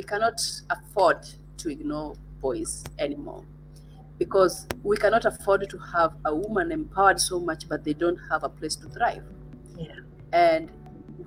we 0.00 0.04
cannot 0.04 0.40
afford 0.70 1.18
to 1.58 1.68
ignore 1.68 2.14
boys 2.40 2.82
anymore 2.98 3.44
because 4.16 4.66
we 4.82 4.96
cannot 4.96 5.26
afford 5.26 5.68
to 5.68 5.76
have 5.76 6.14
a 6.24 6.34
woman 6.34 6.72
empowered 6.72 7.20
so 7.20 7.38
much 7.38 7.68
but 7.68 7.84
they 7.84 7.92
don't 7.92 8.16
have 8.30 8.42
a 8.42 8.48
place 8.48 8.74
to 8.76 8.88
thrive 8.88 9.22
Yeah. 9.76 9.96
and 10.32 10.70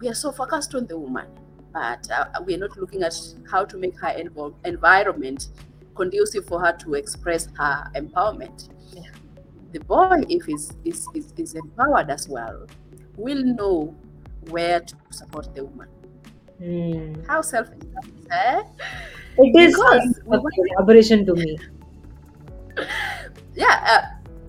we 0.02 0.10
are 0.10 0.16
so 0.16 0.32
focused 0.32 0.74
on 0.74 0.88
the 0.88 0.98
woman 0.98 1.28
but 1.72 2.10
uh, 2.10 2.26
we 2.48 2.56
are 2.56 2.58
not 2.58 2.76
looking 2.76 3.04
at 3.04 3.16
how 3.52 3.64
to 3.64 3.78
make 3.78 3.96
her 4.00 4.08
env- 4.08 4.56
environment 4.66 5.50
conducive 5.96 6.48
for 6.48 6.60
her 6.60 6.74
to 6.80 6.96
express 6.96 7.48
her 7.60 7.92
empowerment 7.94 8.70
Yeah. 8.92 9.12
the 9.72 9.82
boy 9.82 10.24
if 10.30 10.50
is, 10.50 10.72
is, 10.84 11.08
is, 11.14 11.32
is 11.38 11.54
empowered 11.54 12.10
as 12.10 12.28
well 12.28 12.66
will 13.18 13.44
know 13.44 13.96
where 14.50 14.80
to 14.80 14.96
support 15.12 15.54
the 15.54 15.64
woman 15.64 15.90
Hmm. 16.60 17.16
how 17.28 17.42
selfish 17.42 17.80
that 17.94 18.06
is, 18.06 18.28
eh? 18.32 18.64
It 19.38 19.60
is 19.60 19.76
Because 19.76 19.90
kind 20.02 20.16
we 20.28 20.38
of 20.38 20.44
want- 20.44 20.54
a 20.60 20.76
collaboration 20.76 21.26
to 21.26 21.34
me. 21.36 21.58
yeah, 23.56 23.84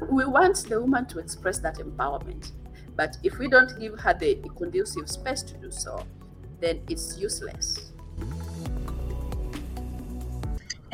uh, 0.00 0.04
we 0.10 0.24
want 0.24 0.56
the 0.68 0.80
woman 0.80 1.06
to 1.06 1.18
express 1.18 1.58
that 1.60 1.78
empowerment. 1.78 2.52
But 2.96 3.16
if 3.22 3.38
we 3.38 3.48
don't 3.48 3.78
give 3.80 3.98
her 4.00 4.14
the 4.14 4.36
conducive 4.56 5.10
space 5.10 5.42
to 5.42 5.54
do 5.58 5.70
so, 5.70 6.04
then 6.60 6.80
it's 6.88 7.18
useless. 7.18 7.92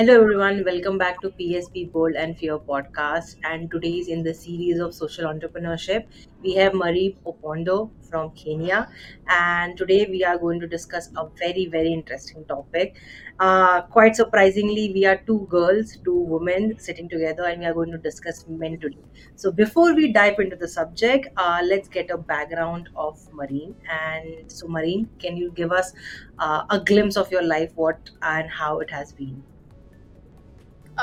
Hello 0.00 0.14
everyone, 0.18 0.64
welcome 0.64 0.96
back 0.96 1.20
to 1.20 1.28
PSP 1.28 1.92
Bold 1.92 2.14
and 2.14 2.34
Fear 2.38 2.56
podcast. 2.60 3.36
And 3.45 3.70
today 3.70 3.98
is 3.98 4.09
in 4.09 4.23
the 4.23 4.32
series 4.32 4.78
of 4.80 4.95
social 4.95 5.26
entrepreneurship. 5.26 6.06
We 6.42 6.54
have 6.54 6.73
Maureen 6.73 7.18
Opondo 7.26 7.90
from 8.09 8.30
Kenya, 8.30 8.88
and 9.28 9.76
today 9.76 10.06
we 10.09 10.24
are 10.24 10.38
going 10.38 10.59
to 10.60 10.66
discuss 10.66 11.10
a 11.18 11.26
very 11.36 11.66
very 11.66 11.92
interesting 11.92 12.46
topic. 12.46 12.96
Uh, 13.38 13.82
quite 13.82 14.16
surprisingly, 14.16 14.90
we 14.95 15.04
are 15.04 15.18
two 15.26 15.46
girls, 15.50 15.98
two 16.02 16.16
women 16.16 16.78
sitting 16.78 17.06
together, 17.06 17.45
and 17.45 17.60
we 17.60 17.66
are 17.66 17.74
going 17.74 17.92
to 17.92 17.98
discuss 17.98 18.46
men 18.48 18.80
today. 18.80 19.04
So 19.37 19.52
before 19.52 19.95
we 19.95 20.14
dive 20.14 20.38
into 20.38 20.57
the 20.57 20.68
subject, 20.68 21.29
uh, 21.37 21.60
let's 21.62 21.88
get 21.88 22.09
a 22.09 22.16
background 22.16 22.88
of 22.96 23.20
Maureen. 23.35 23.74
And 24.01 24.51
so, 24.51 24.66
Maureen, 24.66 25.10
can 25.18 25.37
you 25.37 25.52
give 25.52 25.73
us 25.73 25.92
uh, 26.38 26.62
a 26.70 26.80
glimpse 26.80 27.18
of 27.18 27.30
your 27.30 27.42
life, 27.42 27.73
what 27.74 28.09
and 28.23 28.48
how 28.48 28.80
it 28.80 28.90
has 28.90 29.12
been? 29.12 29.42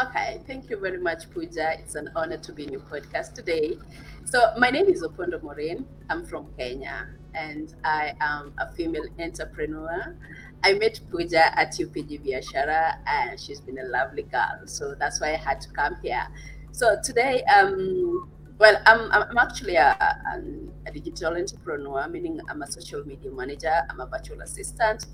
Okay, 0.06 0.42
thank 0.46 0.70
you 0.70 0.78
very 0.78 1.00
much, 1.00 1.28
Pooja. 1.32 1.80
It's 1.80 1.96
an 1.96 2.10
honor 2.16 2.38
to 2.38 2.54
be 2.54 2.66
in 2.66 2.72
your 2.72 2.82
podcast 2.82 3.34
today. 3.34 3.80
So, 4.26 4.54
my 4.56 4.70
name 4.70 4.86
is 4.86 5.02
Opondo 5.02 5.42
Maureen. 5.42 5.88
I'm 6.12 6.24
from 6.24 6.46
Kenya 6.56 7.08
and 7.34 7.74
I 7.84 8.14
am 8.22 8.54
a 8.60 8.72
female 8.74 9.06
entrepreneur. 9.18 10.16
I 10.64 10.74
met 10.74 11.00
Pooja 11.10 11.58
at 11.60 11.72
UPG 11.72 12.24
Biashara 12.24 12.98
and 13.08 13.40
she's 13.40 13.60
been 13.60 13.80
a 13.80 13.86
lovely 13.86 14.22
girl. 14.22 14.60
So, 14.66 14.94
that's 14.94 15.20
why 15.20 15.34
I 15.34 15.38
had 15.38 15.62
to 15.62 15.70
come 15.70 15.96
here. 16.04 16.28
So, 16.74 16.98
today, 17.04 17.42
um, 17.46 18.30
well, 18.60 18.80
I'm, 18.86 19.12
I'm 19.12 19.24
I'm 19.32 19.38
actually 19.40 19.78
a, 19.78 19.98
a, 20.00 20.42
a 20.86 20.92
digital 20.92 21.36
entrepreneur, 21.36 22.08
meaning 22.08 22.40
I'm 22.52 22.62
a 22.62 22.72
social 22.72 23.04
media 23.04 23.32
manager, 23.32 23.74
I'm 23.90 24.00
a 24.00 24.06
virtual 24.06 24.42
assistant, 24.42 25.08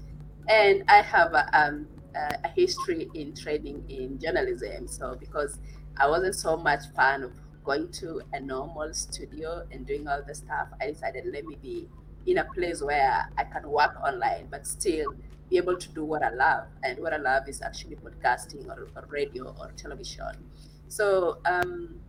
and 0.50 0.84
I 0.90 1.02
have 1.04 1.34
a, 1.34 1.48
um, 1.58 1.88
a 2.16 2.48
a 2.48 2.50
history 2.50 3.10
in 3.14 3.36
training 3.36 3.86
in 3.90 4.20
journalism. 4.20 4.88
So 4.88 5.16
because 5.16 5.60
I 5.98 6.08
wasn't 6.08 6.36
so 6.36 6.58
much 6.58 6.84
fan 6.96 7.24
of 7.24 7.32
going 7.64 7.92
to 7.92 8.22
a 8.34 8.40
normal 8.40 8.94
studio 8.94 9.66
and 9.72 9.86
doing 9.86 10.08
all 10.08 10.22
the 10.26 10.36
stuff, 10.36 10.68
I 10.82 10.88
decided 10.88 11.26
let 11.32 11.46
me 11.46 11.58
be 11.62 11.88
in 12.26 12.38
a 12.38 12.46
place 12.46 12.82
where 12.82 13.30
I 13.38 13.44
can 13.44 13.70
work 13.70 13.96
online 14.02 14.48
but 14.50 14.66
still 14.66 15.14
be 15.50 15.58
able 15.58 15.78
to 15.78 15.90
do 15.90 16.04
what 16.04 16.24
I 16.24 16.30
love. 16.30 16.68
And 16.84 17.00
what 17.00 17.14
I 17.14 17.18
love 17.18 17.48
is 17.48 17.62
actually 17.62 17.96
podcasting 17.98 18.68
or, 18.68 18.88
or 18.96 19.06
radio 19.10 19.56
or 19.60 19.72
television. 19.76 20.50
So 20.88 21.40
um, 21.46 22.00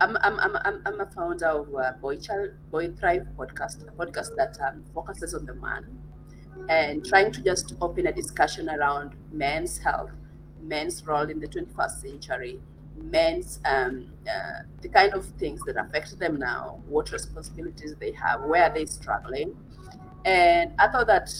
I'm, 0.00 0.16
I'm, 0.22 0.40
I'm, 0.40 0.56
I'm, 0.64 0.82
I'm 0.86 1.00
a 1.00 1.06
founder 1.06 1.46
of 1.46 1.74
uh, 1.74 1.92
Boy 2.00 2.16
Child 2.16 2.50
Boy 2.70 2.90
Thrive 2.92 3.26
podcast, 3.36 3.86
a 3.86 3.92
podcast 3.92 4.34
that 4.36 4.56
um, 4.66 4.84
focuses 4.94 5.34
on 5.34 5.46
the 5.46 5.54
man 5.54 5.99
and 6.68 7.04
trying 7.04 7.32
to 7.32 7.42
just 7.42 7.74
open 7.80 8.06
a 8.06 8.12
discussion 8.12 8.68
around 8.68 9.12
men's 9.32 9.78
health, 9.78 10.10
men's 10.62 11.06
role 11.06 11.28
in 11.28 11.40
the 11.40 11.48
21st 11.48 12.00
century, 12.00 12.60
men's 12.96 13.60
um, 13.64 14.06
uh, 14.28 14.62
the 14.82 14.88
kind 14.88 15.14
of 15.14 15.24
things 15.38 15.60
that 15.66 15.76
affect 15.76 16.18
them 16.18 16.38
now, 16.38 16.80
what 16.86 17.10
responsibilities 17.12 17.94
they 17.98 18.12
have, 18.12 18.42
where 18.42 18.64
are 18.64 18.74
they 18.74 18.86
struggling, 18.86 19.56
and 20.24 20.72
I 20.78 20.88
thought 20.88 21.06
that 21.06 21.30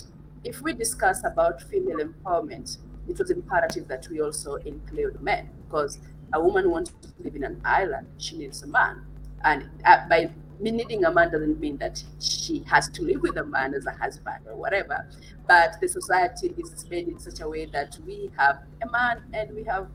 if 0.45 0.63
we 0.63 0.73
discuss 0.73 1.23
about 1.25 1.63
female 1.63 1.99
empowerment, 1.99 2.79
it 3.09 3.19
was 3.19 3.31
imperative 3.31 3.89
that 3.89 4.09
we 4.11 4.21
also 4.21 4.55
include 4.55 5.21
men 5.21 5.51
because 5.67 5.99
a 6.33 6.43
woman 6.43 6.71
wants 6.71 6.93
to 7.03 7.09
live 7.23 7.35
in 7.35 7.45
an 7.45 7.61
island, 7.65 8.07
she 8.19 8.39
needs 8.39 8.63
a 8.63 8.67
man, 8.67 9.03
and 9.45 9.69
uh, 9.85 10.09
by 10.09 10.31
me 10.61 10.71
needing 10.71 11.05
a 11.05 11.13
man 11.13 11.31
doesn't 11.31 11.59
mean 11.59 11.79
that 11.79 12.03
she 12.19 12.63
has 12.69 12.89
to 12.91 13.03
live 13.03 13.23
with 13.23 13.37
a 13.39 13.45
man 13.45 13.75
as 13.75 13.87
a 13.87 13.93
husband 13.93 14.45
or 14.47 14.57
whatever. 14.57 15.07
But 15.49 15.81
the 15.81 15.89
society 15.89 16.55
is 16.59 16.89
made 16.91 17.09
in 17.09 17.19
such 17.19 17.41
a 17.41 17.49
way 17.49 17.65
that 17.67 17.99
we 18.07 18.31
have 18.37 18.61
a 18.83 18.91
man 18.91 19.23
and 19.33 19.55
we 19.55 19.65
have 19.65 19.89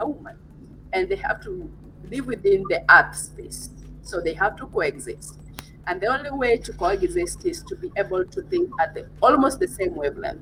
a, 0.00 0.06
woman, 0.06 0.36
and 0.92 1.08
they 1.08 1.16
have 1.16 1.42
to 1.44 1.70
live 2.10 2.26
within 2.26 2.64
the 2.68 2.84
earth 2.90 3.16
space. 3.16 3.70
So 4.02 4.20
they 4.20 4.34
have 4.34 4.56
to 4.56 4.66
coexist. 4.66 5.38
And 5.86 6.00
the 6.00 6.06
only 6.06 6.30
way 6.30 6.56
to 6.58 6.72
coexist 6.72 7.44
is 7.44 7.62
to 7.64 7.76
be 7.76 7.90
able 7.96 8.24
to 8.24 8.42
think 8.42 8.70
at 8.80 8.94
the, 8.94 9.06
almost 9.22 9.60
the 9.60 9.68
same 9.68 9.94
wavelength. 9.94 10.40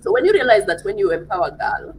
So 0.00 0.12
when 0.12 0.24
you 0.24 0.32
realize 0.32 0.66
that 0.66 0.82
when 0.84 0.98
you 0.98 1.10
empower 1.10 1.48
a 1.48 1.50
girl, 1.50 1.96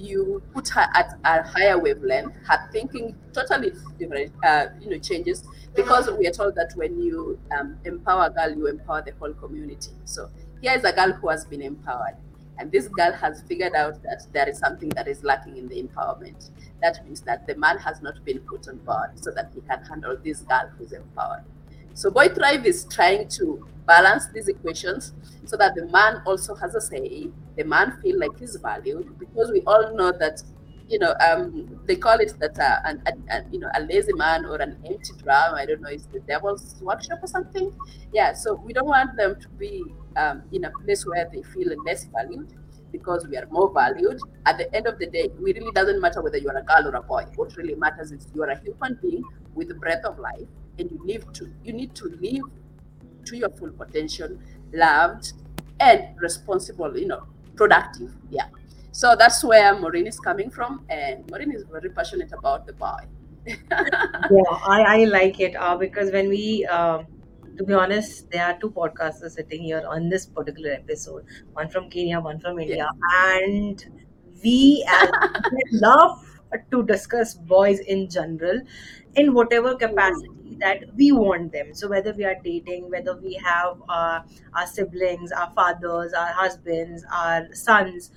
you 0.00 0.42
put 0.52 0.68
her 0.70 0.86
at 0.94 1.18
a 1.24 1.42
higher 1.42 1.78
wavelength, 1.78 2.34
her 2.46 2.68
thinking 2.72 3.14
totally 3.32 3.72
different, 3.98 4.32
uh, 4.44 4.66
you 4.80 4.90
know, 4.90 4.98
changes 4.98 5.44
because 5.74 6.10
we 6.18 6.26
are 6.26 6.32
told 6.32 6.54
that 6.56 6.72
when 6.74 7.00
you 7.00 7.38
um, 7.58 7.78
empower 7.84 8.26
a 8.26 8.30
girl, 8.30 8.56
you 8.56 8.66
empower 8.66 9.02
the 9.02 9.12
whole 9.18 9.32
community. 9.34 9.92
So 10.04 10.30
here 10.62 10.72
is 10.72 10.84
a 10.84 10.92
girl 10.92 11.12
who 11.12 11.28
has 11.28 11.44
been 11.44 11.62
empowered, 11.62 12.16
and 12.58 12.72
this 12.72 12.88
girl 12.88 13.12
has 13.12 13.42
figured 13.42 13.74
out 13.74 14.02
that 14.02 14.22
there 14.32 14.48
is 14.48 14.58
something 14.58 14.88
that 14.90 15.06
is 15.06 15.22
lacking 15.22 15.56
in 15.56 15.68
the 15.68 15.82
empowerment. 15.82 16.50
That 16.82 17.04
means 17.04 17.20
that 17.22 17.46
the 17.46 17.54
man 17.56 17.78
has 17.78 18.00
not 18.00 18.24
been 18.24 18.40
put 18.40 18.68
on 18.68 18.78
board 18.78 19.10
so 19.16 19.30
that 19.32 19.52
he 19.54 19.60
can 19.60 19.84
handle 19.84 20.16
this 20.22 20.40
girl 20.42 20.70
who's 20.78 20.92
empowered. 20.92 21.44
So 21.94 22.10
Boy 22.10 22.28
Thrive 22.28 22.66
is 22.66 22.84
trying 22.90 23.28
to 23.38 23.66
balance 23.86 24.28
these 24.32 24.48
equations 24.48 25.12
so 25.44 25.56
that 25.56 25.74
the 25.74 25.86
man 25.86 26.22
also 26.26 26.54
has 26.54 26.74
a 26.74 26.80
say, 26.80 27.28
the 27.56 27.64
man 27.64 27.98
feel 28.02 28.18
like 28.18 28.38
he's 28.38 28.56
valued 28.56 29.18
because 29.18 29.50
we 29.50 29.62
all 29.66 29.94
know 29.94 30.12
that 30.12 30.42
you 30.88 30.98
know 30.98 31.14
um, 31.20 31.80
they 31.86 31.96
call 31.96 32.18
it 32.18 32.32
that 32.40 32.58
uh, 32.58 32.76
an, 32.84 33.02
an, 33.06 33.22
an, 33.28 33.46
you 33.52 33.58
know 33.60 33.68
a 33.76 33.82
lazy 33.82 34.12
man 34.14 34.44
or 34.44 34.56
an 34.56 34.76
empty 34.84 35.12
drum. 35.22 35.54
I 35.54 35.66
don't 35.66 35.80
know, 35.80 35.88
it's 35.88 36.06
the 36.06 36.20
devil's 36.20 36.76
workshop 36.80 37.18
or 37.22 37.26
something. 37.26 37.72
Yeah, 38.12 38.32
so 38.32 38.54
we 38.54 38.72
don't 38.72 38.86
want 38.88 39.16
them 39.16 39.40
to 39.40 39.48
be 39.50 39.84
um, 40.16 40.42
in 40.52 40.64
a 40.64 40.70
place 40.84 41.06
where 41.06 41.28
they 41.32 41.42
feel 41.42 41.72
less 41.84 42.06
valued 42.06 42.52
because 42.92 43.26
we 43.28 43.36
are 43.36 43.46
more 43.50 43.72
valued. 43.72 44.18
At 44.46 44.58
the 44.58 44.72
end 44.74 44.86
of 44.86 44.98
the 44.98 45.06
day, 45.06 45.24
it 45.24 45.32
really 45.38 45.70
doesn't 45.72 46.00
matter 46.00 46.22
whether 46.22 46.38
you're 46.38 46.56
a 46.56 46.62
girl 46.62 46.88
or 46.88 46.96
a 46.96 47.02
boy. 47.02 47.24
What 47.36 47.56
really 47.56 47.74
matters 47.74 48.10
is 48.10 48.26
you're 48.34 48.50
a 48.50 48.58
human 48.58 48.98
being 49.00 49.22
with 49.54 49.68
the 49.68 49.74
breath 49.74 50.04
of 50.04 50.18
life, 50.18 50.48
and 50.78 50.90
you 50.90 51.00
live 51.04 51.32
to 51.34 51.50
you 51.64 51.72
need 51.72 51.94
to 51.96 52.06
live 52.20 52.42
to 53.26 53.36
your 53.36 53.50
full 53.50 53.70
potential, 53.70 54.38
loved 54.72 55.32
and 55.80 56.04
responsible. 56.18 56.96
You 56.96 57.08
know, 57.08 57.26
productive. 57.56 58.16
Yeah. 58.30 58.48
So 58.92 59.14
that's 59.16 59.44
where 59.44 59.78
Maureen 59.78 60.06
is 60.06 60.18
coming 60.18 60.50
from, 60.50 60.84
and 60.88 61.30
Maureen 61.30 61.52
is 61.52 61.64
very 61.70 61.90
passionate 61.90 62.32
about 62.32 62.66
the 62.66 62.72
boy. 62.72 63.00
Yeah, 64.30 64.50
I, 64.74 64.82
I 64.82 65.04
like 65.04 65.40
it 65.40 65.56
uh, 65.56 65.76
because 65.76 66.12
when 66.12 66.28
we, 66.28 66.66
uh, 66.70 67.02
to 67.56 67.64
be 67.64 67.72
honest, 67.72 68.30
there 68.30 68.44
are 68.46 68.58
two 68.60 68.70
podcasters 68.70 69.32
sitting 69.32 69.62
here 69.62 69.82
on 69.88 70.08
this 70.08 70.26
particular 70.26 70.72
episode, 70.72 71.24
one 71.52 71.68
from 71.68 71.88
Kenya, 71.90 72.20
one 72.20 72.38
from 72.38 72.58
yeah. 72.58 72.66
India, 72.66 72.88
and 73.32 73.84
we 74.42 74.86
we 75.52 75.62
love 75.72 76.26
to 76.70 76.82
discuss 76.84 77.34
boys 77.34 77.80
in 77.80 78.08
general 78.08 78.60
in 79.14 79.34
whatever 79.34 79.74
capacity 79.74 80.56
that 80.58 80.84
we 80.96 81.12
want 81.12 81.52
them. 81.52 81.74
So 81.74 81.88
whether 81.88 82.12
we 82.12 82.24
are 82.24 82.36
dating, 82.42 82.90
whether 82.90 83.16
we 83.16 83.34
have 83.34 83.82
uh, 83.88 84.20
our 84.54 84.66
siblings, 84.66 85.32
our 85.32 85.50
fathers, 85.52 86.12
our 86.12 86.32
husbands, 86.32 87.04
our 87.12 87.52
sons, 87.54 88.10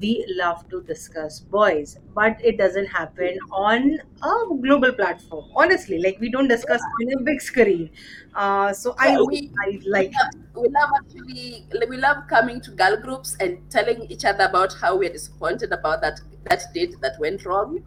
we 0.00 0.24
love 0.36 0.68
to 0.68 0.82
discuss 0.82 1.40
boys, 1.40 1.98
but 2.14 2.36
it 2.42 2.56
doesn't 2.56 2.86
happen 2.86 3.36
on 3.50 3.98
a 4.22 4.56
global 4.62 4.92
platform. 4.92 5.50
Honestly, 5.54 5.98
like 5.98 6.18
we 6.20 6.30
don't 6.30 6.48
discuss 6.48 6.80
on 6.80 7.20
a 7.20 7.22
big 7.22 7.40
screen. 7.40 7.90
Uh, 8.34 8.72
so 8.72 8.94
I 8.98 9.20
we 9.20 9.50
I 9.64 9.70
we 9.70 9.80
like 9.86 10.12
love, 10.12 10.62
we 10.62 10.68
love 10.68 10.90
actually 10.98 11.66
we 11.88 11.96
love 11.96 12.28
coming 12.28 12.60
to 12.60 12.70
girl 12.72 12.96
groups 12.96 13.36
and 13.40 13.58
telling 13.70 14.02
each 14.02 14.24
other 14.24 14.44
about 14.44 14.72
how 14.74 14.96
we're 14.96 15.12
disappointed 15.12 15.72
about 15.72 16.00
that 16.02 16.20
that 16.44 16.62
date 16.72 16.94
that 17.00 17.18
went 17.18 17.44
wrong, 17.44 17.82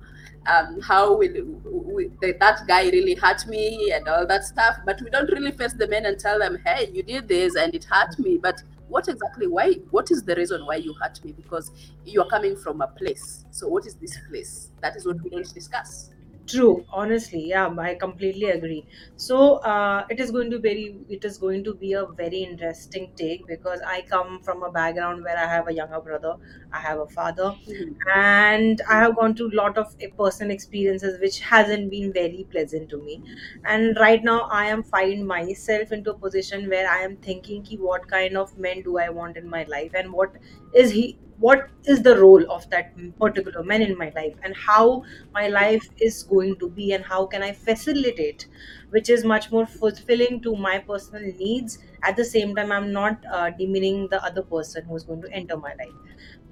um, 0.47 0.79
how 0.81 1.15
we, 1.15 1.29
we, 1.41 2.07
that 2.21 2.39
that 2.39 2.67
guy 2.67 2.89
really 2.89 3.15
hurt 3.15 3.45
me 3.47 3.91
and 3.91 4.07
all 4.07 4.25
that 4.27 4.43
stuff. 4.43 4.77
But 4.85 5.01
we 5.01 5.09
don't 5.09 5.31
really 5.31 5.51
face 5.51 5.73
the 5.73 5.87
men 5.87 6.05
and 6.05 6.19
tell 6.19 6.39
them, 6.39 6.57
hey, 6.65 6.89
you 6.93 7.03
did 7.03 7.27
this 7.27 7.55
and 7.55 7.73
it 7.75 7.83
hurt 7.85 8.17
me. 8.19 8.37
But 8.37 8.61
what 8.87 9.07
exactly 9.07 9.47
why 9.47 9.71
what 9.91 10.11
is 10.11 10.23
the 10.23 10.35
reason 10.35 10.65
why 10.65 10.75
you 10.75 10.93
hurt 11.01 11.23
me 11.23 11.31
because 11.31 11.71
you're 12.05 12.27
coming 12.27 12.57
from 12.57 12.81
a 12.81 12.87
place 12.87 13.45
so 13.49 13.65
what 13.65 13.85
is 13.85 13.95
this 13.95 14.17
place 14.29 14.71
that 14.81 14.97
is 14.97 15.05
what 15.05 15.21
we 15.23 15.29
don't 15.29 15.53
discuss 15.53 16.09
True, 16.47 16.85
honestly, 16.89 17.47
yeah, 17.49 17.73
I 17.79 17.95
completely 17.95 18.49
agree. 18.49 18.85
So, 19.15 19.57
uh, 19.57 20.05
it 20.09 20.19
is 20.19 20.31
going 20.31 20.49
to 20.51 20.59
very, 20.59 20.97
it 21.07 21.23
is 21.23 21.37
going 21.37 21.63
to 21.63 21.73
be 21.73 21.93
a 21.93 22.05
very 22.05 22.39
interesting 22.43 23.13
take 23.15 23.45
because 23.47 23.79
I 23.85 24.01
come 24.01 24.41
from 24.41 24.63
a 24.63 24.71
background 24.71 25.23
where 25.23 25.37
I 25.37 25.47
have 25.47 25.67
a 25.69 25.73
younger 25.73 26.01
brother, 26.01 26.35
I 26.73 26.79
have 26.79 26.99
a 26.99 27.07
father, 27.07 27.53
Mhm. 27.67 27.95
and 28.15 28.81
I 28.89 28.99
have 28.99 29.15
gone 29.15 29.35
through 29.35 29.51
a 29.53 29.59
lot 29.61 29.77
of 29.77 29.95
personal 30.17 30.51
experiences 30.55 31.19
which 31.19 31.39
hasn't 31.39 31.89
been 31.91 32.13
very 32.13 32.45
pleasant 32.51 32.89
to 32.89 32.97
me. 32.97 33.21
And 33.65 33.97
right 33.99 34.23
now, 34.23 34.39
I 34.51 34.65
am 34.67 34.83
find 34.83 35.25
myself 35.27 35.91
into 35.91 36.11
a 36.11 36.17
position 36.17 36.69
where 36.69 36.89
I 36.89 36.99
am 37.09 37.17
thinking, 37.17 37.63
ki 37.63 37.77
what 37.77 38.07
kind 38.07 38.37
of 38.37 38.57
men 38.57 38.81
do 38.83 38.97
I 38.97 39.09
want 39.09 39.37
in 39.37 39.49
my 39.49 39.63
life, 39.75 39.91
and 39.93 40.11
what 40.13 40.31
is 40.73 40.91
he, 40.91 41.17
what 41.39 41.69
is 41.85 42.01
the 42.03 42.15
role 42.19 42.43
of 42.51 42.69
that 42.69 42.91
particular 43.19 43.63
man 43.63 43.81
in 43.81 43.97
my 43.97 44.11
life, 44.15 44.35
and 44.43 44.55
how 44.55 45.03
my 45.33 45.47
life 45.47 45.87
is 45.97 46.23
going 46.23 46.55
to 46.59 46.69
be 46.69 46.91
and 46.93 47.03
how 47.11 47.25
can 47.25 47.43
i 47.43 47.51
facilitate 47.51 48.45
which 48.91 49.09
is 49.09 49.23
much 49.25 49.51
more 49.51 49.65
fulfilling 49.65 50.41
to 50.41 50.55
my 50.55 50.77
personal 50.79 51.23
needs. 51.23 51.79
At 52.03 52.15
the 52.17 52.25
same 52.25 52.55
time 52.55 52.71
i'm 52.71 52.91
not 52.91 53.23
uh, 53.31 53.49
demeaning 53.57 54.07
the 54.09 54.23
other 54.23 54.43
person 54.43 54.85
who's 54.85 55.03
going 55.03 55.21
to 55.23 55.31
enter 55.33 55.57
my 55.57 55.73
life. 55.83 55.99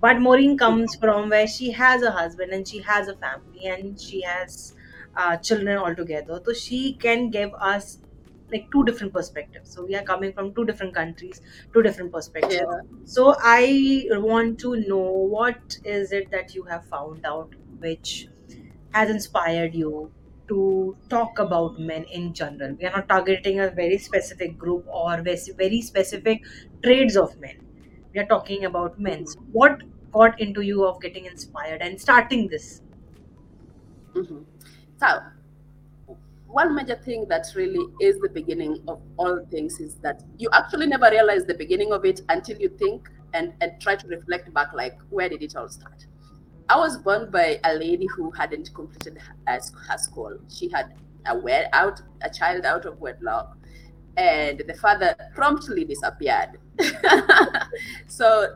But 0.02 0.20
maureen 0.20 0.58
comes 0.58 0.96
from 0.96 1.30
where 1.30 1.48
she 1.48 1.72
has 1.72 2.02
a 2.02 2.12
husband 2.12 2.52
and 2.54 2.68
she 2.68 2.82
has 2.82 3.08
a 3.08 3.16
family 3.18 3.66
and 3.66 4.00
she 4.00 4.22
has 4.22 4.74
uh, 5.16 5.38
children 5.38 5.78
altogether. 5.78 6.42
So 6.46 6.54
she 6.54 6.94
can 6.96 7.30
give 7.30 7.52
us 7.60 8.00
like 8.52 8.72
two 8.72 8.84
different 8.84 9.14
perspectives. 9.14 9.70
So 9.72 9.86
we 9.86 9.96
are 9.96 10.04
coming 10.04 10.34
from 10.34 10.54
two 10.56 10.66
different 10.66 10.94
countries 10.96 11.42
two 11.74 11.84
different 11.84 12.12
perspectives. 12.12 12.62
Yeah. 12.62 12.82
So 13.04 13.36
i 13.40 14.06
want 14.12 14.60
to 14.60 14.76
know 14.88 15.04
what 15.36 15.78
is 15.84 16.12
it 16.12 16.32
that 16.32 16.56
you 16.56 16.64
have 16.64 16.86
found 16.86 17.26
out 17.26 17.54
which 17.80 18.28
has 18.94 19.10
inspired 19.10 19.76
you 19.76 20.12
to 20.50 20.98
talk 21.10 21.40
about 21.40 21.80
men 21.80 22.04
in 22.06 22.34
general? 22.34 22.76
We 22.80 22.86
are 22.86 22.92
not 22.92 23.10
targeting 23.10 23.60
a 23.60 23.70
very 23.70 23.98
specific 23.98 24.58
group 24.58 24.86
or 24.88 25.22
very 25.22 25.82
specific 25.82 26.44
trades 26.84 27.16
of 27.18 27.40
men. 27.40 27.58
We 28.14 28.20
are 28.20 28.26
talking 28.26 28.66
about 28.66 29.00
men. 29.00 29.26
So 29.28 29.40
what 29.52 29.82
got 30.12 30.40
into 30.42 30.62
you 30.62 30.86
of 30.86 31.02
getting 31.02 31.26
inspired 31.26 31.82
and 31.82 32.00
starting 32.02 32.48
this? 32.48 32.82
Mhm. 34.16 34.46
so 35.00 35.08
one 36.48 36.74
major 36.76 36.96
thing 36.96 37.28
that 37.30 37.46
really 37.56 37.86
is 38.02 38.20
the 38.20 38.30
beginning 38.30 38.84
of 38.88 39.02
all 39.18 39.46
things 39.52 39.80
is 39.80 39.96
that 39.98 40.24
you 40.38 40.50
actually 40.52 40.88
never 40.88 41.10
realize 41.12 41.46
the 41.46 41.54
beginning 41.54 41.92
of 41.94 42.06
it 42.06 42.22
until 42.30 42.58
you 42.58 42.70
think 42.70 43.10
and, 43.34 43.54
and 43.62 43.80
try 43.80 43.96
to 43.96 44.08
reflect 44.08 44.52
back 44.54 44.74
like 44.74 44.98
where 45.10 45.30
did 45.30 45.44
it 45.44 45.56
all 45.56 45.70
start 45.70 46.06
i 46.70 46.78
was 46.78 46.98
born 46.98 47.30
by 47.32 47.60
a 47.64 47.74
lady 47.76 48.08
who 48.16 48.32
hadn't 48.32 48.74
completed 48.74 49.18
her, 49.48 49.60
her 49.88 49.98
school. 49.98 50.38
She 50.50 50.70
had 50.70 50.94
a 51.26 51.38
wed 51.38 51.70
out 51.74 52.02
a 52.22 52.30
child 52.30 52.66
out 52.66 52.86
of 52.86 53.00
wedlock 53.02 53.58
and 54.18 54.64
the 54.68 54.74
father 54.76 55.16
promptly 55.36 55.84
disappeared. 55.86 56.58
So 58.08 58.56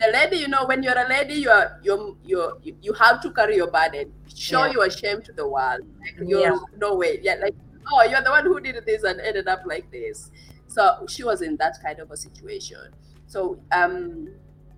the 0.00 0.08
lady 0.12 0.36
you 0.38 0.48
know 0.48 0.64
when 0.66 0.82
you're 0.82 0.98
a 0.98 1.08
lady 1.08 1.34
you're 1.34 1.78
you're 1.82 2.58
you 2.62 2.76
you 2.82 2.92
have 2.94 3.20
to 3.22 3.30
carry 3.30 3.56
your 3.56 3.70
burden. 3.70 4.12
Show 4.34 4.64
Yeah. 4.66 4.72
your 4.72 4.90
shame 4.90 5.22
to 5.22 5.32
the 5.32 5.46
world. 5.48 5.82
Like 6.00 6.28
you're 6.28 6.40
Yeah. 6.40 6.56
no 6.78 6.94
way. 6.96 7.20
Yeah 7.22 7.36
like 7.40 7.54
oh 7.92 8.02
you're 8.02 8.22
the 8.22 8.30
one 8.30 8.44
who 8.44 8.60
did 8.60 8.84
this 8.86 9.02
and 9.04 9.20
ended 9.20 9.48
up 9.48 9.62
like 9.66 9.90
this. 9.90 10.30
So 10.68 11.06
she 11.08 11.22
was 11.24 11.42
in 11.42 11.56
that 11.58 11.76
kind 11.82 11.98
of 12.00 12.10
a 12.10 12.16
situation. 12.16 12.90
So 13.26 13.58
um 13.72 14.28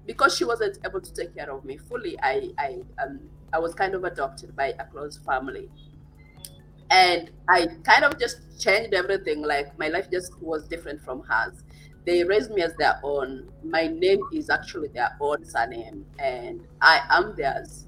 because 0.06 0.36
she 0.36 0.44
wasn't 0.44 0.78
able 0.86 1.00
to 1.00 1.12
take 1.12 1.34
care 1.34 1.50
of 1.50 1.64
me 1.64 1.76
fully 1.76 2.18
i 2.22 2.50
i 2.58 2.82
um 3.02 3.30
i 3.52 3.58
was 3.58 3.74
kind 3.74 3.94
of 3.94 4.04
adopted 4.04 4.54
by 4.56 4.68
a 4.78 4.86
close 4.86 5.18
family 5.18 5.70
and 6.90 7.30
I 7.48 7.66
kind 7.84 8.04
of 8.04 8.18
just 8.18 8.60
changed 8.60 8.94
everything. 8.94 9.42
Like 9.42 9.78
my 9.78 9.88
life 9.88 10.10
just 10.10 10.40
was 10.40 10.68
different 10.68 11.00
from 11.02 11.22
hers. 11.22 11.62
They 12.04 12.22
raised 12.22 12.50
me 12.52 12.62
as 12.62 12.74
their 12.76 13.00
own. 13.02 13.50
My 13.62 13.88
name 13.88 14.28
is 14.32 14.48
actually 14.50 14.88
their 14.88 15.10
own 15.20 15.44
surname, 15.44 16.06
and 16.18 16.66
I 16.80 17.00
am 17.10 17.34
theirs. 17.36 17.86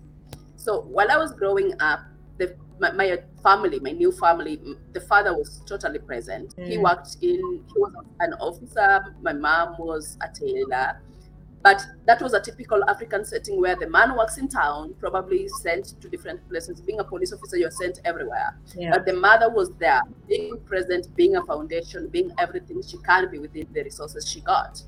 So 0.56 0.82
while 0.82 1.10
I 1.10 1.16
was 1.18 1.32
growing 1.32 1.72
up, 1.80 2.00
the 2.38 2.56
my, 2.80 2.92
my 2.92 3.22
family, 3.42 3.80
my 3.80 3.92
new 3.92 4.12
family, 4.12 4.60
the 4.92 5.00
father 5.00 5.34
was 5.36 5.62
totally 5.66 5.98
present. 6.00 6.54
He 6.64 6.78
Mm. 6.78 6.82
worked 6.82 7.16
in. 7.22 7.64
He 7.66 7.74
was 7.76 7.92
an 8.20 8.34
officer. 8.34 9.14
My 9.20 9.32
mom 9.32 9.76
was 9.78 10.16
a 10.20 10.28
tailor. 10.28 11.00
But 11.62 11.84
that 12.06 12.22
was 12.22 12.34
a 12.34 12.40
typical 12.40 12.88
African 12.88 13.24
setting 13.24 13.60
where 13.60 13.74
the 13.74 13.88
man 13.88 14.16
works 14.16 14.38
in 14.38 14.48
town, 14.48 14.94
probably 15.00 15.48
sent 15.48 16.00
to 16.00 16.08
different 16.08 16.48
places. 16.48 16.80
Being 16.80 17.00
a 17.00 17.04
police 17.04 17.32
officer, 17.32 17.56
you're 17.56 17.70
sent 17.70 18.00
everywhere. 18.04 18.56
Yeah. 18.76 18.90
But 18.92 19.06
the 19.06 19.14
mother 19.14 19.50
was 19.50 19.70
there, 19.78 20.02
being 20.28 20.58
present, 20.66 21.14
being 21.16 21.36
a 21.36 21.44
foundation, 21.44 22.08
being 22.08 22.30
everything 22.38 22.80
she 22.82 22.98
can 22.98 23.28
be 23.30 23.38
within 23.38 23.66
the 23.72 23.82
resources 23.82 24.30
she 24.30 24.40
got. 24.40 24.82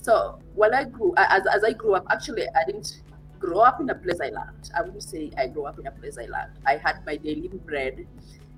So 0.00 0.38
when 0.54 0.72
I 0.72 0.84
grew, 0.84 1.12
as, 1.18 1.42
as 1.52 1.64
I 1.64 1.72
grew 1.72 1.94
up, 1.94 2.06
actually, 2.10 2.46
I 2.48 2.64
didn't 2.64 3.02
grow 3.38 3.60
up 3.60 3.80
in 3.80 3.90
a 3.90 3.94
place 3.94 4.20
I 4.20 4.28
loved. 4.28 4.70
I 4.74 4.82
wouldn't 4.82 5.02
say 5.02 5.30
I 5.36 5.48
grew 5.48 5.66
up 5.66 5.78
in 5.78 5.86
a 5.86 5.90
place 5.90 6.16
I 6.16 6.26
loved. 6.26 6.58
I 6.64 6.76
had 6.76 7.04
my 7.04 7.16
daily 7.16 7.48
bread, 7.48 8.06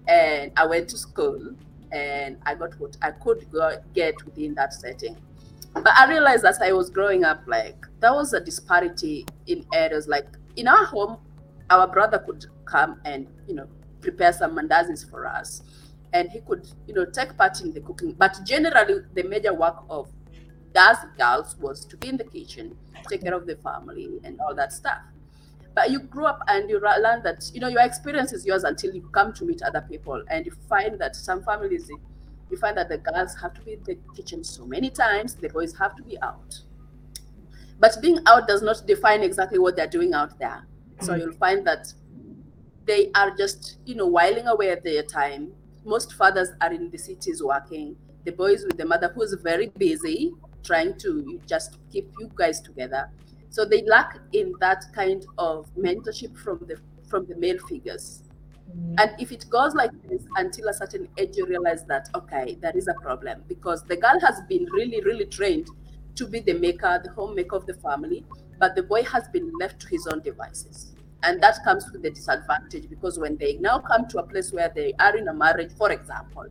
and 0.07 0.53
I 0.57 0.67
went 0.67 0.89
to 0.91 0.99
school, 0.99 1.55
and 1.91 2.37
I 2.47 2.55
got 2.55 2.79
what 2.79 2.97
I 3.03 3.11
could 3.11 3.47
get 3.95 4.25
within 4.25 4.55
that 4.55 4.75
setting. 4.75 5.17
But 5.83 5.93
I 5.97 6.09
realized 6.09 6.45
as 6.45 6.61
I 6.61 6.73
was 6.73 6.91
growing 6.91 7.25
up, 7.25 7.43
like 7.47 7.87
there 8.01 8.13
was 8.13 8.33
a 8.33 8.41
disparity 8.41 9.27
in 9.47 9.65
areas. 9.73 10.09
Like 10.09 10.27
in 10.57 10.69
our 10.69 10.85
home, 10.85 11.19
our 11.71 11.87
brother 11.87 12.19
could 12.19 12.47
come 12.65 13.01
and 13.05 13.27
you 13.47 13.55
know 13.55 13.67
prepare 14.01 14.33
some 14.33 14.57
mandazis 14.57 15.09
for 15.09 15.27
us, 15.27 15.63
and 16.13 16.31
he 16.31 16.41
could 16.41 16.67
you 16.87 16.95
know 16.95 17.05
take 17.05 17.37
part 17.37 17.61
in 17.61 17.73
the 17.73 17.81
cooking. 17.81 18.13
But 18.13 18.39
generally, 18.45 19.01
the 19.15 19.23
major 19.23 19.55
work 19.55 19.77
of 19.89 20.09
girls 21.19 21.57
was 21.59 21.85
to 21.87 21.97
be 21.97 22.09
in 22.09 22.17
the 22.17 22.25
kitchen, 22.25 22.77
take 23.09 23.23
care 23.23 23.35
of 23.35 23.47
the 23.47 23.57
family, 23.57 24.21
and 24.25 24.39
all 24.41 24.55
that 24.55 24.73
stuff. 24.73 24.99
But 25.75 25.91
you 25.91 26.01
grew 26.01 26.27
up 26.27 26.43
and 26.49 26.69
you 26.69 26.81
learn 26.81 27.23
that 27.23 27.51
you 27.55 27.61
know 27.61 27.69
your 27.69 27.83
experience 27.83 28.33
is 28.33 28.45
yours 28.45 28.65
until 28.65 28.95
you 28.95 29.03
come 29.13 29.33
to 29.35 29.45
meet 29.45 29.63
other 29.63 29.85
people, 29.89 30.23
and 30.29 30.47
you 30.47 30.53
find 30.69 30.99
that 31.01 31.17
some 31.17 31.43
families 31.43 31.91
you 32.51 32.57
find 32.57 32.77
that 32.77 32.89
the 32.89 32.99
girls 32.99 33.37
have 33.41 33.55
to 33.55 33.61
be 33.63 33.75
in 33.75 33.83
the 33.85 33.99
kitchen 34.15 34.43
so 34.45 34.67
many 34.67 34.91
times, 34.91 35.35
the 35.35 35.49
boys 35.49 35.77
have 35.79 35.95
to 35.97 36.03
be 36.03 36.21
out. 36.23 36.61
But 37.81 37.97
being 38.03 38.19
out 38.27 38.49
does 38.49 38.63
not 38.63 38.87
define 38.87 39.23
exactly 39.23 39.59
what 39.59 39.77
they're 39.77 39.87
doing 39.87 40.13
out 40.15 40.39
there. 40.39 40.67
So 41.01 41.13
Mm. 41.13 41.19
you'll 41.21 41.33
find 41.35 41.67
that 41.67 41.93
they 42.87 43.11
are 43.15 43.31
just, 43.37 43.79
you 43.85 43.95
know, 43.95 44.07
whiling 44.07 44.47
away 44.47 44.75
their 44.83 45.03
time. 45.03 45.53
Most 45.85 46.15
fathers 46.15 46.49
are 46.61 46.73
in 46.73 46.91
the 46.91 46.99
cities 46.99 47.43
working. 47.43 47.97
The 48.25 48.33
boys 48.33 48.65
with 48.65 48.77
the 48.79 48.85
mother 48.85 49.09
who's 49.15 49.33
very 49.35 49.69
busy 49.77 50.33
trying 50.63 50.99
to 50.99 51.41
just 51.47 51.79
keep 51.93 52.11
you 52.19 52.31
guys 52.35 52.61
together. 52.61 53.11
So 53.51 53.65
they 53.65 53.83
lack 53.83 54.19
in 54.33 54.53
that 54.61 54.85
kind 54.93 55.25
of 55.39 55.69
mentorship 55.77 56.37
from 56.37 56.59
the 56.67 56.79
from 57.09 57.25
the 57.27 57.37
male 57.37 57.59
figures. 57.67 58.23
Mm. 58.71 58.95
And 58.99 59.11
if 59.21 59.33
it 59.33 59.47
goes 59.49 59.75
like 59.75 59.91
this 60.09 60.25
until 60.37 60.69
a 60.69 60.75
certain 60.75 61.09
age, 61.17 61.37
you 61.37 61.47
realize 61.47 61.85
that, 61.85 62.09
okay, 62.15 62.57
there 62.61 62.77
is 62.77 62.89
a 62.89 62.95
problem 62.95 63.43
because 63.49 63.83
the 63.85 63.97
girl 63.97 64.19
has 64.21 64.41
been 64.49 64.67
really, 64.73 65.01
really 65.03 65.27
trained 65.27 65.69
to 66.17 66.27
be 66.27 66.41
the 66.41 66.55
maker, 66.55 67.01
the 67.03 67.11
homemaker 67.13 67.57
of 67.57 67.67
the 67.67 67.75
family, 67.75 68.25
but 68.59 68.75
the 68.75 68.83
boy 68.83 69.05
has 69.05 69.29
been 69.29 69.51
left 69.61 69.81
to 69.81 69.89
his 69.89 70.07
own 70.07 70.21
devices. 70.21 70.95
And 71.23 71.43
that 71.43 71.59
comes 71.65 71.91
with 71.91 72.03
the 72.03 72.11
disadvantage 72.11 72.89
because 72.89 73.19
when 73.19 73.37
they 73.37 73.55
now 73.55 73.79
come 73.79 74.07
to 74.09 74.19
a 74.19 74.23
place 74.23 74.53
where 74.53 74.71
they 74.75 74.95
are 75.01 75.17
in 75.17 75.29
a 75.29 75.35
marriage, 75.35 75.73
for 75.77 75.91
example, 75.91 76.47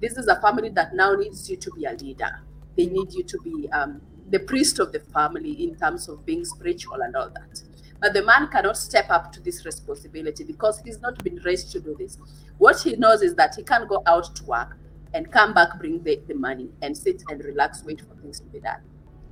this 0.00 0.16
is 0.16 0.26
a 0.26 0.40
family 0.40 0.70
that 0.70 0.94
now 0.94 1.14
needs 1.14 1.48
you 1.50 1.56
to 1.56 1.70
be 1.72 1.84
a 1.84 1.92
leader. 1.92 2.40
They 2.76 2.86
need 2.86 3.12
you 3.12 3.24
to 3.24 3.38
be 3.42 3.68
um, 3.70 4.00
the 4.30 4.38
priest 4.40 4.78
of 4.78 4.92
the 4.92 5.00
family 5.00 5.64
in 5.64 5.76
terms 5.76 6.08
of 6.08 6.24
being 6.26 6.44
spiritual 6.44 7.00
and 7.02 7.14
all 7.14 7.30
that. 7.30 7.62
But 8.00 8.12
the 8.12 8.22
man 8.22 8.48
cannot 8.48 8.76
step 8.76 9.10
up 9.10 9.32
to 9.32 9.40
this 9.40 9.64
responsibility 9.64 10.44
because 10.44 10.80
he's 10.84 11.00
not 11.00 11.22
been 11.24 11.36
raised 11.44 11.72
to 11.72 11.80
do 11.80 11.96
this. 11.98 12.18
What 12.58 12.80
he 12.80 12.96
knows 12.96 13.22
is 13.22 13.34
that 13.36 13.54
he 13.54 13.62
can 13.62 13.86
go 13.86 14.02
out 14.06 14.34
to 14.36 14.44
work 14.44 14.76
and 15.14 15.30
come 15.32 15.54
back, 15.54 15.78
bring 15.78 16.02
the, 16.02 16.20
the 16.28 16.34
money, 16.34 16.68
and 16.82 16.96
sit 16.96 17.22
and 17.28 17.42
relax, 17.42 17.82
wait 17.84 18.00
for 18.00 18.14
things 18.20 18.40
to 18.40 18.46
be 18.46 18.60
done. 18.60 18.80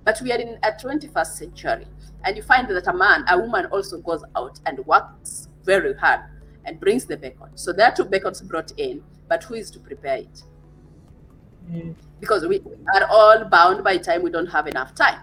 But 0.04 0.20
we 0.20 0.32
are 0.32 0.38
in 0.38 0.58
a 0.62 0.72
21st 0.72 1.26
century, 1.26 1.86
and 2.24 2.36
you 2.36 2.42
find 2.42 2.68
that 2.68 2.86
a 2.86 2.92
man, 2.92 3.24
a 3.28 3.38
woman 3.38 3.66
also 3.66 3.98
goes 3.98 4.22
out 4.36 4.60
and 4.66 4.78
works 4.86 5.48
very 5.64 5.94
hard 5.94 6.20
and 6.64 6.80
brings 6.80 7.04
the 7.04 7.16
bacon. 7.16 7.48
So 7.54 7.72
there 7.72 7.88
are 7.88 7.94
two 7.94 8.04
bacons 8.04 8.40
brought 8.40 8.72
in, 8.78 9.02
but 9.28 9.44
who 9.44 9.54
is 9.54 9.70
to 9.72 9.78
prepare 9.78 10.18
it? 10.18 10.42
Mm. 11.70 11.94
Because 12.20 12.46
we 12.46 12.60
are 12.94 13.06
all 13.10 13.44
bound 13.44 13.84
by 13.84 13.96
time, 13.96 14.22
we 14.22 14.30
don't 14.30 14.46
have 14.46 14.66
enough 14.66 14.94
time. 14.94 15.20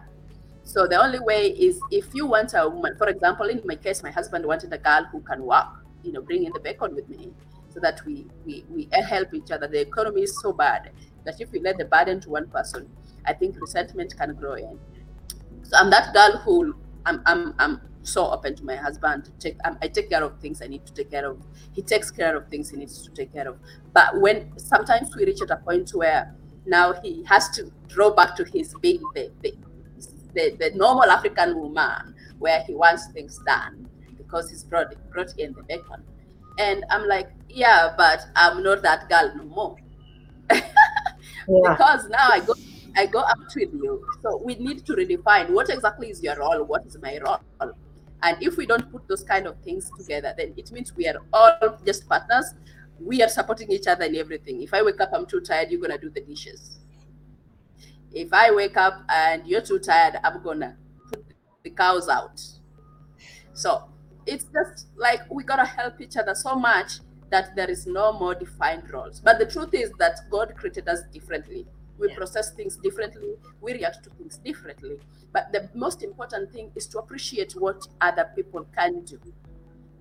So 0.71 0.87
the 0.87 0.95
only 0.95 1.19
way 1.19 1.47
is 1.47 1.81
if 1.91 2.15
you 2.15 2.25
want 2.25 2.53
a 2.53 2.69
woman, 2.69 2.95
for 2.97 3.09
example, 3.09 3.47
in 3.47 3.61
my 3.65 3.75
case, 3.75 4.01
my 4.03 4.09
husband 4.11 4.45
wanted 4.45 4.71
a 4.71 4.77
girl 4.77 5.05
who 5.11 5.19
can 5.19 5.43
work, 5.43 5.67
you 6.01 6.13
know, 6.13 6.21
bring 6.21 6.45
in 6.45 6.53
the 6.53 6.61
bacon 6.61 6.95
with 6.95 7.09
me 7.09 7.33
so 7.73 7.81
that 7.81 7.99
we, 8.05 8.25
we, 8.45 8.63
we 8.69 8.87
help 8.93 9.33
each 9.33 9.51
other. 9.51 9.67
The 9.67 9.81
economy 9.81 10.21
is 10.21 10.41
so 10.41 10.53
bad 10.53 10.91
that 11.25 11.41
if 11.41 11.51
we 11.51 11.59
let 11.59 11.77
the 11.77 11.83
burden 11.83 12.21
to 12.21 12.29
one 12.29 12.47
person, 12.47 12.89
I 13.25 13.33
think 13.33 13.59
resentment 13.59 14.15
can 14.17 14.33
grow 14.35 14.53
in. 14.53 14.79
So 15.63 15.75
I'm 15.77 15.89
that 15.89 16.13
girl 16.13 16.37
who 16.39 16.75
I'm 17.05 17.21
I'm 17.25 17.53
I'm 17.59 17.81
so 18.03 18.29
open 18.31 18.55
to 18.55 18.63
my 18.63 18.75
husband 18.75 19.25
to 19.25 19.31
take 19.39 19.57
I 19.81 19.87
take 19.89 20.09
care 20.09 20.23
of 20.23 20.39
things 20.39 20.61
I 20.61 20.67
need 20.67 20.85
to 20.85 20.93
take 20.93 21.11
care 21.11 21.29
of. 21.29 21.37
He 21.73 21.81
takes 21.81 22.11
care 22.11 22.35
of 22.37 22.47
things 22.47 22.69
he 22.69 22.77
needs 22.77 23.01
to 23.03 23.11
take 23.11 23.33
care 23.33 23.47
of. 23.47 23.57
But 23.93 24.21
when 24.21 24.57
sometimes 24.57 25.15
we 25.17 25.25
reach 25.25 25.41
at 25.41 25.51
a 25.51 25.57
point 25.57 25.89
where 25.93 26.33
now 26.65 26.93
he 26.93 27.23
has 27.25 27.49
to 27.51 27.71
draw 27.87 28.11
back 28.11 28.35
to 28.37 28.45
his 28.45 28.73
being 28.81 29.01
the, 29.13 29.31
the, 29.41 29.53
the, 30.33 30.55
the 30.59 30.71
normal 30.75 31.09
African 31.09 31.59
woman 31.59 32.15
where 32.39 32.61
he 32.63 32.73
wants 32.73 33.07
things 33.07 33.39
done 33.45 33.88
because 34.17 34.50
he's 34.50 34.63
brought 34.63 34.93
brought 35.11 35.38
in 35.38 35.53
the 35.53 35.63
bacon. 35.63 36.03
And 36.57 36.83
I'm 36.89 37.07
like, 37.07 37.29
yeah, 37.50 37.93
but 37.97 38.25
I'm 38.35 38.63
not 38.63 38.81
that 38.83 39.09
girl 39.09 39.31
no 39.35 39.43
more. 39.43 39.75
Yeah. 41.47 41.71
because 41.71 42.07
now 42.09 42.29
I 42.29 42.39
go 42.41 42.53
I 42.95 43.05
go 43.05 43.19
out 43.19 43.38
with 43.55 43.73
you. 43.73 44.05
So 44.21 44.41
we 44.43 44.55
need 44.55 44.85
to 44.85 44.93
redefine 44.93 45.50
what 45.50 45.69
exactly 45.69 46.09
is 46.09 46.21
your 46.21 46.38
role, 46.38 46.63
what 46.63 46.85
is 46.85 46.97
my 47.01 47.19
role. 47.25 47.39
And 48.23 48.38
if 48.41 48.57
we 48.57 48.65
don't 48.65 48.91
put 48.91 49.07
those 49.07 49.23
kind 49.23 49.47
of 49.47 49.57
things 49.63 49.89
together, 49.97 50.33
then 50.38 50.53
it 50.55 50.71
means 50.71 50.95
we 50.95 51.07
are 51.07 51.15
all 51.33 51.79
just 51.85 52.07
partners. 52.07 52.53
We 53.00 53.23
are 53.23 53.29
supporting 53.29 53.71
each 53.71 53.88
other 53.88 54.05
in 54.05 54.15
everything. 54.15 54.61
If 54.61 54.73
I 54.73 54.83
wake 54.83 55.01
up, 55.01 55.09
I'm 55.13 55.25
too 55.25 55.41
tired, 55.41 55.71
you're 55.71 55.81
gonna 55.81 55.97
do 55.97 56.09
the 56.11 56.21
dishes. 56.21 56.80
If 58.13 58.33
I 58.33 58.51
wake 58.51 58.77
up 58.77 59.03
and 59.09 59.47
you're 59.47 59.61
too 59.61 59.79
tired, 59.79 60.19
I'm 60.23 60.43
gonna 60.43 60.77
put 61.09 61.23
the 61.63 61.69
cows 61.69 62.09
out. 62.09 62.41
So 63.53 63.89
it's 64.25 64.45
just 64.45 64.87
like 64.95 65.21
we 65.29 65.43
gotta 65.43 65.65
help 65.65 66.01
each 66.01 66.17
other 66.17 66.35
so 66.35 66.55
much 66.55 66.99
that 67.29 67.55
there 67.55 67.69
is 67.69 67.87
no 67.87 68.11
more 68.11 68.35
defined 68.35 68.91
roles. 68.91 69.21
But 69.21 69.39
the 69.39 69.45
truth 69.45 69.73
is 69.73 69.91
that 69.99 70.19
God 70.29 70.53
created 70.57 70.87
us 70.89 71.01
differently. 71.13 71.65
We 71.97 72.09
Yeah. 72.09 72.15
process 72.15 72.51
things 72.51 72.77
differently, 72.77 73.35
we 73.61 73.73
react 73.73 74.03
to 74.03 74.09
things 74.11 74.37
differently. 74.37 74.99
But 75.31 75.51
the 75.53 75.69
most 75.73 76.03
important 76.03 76.51
thing 76.51 76.71
is 76.75 76.87
to 76.87 76.99
appreciate 76.99 77.53
what 77.53 77.87
other 78.01 78.29
people 78.35 78.65
can 78.75 79.05
do. 79.05 79.19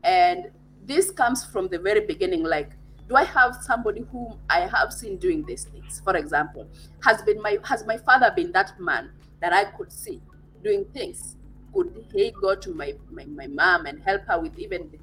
And 0.03 0.51
this 0.87 1.11
comes 1.11 1.45
from 1.45 1.69
the 1.69 1.79
very 1.79 2.01
beginning 2.01 2.43
like, 2.43 2.73
do 3.11 3.17
I 3.17 3.25
have 3.25 3.57
somebody 3.57 4.03
whom 4.13 4.39
I 4.49 4.61
have 4.61 4.93
seen 4.93 5.19
doing 5.19 5.45
these 5.45 5.65
things? 5.65 6.01
For 6.05 6.17
example, 6.17 6.69
has 7.03 7.21
been 7.23 7.43
my 7.43 7.59
has 7.65 7.85
my 7.85 7.99
father 7.99 8.33
been 8.35 8.53
that 8.53 8.79
man 8.79 9.11
that 9.41 9.53
I 9.53 9.65
could 9.65 9.93
see 9.93 10.23
doing 10.63 10.85
things? 10.95 11.37
Could 11.75 12.07
he 12.15 12.31
go 12.31 12.55
to 12.55 12.73
my 12.73 12.95
my, 13.11 13.25
my 13.25 13.49
mom 13.49 13.87
and 13.87 14.01
help 14.01 14.23
her 14.29 14.41
with 14.41 14.57
even 14.61 14.97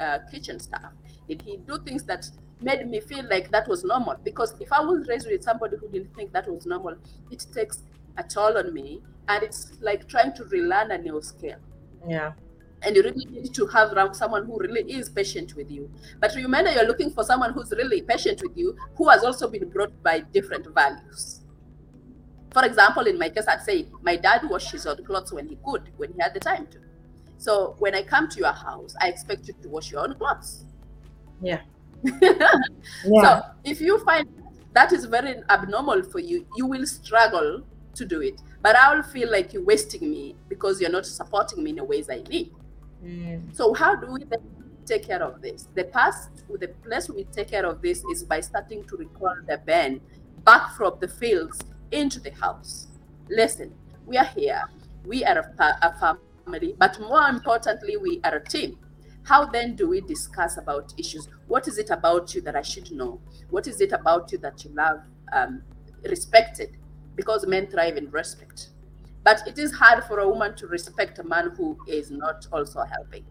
uh, 0.00 0.20
kitchen 0.30 0.58
stuff? 0.58 0.92
Did 1.28 1.42
he 1.42 1.58
do 1.58 1.78
things 1.84 2.02
that 2.04 2.24
made 2.62 2.88
me 2.88 2.98
feel 3.00 3.28
like 3.28 3.50
that 3.50 3.68
was 3.68 3.84
normal? 3.84 4.16
Because 4.24 4.58
if 4.58 4.72
I 4.72 4.80
was 4.80 5.06
raised 5.06 5.28
with 5.30 5.44
somebody 5.44 5.76
who 5.76 5.88
didn't 5.90 6.16
think 6.16 6.32
that 6.32 6.48
was 6.50 6.64
normal, 6.64 6.96
it 7.30 7.44
takes 7.52 7.82
a 8.16 8.22
toll 8.22 8.56
on 8.56 8.72
me, 8.72 9.02
and 9.28 9.42
it's 9.42 9.72
like 9.82 10.08
trying 10.08 10.32
to 10.32 10.44
relearn 10.44 10.90
a 10.92 10.98
new 10.98 11.20
skill 11.20 11.58
Yeah. 12.08 12.32
And 12.82 12.96
you 12.96 13.02
really 13.02 13.26
need 13.26 13.54
to 13.54 13.66
have 13.66 13.92
someone 14.12 14.46
who 14.46 14.58
really 14.58 14.82
is 14.92 15.08
patient 15.08 15.54
with 15.54 15.70
you. 15.70 15.90
But 16.20 16.34
remember, 16.34 16.72
you're 16.72 16.86
looking 16.86 17.10
for 17.10 17.24
someone 17.24 17.52
who's 17.52 17.70
really 17.72 18.02
patient 18.02 18.40
with 18.42 18.56
you, 18.56 18.76
who 18.96 19.08
has 19.08 19.22
also 19.24 19.48
been 19.48 19.68
brought 19.68 20.02
by 20.02 20.20
different 20.20 20.66
values. 20.74 21.40
For 22.52 22.64
example, 22.64 23.06
in 23.06 23.18
my 23.18 23.28
case, 23.28 23.46
I'd 23.46 23.62
say 23.62 23.86
my 24.02 24.16
dad 24.16 24.42
washed 24.48 24.72
his 24.72 24.86
own 24.86 25.04
clothes 25.04 25.32
when 25.32 25.48
he 25.48 25.58
could, 25.64 25.90
when 25.96 26.12
he 26.12 26.20
had 26.20 26.34
the 26.34 26.40
time 26.40 26.66
to. 26.68 26.78
So 27.38 27.76
when 27.78 27.94
I 27.94 28.02
come 28.02 28.28
to 28.28 28.38
your 28.38 28.52
house, 28.52 28.94
I 29.00 29.08
expect 29.08 29.46
you 29.48 29.54
to 29.62 29.68
wash 29.68 29.90
your 29.90 30.02
own 30.02 30.14
clothes. 30.14 30.64
Yeah. 31.40 31.60
yeah. 32.22 32.48
So 33.04 33.42
if 33.64 33.80
you 33.80 33.98
find 34.04 34.26
that 34.72 34.92
is 34.92 35.04
very 35.04 35.36
abnormal 35.48 36.02
for 36.02 36.18
you, 36.18 36.46
you 36.56 36.66
will 36.66 36.86
struggle 36.86 37.62
to 37.94 38.04
do 38.04 38.20
it. 38.20 38.40
But 38.62 38.76
I 38.76 38.94
will 38.94 39.02
feel 39.02 39.30
like 39.30 39.52
you're 39.52 39.64
wasting 39.64 40.10
me 40.10 40.36
because 40.48 40.80
you're 40.80 40.90
not 40.90 41.06
supporting 41.06 41.64
me 41.64 41.70
in 41.70 41.76
the 41.76 41.84
ways 41.84 42.08
I 42.10 42.22
need. 42.28 42.52
Mm. 43.04 43.54
So 43.54 43.74
how 43.74 43.96
do 43.96 44.12
we 44.12 44.24
take 44.84 45.06
care 45.06 45.22
of 45.22 45.40
this? 45.40 45.68
The 45.74 45.84
past, 45.84 46.30
the 46.48 46.68
place 46.68 47.08
we 47.08 47.24
take 47.24 47.48
care 47.48 47.66
of 47.66 47.80
this 47.82 48.04
is 48.12 48.24
by 48.24 48.40
starting 48.40 48.84
to 48.84 48.96
recall 48.96 49.34
the 49.46 49.58
Ben 49.58 50.00
back 50.44 50.74
from 50.76 50.98
the 51.00 51.08
fields 51.08 51.60
into 51.90 52.20
the 52.20 52.30
house. 52.30 52.88
Listen, 53.28 53.74
we 54.06 54.16
are 54.16 54.24
here. 54.24 54.62
We 55.04 55.24
are 55.24 55.38
a, 55.38 55.78
a 55.82 56.16
family, 56.46 56.74
but 56.78 57.00
more 57.00 57.28
importantly, 57.28 57.96
we 57.96 58.20
are 58.24 58.36
a 58.36 58.44
team. 58.44 58.78
How 59.22 59.44
then 59.44 59.76
do 59.76 59.88
we 59.88 60.00
discuss 60.00 60.56
about 60.56 60.92
issues? 60.98 61.28
What 61.46 61.68
is 61.68 61.78
it 61.78 61.90
about 61.90 62.34
you 62.34 62.40
that 62.42 62.56
I 62.56 62.62
should 62.62 62.90
know? 62.90 63.20
What 63.50 63.66
is 63.66 63.80
it 63.80 63.92
about 63.92 64.32
you 64.32 64.38
that 64.38 64.64
you 64.64 64.70
love 64.74 65.00
um, 65.32 65.62
respected? 66.04 66.76
Because 67.14 67.46
men 67.46 67.66
thrive 67.66 67.96
in 67.96 68.10
respect. 68.10 68.70
But 69.22 69.46
it 69.46 69.58
is 69.58 69.72
hard 69.72 70.04
for 70.04 70.20
a 70.20 70.28
woman 70.28 70.54
to 70.56 70.66
respect 70.66 71.18
a 71.18 71.24
man 71.24 71.50
who 71.56 71.76
is 71.86 72.10
not 72.10 72.46
also 72.52 72.82
helping, 72.82 73.24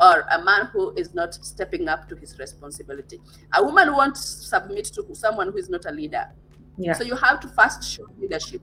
or 0.00 0.24
a 0.32 0.42
man 0.42 0.66
who 0.72 0.92
is 0.96 1.14
not 1.14 1.34
stepping 1.34 1.88
up 1.88 2.08
to 2.08 2.16
his 2.16 2.38
responsibility. 2.38 3.20
A 3.54 3.62
woman 3.62 3.92
won't 3.92 4.16
submit 4.16 4.86
to 4.86 5.06
someone 5.14 5.52
who 5.52 5.58
is 5.58 5.68
not 5.68 5.86
a 5.86 5.92
leader. 5.92 6.26
Yeah. 6.76 6.94
So 6.94 7.04
you 7.04 7.14
have 7.14 7.40
to 7.40 7.48
first 7.48 7.84
show 7.84 8.06
leadership. 8.18 8.62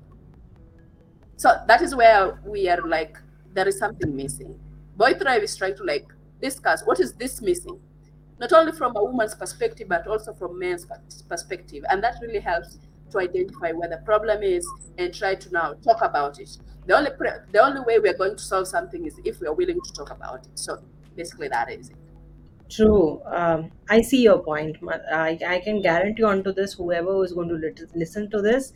So 1.37 1.55
that 1.67 1.81
is 1.81 1.95
where 1.95 2.39
we 2.45 2.67
are 2.67 2.81
like, 2.81 3.17
there 3.53 3.67
is 3.67 3.77
something 3.77 4.15
missing. 4.15 4.59
Boy 4.95 5.13
Thrive 5.13 5.43
is 5.43 5.55
trying 5.55 5.75
to 5.77 5.83
like 5.83 6.07
discuss 6.41 6.81
what 6.83 6.99
is 6.99 7.13
this 7.13 7.41
missing, 7.41 7.79
not 8.39 8.51
only 8.51 8.71
from 8.71 8.95
a 8.95 9.03
woman's 9.03 9.35
perspective, 9.35 9.87
but 9.87 10.07
also 10.07 10.33
from 10.33 10.59
men's 10.59 10.85
perspective. 11.29 11.85
And 11.89 12.03
that 12.03 12.15
really 12.21 12.39
helps 12.39 12.79
to 13.11 13.19
identify 13.19 13.71
where 13.71 13.89
the 13.89 13.97
problem 14.05 14.43
is 14.43 14.67
and 14.97 15.13
try 15.13 15.35
to 15.35 15.51
now 15.51 15.73
talk 15.73 16.01
about 16.01 16.39
it. 16.39 16.57
The 16.85 16.97
only 16.97 17.11
pre- 17.11 17.41
the 17.51 17.59
only 17.59 17.81
way 17.81 17.99
we 17.99 18.09
are 18.09 18.17
going 18.17 18.35
to 18.35 18.43
solve 18.43 18.67
something 18.67 19.05
is 19.05 19.19
if 19.25 19.39
we 19.41 19.47
are 19.47 19.53
willing 19.53 19.81
to 19.81 19.93
talk 19.93 20.11
about 20.11 20.45
it. 20.45 20.57
So 20.57 20.81
basically, 21.15 21.49
that 21.49 21.71
is 21.71 21.89
it. 21.89 21.97
True. 22.69 23.21
Um, 23.25 23.71
I 23.89 24.01
see 24.01 24.23
your 24.23 24.39
point. 24.39 24.77
I, 25.11 25.39
I 25.47 25.59
can 25.59 25.81
guarantee 25.81 26.23
onto 26.23 26.51
this, 26.51 26.73
whoever 26.73 27.23
is 27.23 27.31
going 27.31 27.49
to 27.49 27.87
listen 27.95 28.29
to 28.31 28.41
this, 28.41 28.73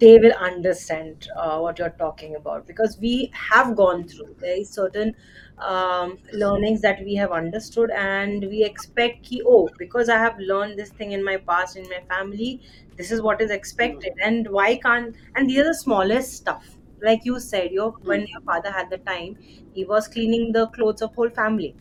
they 0.00 0.18
will 0.18 0.32
understand 0.32 1.28
uh, 1.36 1.58
what 1.58 1.78
you're 1.78 1.94
talking 1.98 2.34
about 2.36 2.66
because 2.66 2.98
we 3.00 3.30
have 3.50 3.76
gone 3.76 4.06
through 4.08 4.34
very 4.40 4.64
certain 4.64 5.14
um, 5.58 6.18
learnings 6.32 6.80
that 6.80 7.00
we 7.04 7.14
have 7.14 7.32
understood 7.32 7.90
and 7.90 8.42
we 8.48 8.64
expect 8.64 9.24
ki, 9.24 9.42
oh 9.46 9.74
because 9.78 10.08
i 10.08 10.16
have 10.18 10.38
learned 10.38 10.78
this 10.78 10.90
thing 10.90 11.12
in 11.12 11.22
my 11.24 11.36
past 11.36 11.76
in 11.76 11.84
my 11.88 12.00
family 12.08 12.60
this 12.96 13.10
is 13.10 13.20
what 13.20 13.40
is 13.40 13.50
Mm, 13.78 14.00
expected 14.00 14.12
and 14.24 14.48
why 14.50 14.76
can't 14.76 15.14
and 15.34 15.48
these 15.50 15.58
are 15.58 15.64
the 15.64 15.74
smallest 15.74 16.32
stuff. 16.34 16.76
Like 17.02 17.20
you 17.24 17.40
said 17.40 17.70
your 17.70 17.94
when 18.04 18.20
mm, 18.20 18.26
your 18.32 18.42
father 18.44 18.70
had 18.70 18.90
the 18.90 18.98
time 18.98 19.36
he 19.72 19.84
was 19.86 20.06
cleaning 20.08 20.52
the 20.52 20.66
clothes 20.68 21.00
of 21.00 21.14
whole 21.14 21.30
family 21.30 21.76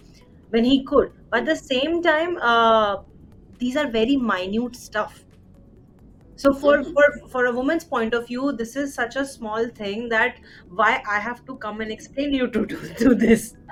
when 0.50 0.64
he 0.66 0.84
could. 0.86 1.10
But 1.30 1.42
at 1.42 1.46
mm, 1.46 1.48
the 1.48 1.56
same 1.58 2.02
time 2.02 2.38
uh, 2.42 2.98
these 3.60 3.76
are 3.76 3.88
very 3.90 4.16
minute 4.16 4.76
stuff 4.76 5.26
so 6.39 6.53
for 6.53 6.84
for 6.84 7.05
for 7.31 7.46
a 7.48 7.51
woman's 7.51 7.84
point 7.84 8.13
of 8.13 8.27
view 8.27 8.51
this 8.60 8.75
is 8.81 8.93
such 8.93 9.15
a 9.22 9.25
small 9.25 9.67
thing 9.79 10.08
that 10.10 10.38
why 10.81 10.91
i 11.15 11.19
have 11.19 11.46
to 11.46 11.55
come 11.65 11.81
and 11.81 11.91
explain 11.91 12.34
you 12.34 12.48
to 12.48 12.65
do, 12.65 12.77
do 12.98 13.15
this 13.15 13.55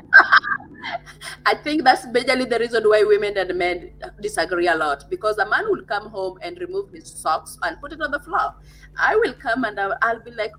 I 1.45 1.55
think 1.55 1.83
that's 1.83 2.05
majorly 2.07 2.49
the 2.49 2.59
reason 2.59 2.83
why 2.89 3.03
women 3.03 3.37
and 3.37 3.53
men 3.57 3.91
disagree 4.21 4.67
a 4.67 4.75
lot 4.75 5.09
because 5.09 5.37
a 5.37 5.49
man 5.49 5.65
will 5.69 5.83
come 5.83 6.09
home 6.09 6.37
and 6.41 6.57
remove 6.59 6.91
his 6.91 7.11
socks 7.11 7.57
and 7.63 7.79
put 7.81 7.93
it 7.93 8.01
on 8.01 8.11
the 8.11 8.19
floor. 8.19 8.55
I 8.97 9.15
will 9.15 9.33
come 9.33 9.63
and 9.63 9.79
I'll, 9.79 9.97
I'll 10.01 10.21
be 10.21 10.31
like, 10.31 10.51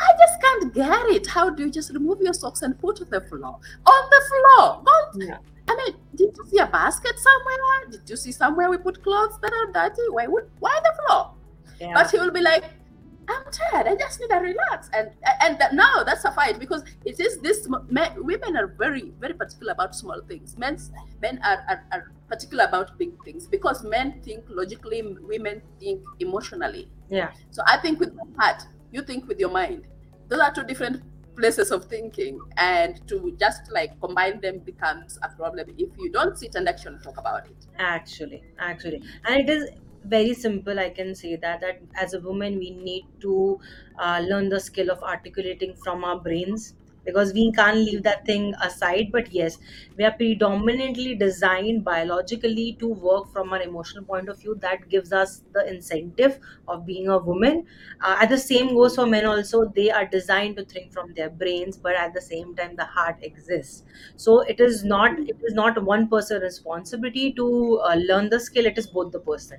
I 0.00 0.12
just 0.18 0.40
can't 0.40 0.74
get 0.74 1.06
it. 1.16 1.26
How 1.26 1.50
do 1.50 1.64
you 1.64 1.70
just 1.70 1.92
remove 1.92 2.20
your 2.20 2.34
socks 2.34 2.62
and 2.62 2.78
put 2.78 3.00
it 3.00 3.04
on 3.04 3.10
the 3.10 3.28
floor? 3.28 3.58
On 3.86 4.10
the 4.10 4.22
floor. 4.28 4.82
Don't. 4.86 5.28
yeah 5.28 5.38
I 5.66 5.76
mean, 5.76 5.96
did 6.14 6.36
you 6.36 6.44
see 6.50 6.58
a 6.58 6.66
basket 6.66 7.18
somewhere? 7.18 7.90
Did 7.90 8.10
you 8.10 8.16
see 8.16 8.32
somewhere 8.32 8.70
we 8.70 8.76
put 8.76 9.02
clothes 9.02 9.38
that 9.40 9.52
are 9.52 9.72
dirty? 9.72 10.02
Why 10.10 10.26
would 10.26 10.50
why 10.60 10.78
the 10.82 11.02
floor? 11.02 11.32
Yeah 11.84 11.94
But 11.94 12.10
he 12.10 12.18
will 12.18 12.30
be 12.30 12.40
like, 12.40 12.64
I'm 13.26 13.44
tired. 13.50 13.86
I 13.86 13.94
just 13.96 14.20
need 14.20 14.28
to 14.28 14.36
relax. 14.36 14.90
And 14.92 15.10
and 15.40 15.58
that, 15.58 15.72
now 15.74 16.04
that's 16.04 16.24
a 16.24 16.32
fight 16.32 16.58
because 16.58 16.84
it 17.04 17.18
is 17.18 17.40
this. 17.40 17.66
Men, 17.88 18.12
women 18.24 18.56
are 18.56 18.66
very 18.66 19.12
very 19.18 19.32
particular 19.34 19.72
about 19.72 19.94
small 19.94 20.20
things. 20.28 20.58
Men's 20.58 20.90
men 21.22 21.40
are, 21.42 21.64
are 21.68 21.84
are 21.92 22.12
particular 22.28 22.64
about 22.64 22.98
big 22.98 23.12
things 23.24 23.46
because 23.46 23.82
men 23.82 24.20
think 24.22 24.44
logically, 24.48 25.00
women 25.02 25.62
think 25.80 26.02
emotionally. 26.20 26.90
yeah 27.08 27.32
So 27.50 27.62
I 27.66 27.78
think 27.78 27.98
with 28.00 28.12
my 28.14 28.24
heart, 28.44 28.62
you 28.90 29.02
think 29.02 29.26
with 29.26 29.38
your 29.38 29.50
mind. 29.50 29.86
Those 30.28 30.40
are 30.40 30.52
two 30.52 30.64
different 30.64 31.02
places 31.36 31.70
of 31.70 31.86
thinking, 31.86 32.38
and 32.58 33.00
to 33.08 33.34
just 33.40 33.70
like 33.72 33.98
combine 34.00 34.40
them 34.40 34.58
becomes 34.60 35.18
a 35.22 35.28
problem 35.30 35.66
if 35.78 35.90
you 35.98 36.10
don't 36.12 36.38
sit 36.38 36.54
and 36.56 36.68
actually 36.68 36.98
talk 36.98 37.18
about 37.18 37.46
it. 37.48 37.66
actually 37.78 38.42
actually 38.58 39.02
and 39.24 39.48
it 39.48 39.50
is 39.50 39.68
very 40.12 40.34
simple 40.34 40.78
i 40.78 40.88
can 40.90 41.14
say 41.14 41.34
that 41.36 41.60
that 41.60 41.80
as 41.94 42.14
a 42.14 42.20
woman 42.20 42.58
we 42.58 42.70
need 42.70 43.04
to 43.20 43.58
uh, 43.98 44.20
learn 44.30 44.48
the 44.48 44.60
skill 44.60 44.90
of 44.90 45.02
articulating 45.02 45.74
from 45.84 46.04
our 46.04 46.20
brains 46.20 46.74
because 47.04 47.32
we 47.32 47.50
can't 47.52 47.76
leave 47.78 48.02
that 48.02 48.24
thing 48.26 48.54
aside 48.62 49.10
but 49.12 49.30
yes 49.32 49.58
we 49.96 50.04
are 50.04 50.12
predominantly 50.12 51.14
designed 51.14 51.84
biologically 51.84 52.76
to 52.80 52.88
work 52.88 53.28
from 53.32 53.52
an 53.52 53.62
emotional 53.62 54.04
point 54.04 54.28
of 54.28 54.40
view. 54.40 54.56
That 54.60 54.88
gives 54.88 55.12
us 55.12 55.42
the 55.52 55.66
incentive 55.68 56.38
of 56.68 56.86
being 56.86 57.08
a 57.08 57.18
woman. 57.18 57.66
Uh, 58.00 58.16
at 58.20 58.28
the 58.28 58.38
same 58.38 58.74
goes 58.74 58.96
for 58.96 59.06
men 59.06 59.24
also. 59.26 59.66
They 59.74 59.90
are 59.90 60.06
designed 60.06 60.56
to 60.56 60.64
think 60.64 60.92
from 60.92 61.12
their 61.14 61.30
brains 61.30 61.76
but 61.76 61.94
at 61.94 62.14
the 62.14 62.20
same 62.20 62.54
time 62.54 62.76
the 62.76 62.84
heart 62.84 63.16
exists. 63.22 63.82
So 64.16 64.40
it 64.40 64.60
is 64.60 64.84
not 64.84 65.18
it 65.18 65.36
is 65.42 65.54
not 65.54 65.82
one 65.82 66.08
person 66.08 66.40
responsibility 66.42 67.32
to 67.34 67.80
uh, 67.84 67.94
learn 67.96 68.30
the 68.30 68.40
skill. 68.40 68.66
It 68.66 68.78
is 68.78 68.86
both 68.86 69.12
the 69.12 69.20
person. 69.20 69.58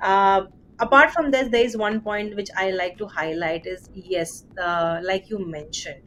Uh, 0.00 0.46
apart 0.80 1.10
from 1.12 1.30
this 1.30 1.48
there 1.50 1.64
is 1.64 1.76
one 1.76 2.00
point 2.00 2.34
which 2.34 2.48
i 2.56 2.72
like 2.72 2.98
to 2.98 3.06
highlight 3.06 3.64
is 3.64 3.88
yes 3.94 4.44
uh, 4.60 4.98
like 5.04 5.30
you 5.30 5.38
mentioned 5.38 6.02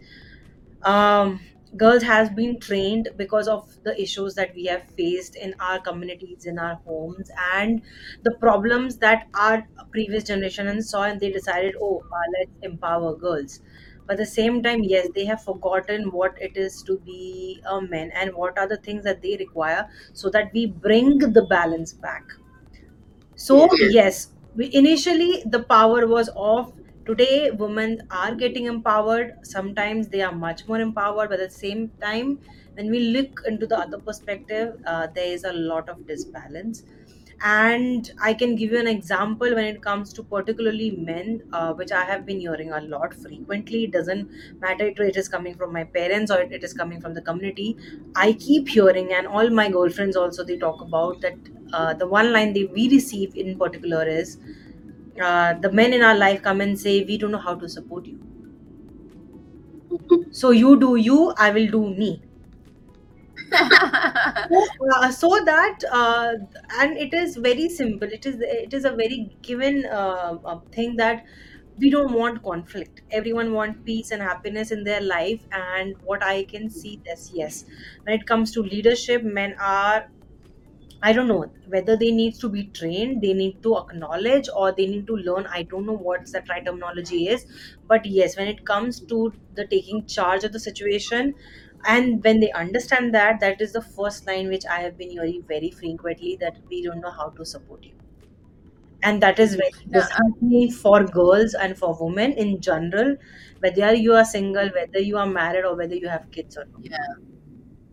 um, 0.84 1.40
girls 1.76 2.04
has 2.04 2.30
been 2.30 2.60
trained 2.60 3.10
because 3.18 3.48
of 3.48 3.70
the 3.84 4.00
issues 4.02 4.36
that 4.36 4.54
we 4.56 4.66
have 4.66 4.84
faced 4.98 5.36
in 5.36 5.54
our 5.60 5.80
communities 5.80 6.46
in 6.46 6.58
our 6.58 6.76
homes 6.86 7.30
and 7.54 7.82
the 8.24 8.32
problems 8.40 8.98
that 8.98 9.28
our 9.34 9.68
previous 9.92 10.24
generation 10.24 10.82
saw 10.82 11.04
and 11.04 11.20
they 11.20 11.30
decided 11.32 11.76
oh 11.82 11.98
uh, 12.12 12.28
let's 12.40 12.52
empower 12.62 13.16
girls 13.16 13.60
but 14.06 14.14
at 14.14 14.18
the 14.20 14.26
same 14.26 14.64
time 14.64 14.82
yes 14.84 15.08
they 15.14 15.26
have 15.26 15.44
forgotten 15.44 16.10
what 16.12 16.42
it 16.42 16.56
is 16.56 16.82
to 16.84 16.98
be 17.00 17.62
a 17.70 17.82
man 17.82 18.10
and 18.16 18.34
what 18.34 18.58
are 18.58 18.68
the 18.68 18.78
things 18.78 19.04
that 19.04 19.22
they 19.22 19.36
require 19.38 19.88
so 20.14 20.30
that 20.30 20.52
we 20.54 20.66
bring 20.66 21.18
the 21.20 21.46
balance 21.50 21.94
back 21.94 22.24
so 23.36 23.78
Yes. 23.80 23.80
yes, 23.82 24.30
we, 24.56 24.70
initially 24.74 25.44
the 25.46 25.64
power 25.64 26.08
was 26.08 26.30
off. 26.36 26.72
Today, 27.08 27.50
women 27.52 28.02
are 28.12 28.36
getting 28.36 28.66
empowered. 28.66 29.34
Sometimes 29.44 30.10
they 30.10 30.22
are 30.22 30.34
much 30.34 30.68
more 30.68 30.80
empowered, 30.80 31.30
but 31.30 31.40
at 31.40 31.50
the 31.50 31.56
same 31.56 31.90
time, 32.02 32.40
when 32.74 32.90
we 32.92 33.00
look 33.00 33.42
into 33.48 33.66
the 33.66 33.78
other 33.80 33.98
perspective, 34.00 34.76
uh, 34.86 35.08
there 35.16 35.32
is 35.34 35.44
a 35.46 35.54
lot 35.54 35.88
of 35.90 36.06
disbalance. 36.06 36.84
And 37.40 38.12
I 38.20 38.34
can 38.34 38.56
give 38.56 38.72
you 38.72 38.80
an 38.80 38.88
example 38.88 39.54
when 39.54 39.64
it 39.66 39.82
comes 39.82 40.12
to 40.14 40.24
particularly 40.24 40.90
men, 40.92 41.44
uh, 41.54 41.74
which 41.76 41.92
I 41.92 42.04
have 42.04 42.26
been 42.26 42.40
hearing 42.40 42.72
a 42.72 42.82
lot 42.82 43.14
frequently. 43.14 43.84
It 43.86 43.92
doesn't 43.92 44.30
matter 44.60 44.88
it 44.88 45.16
is 45.16 45.30
coming 45.30 45.56
from 45.56 45.72
my 45.72 45.84
parents 45.84 46.32
or 46.32 46.42
it 46.42 46.64
is 46.64 46.74
coming 46.74 47.00
from 47.00 47.14
the 47.14 47.22
community. 47.22 47.78
I 48.16 48.34
keep 48.34 48.68
hearing, 48.68 49.14
and 49.14 49.28
all 49.28 49.50
my 49.52 49.70
girlfriends 49.70 50.16
also 50.18 50.44
they 50.44 50.58
talk 50.58 50.82
about 50.82 51.22
that 51.22 51.36
uh, 51.74 51.94
the 51.94 52.08
one 52.08 52.34
line 52.34 52.54
they 52.54 52.66
we 52.66 52.90
receive 52.90 53.36
in 53.36 53.58
particular 53.60 54.04
is 54.08 54.40
uh, 55.22 55.54
the 55.62 55.72
men 55.72 55.94
in 55.94 56.02
our 56.04 56.16
life 56.16 56.42
come 56.42 56.62
and 56.62 56.80
say 56.80 57.04
we 57.04 57.18
don't 57.18 57.32
know 57.32 57.38
how 57.50 57.56
to 57.56 57.70
support 57.70 58.06
you. 58.08 58.20
So 60.32 60.52
you 60.52 60.72
do 60.80 60.96
you 60.96 61.34
i 61.38 61.50
will 61.52 61.68
do 61.78 61.84
me. 62.02 62.12
So, 64.50 64.68
uh, 64.96 65.12
so 65.12 65.28
that 65.46 65.80
uh, 65.92 66.34
and 66.80 66.98
it 66.98 67.14
is 67.14 67.36
very 67.38 67.70
simple. 67.70 68.08
It 68.12 68.26
is 68.26 68.38
it 68.40 68.74
is 68.74 68.86
a 68.86 68.92
very 68.92 69.36
given 69.42 69.86
uh, 69.86 70.38
uh, 70.46 70.60
thing 70.72 70.96
that 70.98 71.24
we 71.78 71.90
don't 71.90 72.14
want 72.14 72.44
conflict. 72.44 73.02
Everyone 73.12 73.54
want 73.54 73.84
peace 73.86 74.12
and 74.12 74.22
happiness 74.22 74.72
in 74.72 74.84
their 74.84 75.02
life 75.02 75.46
and 75.52 75.96
what 76.02 76.24
i 76.24 76.44
can 76.46 76.70
see 76.70 77.02
this 77.06 77.30
yes. 77.34 77.66
When 78.04 78.16
it 78.20 78.26
comes 78.26 78.52
to 78.54 78.62
leadership 78.64 79.24
men 79.24 79.56
are 79.60 80.10
I 81.02 81.14
don't 81.14 81.28
know 81.28 81.52
whether 81.68 81.96
they 81.98 82.12
need 82.12 82.36
to 82.40 82.50
be 82.50 82.66
trained, 82.66 83.22
they 83.22 83.34
need 83.34 83.62
to 83.64 83.78
acknowledge, 83.78 84.48
or 84.56 84.72
they 84.72 84.86
need 84.88 85.08
to 85.08 85.16
learn. 85.16 85.48
I 85.48 85.64
don't 85.64 85.86
know 85.86 85.98
what 85.98 86.32
that 86.34 86.50
right 86.50 86.64
terminology 86.66 87.28
is, 87.30 87.46
but 87.88 88.06
yes, 88.06 88.38
when 88.38 88.48
it 88.48 88.66
comes 88.66 89.00
to 89.02 89.34
the 89.56 89.66
taking 89.68 90.06
charge 90.08 90.44
of 90.44 90.54
the 90.54 90.60
situation, 90.60 91.34
and 91.86 92.24
when 92.24 92.40
they 92.40 92.52
understand 92.52 93.14
that, 93.16 93.40
that 93.40 93.62
is 93.62 93.74
the 93.74 93.82
first 93.82 94.28
line 94.28 94.50
which 94.50 94.66
I 94.70 94.80
have 94.82 94.98
been 94.98 95.10
hearing 95.12 95.44
very 95.48 95.72
frequently 95.72 96.36
that 96.42 96.58
we 96.70 96.84
don't 96.84 97.02
know 97.02 97.12
how 97.12 97.30
to 97.30 97.46
support 97.46 97.84
you, 97.86 97.96
and 99.04 99.22
that 99.24 99.40
is 99.40 99.56
very 99.56 99.72
disheartening 99.92 100.72
for 100.72 101.04
girls 101.06 101.54
and 101.54 101.78
for 101.78 101.96
women 102.00 102.34
in 102.34 102.62
general, 102.62 103.16
whether 103.60 103.94
you 103.94 104.14
are 104.14 104.26
single, 104.26 104.70
whether 104.70 105.00
you 105.00 105.18
are 105.18 105.28
married, 105.28 105.66
or 105.66 105.76
whether 105.76 105.96
you 105.96 106.08
have 106.10 106.30
kids 106.32 106.58
or 106.58 106.66
not. 106.66 106.82
yeah. 106.82 107.14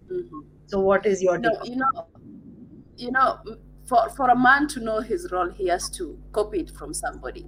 hmm 0.09 0.41
So, 0.67 0.81
what 0.81 1.07
is 1.07 1.23
your 1.23 1.39
No, 1.39 1.51
take 1.51 1.61
on? 1.61 1.69
you 1.69 1.77
know, 1.77 1.87
you 2.97 3.11
know, 3.11 3.39
for 3.87 4.09
for 4.11 4.31
a 4.31 4.37
man 4.37 4.69
to 4.69 4.81
know 4.81 5.01
his 5.01 5.29
role, 5.33 5.51
he 5.51 5.69
has 5.69 5.91
to 5.91 6.19
copy 6.33 6.61
it 6.61 6.71
from 6.71 6.95
somebody 6.95 7.47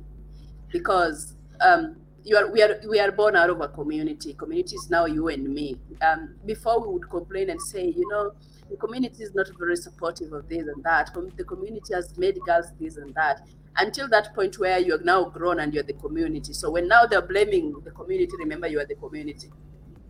because 0.70 1.34
um, 1.60 1.96
you 2.24 2.36
are 2.36 2.50
we 2.50 2.62
are 2.62 2.80
we 2.88 2.98
are 3.00 3.12
born 3.12 3.36
out 3.36 3.50
of 3.50 3.60
a 3.60 3.68
community. 3.68 4.34
Community 4.34 4.76
is 4.76 4.90
now 4.90 5.06
you 5.06 5.28
and 5.28 5.48
me. 5.48 5.78
Um, 6.02 6.34
before 6.44 6.80
we 6.80 6.92
would 6.92 7.08
complain 7.08 7.50
and 7.50 7.60
say, 7.60 7.86
you 7.86 8.06
know, 8.10 8.32
the 8.70 8.76
community 8.76 9.22
is 9.22 9.34
not 9.34 9.46
very 9.58 9.76
supportive 9.76 10.32
of 10.32 10.48
this 10.48 10.66
and 10.66 10.82
that. 10.84 11.10
The 11.36 11.44
community 11.44 11.94
has 11.94 12.16
made 12.18 12.38
girls 12.46 12.66
this 12.80 12.96
and 12.96 13.14
that. 13.14 13.46
Until 13.78 14.08
that 14.08 14.34
point 14.34 14.58
where 14.58 14.78
you 14.78 14.94
are 14.94 15.02
now 15.04 15.24
grown 15.24 15.60
and 15.60 15.72
you're 15.74 15.82
the 15.82 15.92
community. 15.92 16.54
So 16.54 16.70
when 16.70 16.88
now 16.88 17.04
they're 17.04 17.20
blaming 17.20 17.74
the 17.84 17.90
community, 17.90 18.32
remember 18.38 18.66
you 18.68 18.80
are 18.80 18.86
the 18.86 18.94
community, 18.94 19.50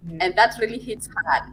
Hmm. 0.07 0.19
and 0.21 0.37
that 0.37 0.55
really 0.61 0.79
hits 0.79 1.09
hard. 1.25 1.53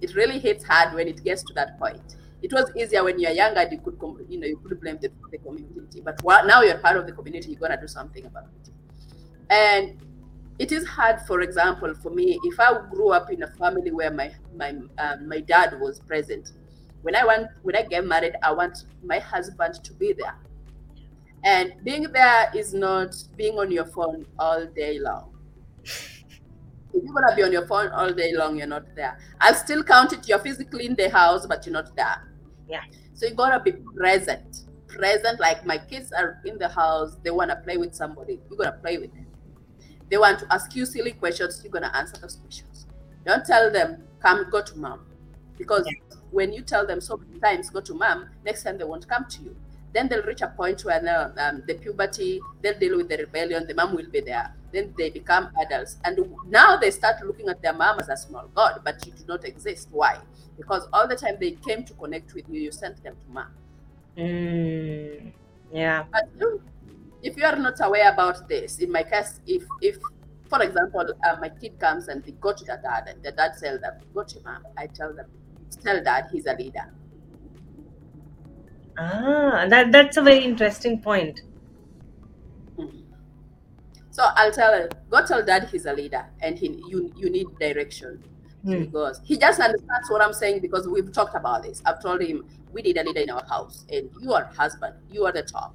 It 0.00 0.14
really 0.16 0.38
hits 0.40 0.64
hard 0.64 0.94
when 0.94 1.06
it 1.08 1.22
gets 1.22 1.42
to 1.44 1.54
that 1.54 1.78
point. 1.78 2.16
It 2.44 2.52
was 2.52 2.70
easier 2.76 3.02
when 3.02 3.18
you're 3.18 3.30
younger, 3.32 3.66
you 3.70 3.78
could, 3.80 3.96
you 4.28 4.38
know, 4.38 4.46
you 4.46 4.58
could 4.58 4.78
blame 4.78 4.98
the, 5.00 5.10
the 5.30 5.38
community. 5.38 6.02
But 6.04 6.22
while, 6.22 6.46
now 6.46 6.60
you're 6.60 6.76
part 6.76 6.98
of 6.98 7.06
the 7.06 7.12
community, 7.12 7.52
you're 7.52 7.58
gonna 7.58 7.80
do 7.80 7.88
something 7.88 8.22
about 8.26 8.48
it. 8.60 8.70
And 9.48 9.96
it 10.58 10.70
is 10.70 10.86
hard, 10.86 11.20
for 11.26 11.40
example, 11.40 11.94
for 11.94 12.10
me, 12.10 12.38
if 12.44 12.60
I 12.60 12.78
grew 12.90 13.12
up 13.12 13.30
in 13.32 13.44
a 13.44 13.46
family 13.46 13.90
where 13.90 14.10
my 14.10 14.30
my 14.54 14.76
um, 14.98 15.26
my 15.26 15.40
dad 15.40 15.80
was 15.80 16.00
present, 16.00 16.52
when 17.00 17.16
I 17.16 17.24
want 17.24 17.48
when 17.62 17.76
I 17.76 17.82
get 17.82 18.04
married, 18.06 18.34
I 18.42 18.52
want 18.52 18.84
my 19.02 19.20
husband 19.20 19.82
to 19.82 19.94
be 19.94 20.12
there. 20.12 20.36
And 21.44 21.72
being 21.82 22.02
there 22.12 22.50
is 22.54 22.74
not 22.74 23.14
being 23.38 23.58
on 23.58 23.72
your 23.72 23.86
phone 23.86 24.26
all 24.38 24.66
day 24.66 24.98
long. 24.98 25.32
If 25.82 27.02
you're 27.02 27.14
gonna 27.14 27.34
be 27.34 27.42
on 27.42 27.52
your 27.52 27.66
phone 27.66 27.88
all 27.88 28.12
day 28.12 28.34
long, 28.34 28.58
you're 28.58 28.66
not 28.66 28.94
there. 28.94 29.18
I'll 29.40 29.54
still 29.54 29.82
count 29.82 30.12
it. 30.12 30.28
You're 30.28 30.38
physically 30.40 30.84
in 30.84 30.94
the 30.94 31.08
house, 31.08 31.46
but 31.46 31.64
you're 31.64 31.72
not 31.72 31.96
there. 31.96 32.33
Yeah. 32.68 32.82
So 33.14 33.26
you 33.26 33.34
gotta 33.34 33.60
be 33.60 33.72
present. 33.72 34.62
Present, 34.88 35.40
like 35.40 35.66
my 35.66 35.78
kids 35.78 36.12
are 36.12 36.40
in 36.44 36.58
the 36.58 36.68
house, 36.68 37.16
they 37.22 37.30
wanna 37.30 37.56
play 37.56 37.76
with 37.76 37.94
somebody. 37.94 38.40
You're 38.48 38.58
gonna 38.58 38.78
play 38.80 38.98
with 38.98 39.12
them. 39.12 39.26
They 40.10 40.18
want 40.18 40.38
to 40.40 40.52
ask 40.52 40.74
you 40.76 40.86
silly 40.86 41.12
questions, 41.12 41.60
you're 41.62 41.72
gonna 41.72 41.92
answer 41.94 42.16
those 42.20 42.36
questions. 42.36 42.86
Don't 43.26 43.44
tell 43.44 43.70
them, 43.70 44.02
come 44.20 44.46
go 44.50 44.62
to 44.62 44.78
mom. 44.78 45.06
Because 45.56 45.88
when 46.30 46.52
you 46.52 46.62
tell 46.62 46.86
them 46.86 47.00
so 47.00 47.16
many 47.16 47.38
times 47.40 47.70
go 47.70 47.80
to 47.80 47.94
mom, 47.94 48.28
next 48.44 48.62
time 48.62 48.78
they 48.78 48.84
won't 48.84 49.08
come 49.08 49.24
to 49.26 49.42
you. 49.42 49.56
Then 49.92 50.08
they'll 50.08 50.22
reach 50.24 50.42
a 50.42 50.48
point 50.48 50.84
where 50.84 51.00
now 51.00 51.32
um, 51.38 51.62
the 51.66 51.74
puberty, 51.74 52.40
they'll 52.60 52.78
deal 52.78 52.96
with 52.96 53.08
the 53.08 53.18
rebellion, 53.18 53.66
the 53.66 53.74
mom 53.74 53.94
will 53.94 54.10
be 54.10 54.20
there. 54.20 54.52
Then 54.74 54.94
they 54.98 55.10
become 55.10 55.50
adults. 55.60 55.98
And 56.04 56.18
now 56.46 56.76
they 56.76 56.90
start 56.90 57.24
looking 57.24 57.48
at 57.48 57.62
their 57.62 57.72
mom 57.72 58.00
as 58.00 58.08
a 58.08 58.16
small 58.16 58.48
god, 58.54 58.80
but 58.84 59.06
you 59.06 59.12
do 59.12 59.24
not 59.26 59.44
exist. 59.44 59.88
Why? 59.90 60.20
Because 60.56 60.88
all 60.92 61.08
the 61.08 61.16
time 61.16 61.36
they 61.40 61.52
came 61.52 61.84
to 61.84 61.94
connect 61.94 62.34
with 62.34 62.48
you, 62.48 62.60
you 62.60 62.72
sent 62.72 63.02
them 63.02 63.16
to 63.16 63.28
mom. 63.30 63.52
Mm, 64.16 65.32
yeah. 65.72 66.06
But 66.12 66.30
if 67.22 67.36
you 67.36 67.44
are 67.44 67.56
not 67.56 67.74
aware 67.80 68.12
about 68.12 68.48
this, 68.48 68.78
in 68.78 68.90
my 68.90 69.02
case, 69.02 69.40
if 69.46 69.64
if 69.80 69.98
for 70.48 70.62
example, 70.62 71.06
uh, 71.26 71.36
my 71.40 71.48
kid 71.48 71.78
comes 71.80 72.08
and 72.08 72.22
they 72.24 72.32
go 72.32 72.52
to 72.52 72.64
their 72.64 72.80
dad, 72.82 73.08
and 73.08 73.22
the 73.22 73.32
dad 73.32 73.52
tells 73.60 73.80
them, 73.80 73.94
"Go 74.14 74.22
to 74.24 74.40
mom," 74.42 74.66
I 74.76 74.86
tell 74.86 75.12
them, 75.14 75.26
"Tell 75.82 76.02
dad 76.02 76.28
he's 76.32 76.46
a 76.46 76.54
leader." 76.54 76.92
Ah, 78.98 79.66
that 79.68 79.92
that's 79.92 80.16
a 80.16 80.22
very 80.22 80.44
interesting 80.44 81.00
point. 81.00 81.42
So 84.16 84.22
I'll 84.40 84.52
tell 84.52 84.72
her, 84.72 84.88
"Go 85.10 85.26
tell 85.26 85.42
dad 85.44 85.64
he's 85.72 85.86
a 85.86 85.92
leader, 85.92 86.24
and 86.40 86.56
he 86.56 86.68
you 86.90 86.98
you 87.16 87.30
need 87.36 87.48
direction." 87.58 88.22
Hmm. 88.64 88.84
goes. 88.84 89.20
He 89.24 89.36
just 89.36 89.60
understands 89.60 90.08
what 90.10 90.22
I'm 90.22 90.32
saying 90.32 90.60
because 90.66 90.88
we've 90.88 91.12
talked 91.12 91.34
about 91.34 91.64
this. 91.64 91.82
I've 91.84 92.00
told 92.00 92.22
him 92.22 92.44
we 92.72 92.80
need 92.80 92.96
a 92.96 93.04
leader 93.08 93.20
in 93.20 93.30
our 93.30 93.44
house, 93.54 93.84
and 93.92 94.08
you 94.22 94.32
are 94.32 94.44
husband. 94.60 94.94
You 95.10 95.26
are 95.26 95.32
the 95.32 95.42
top. 95.42 95.74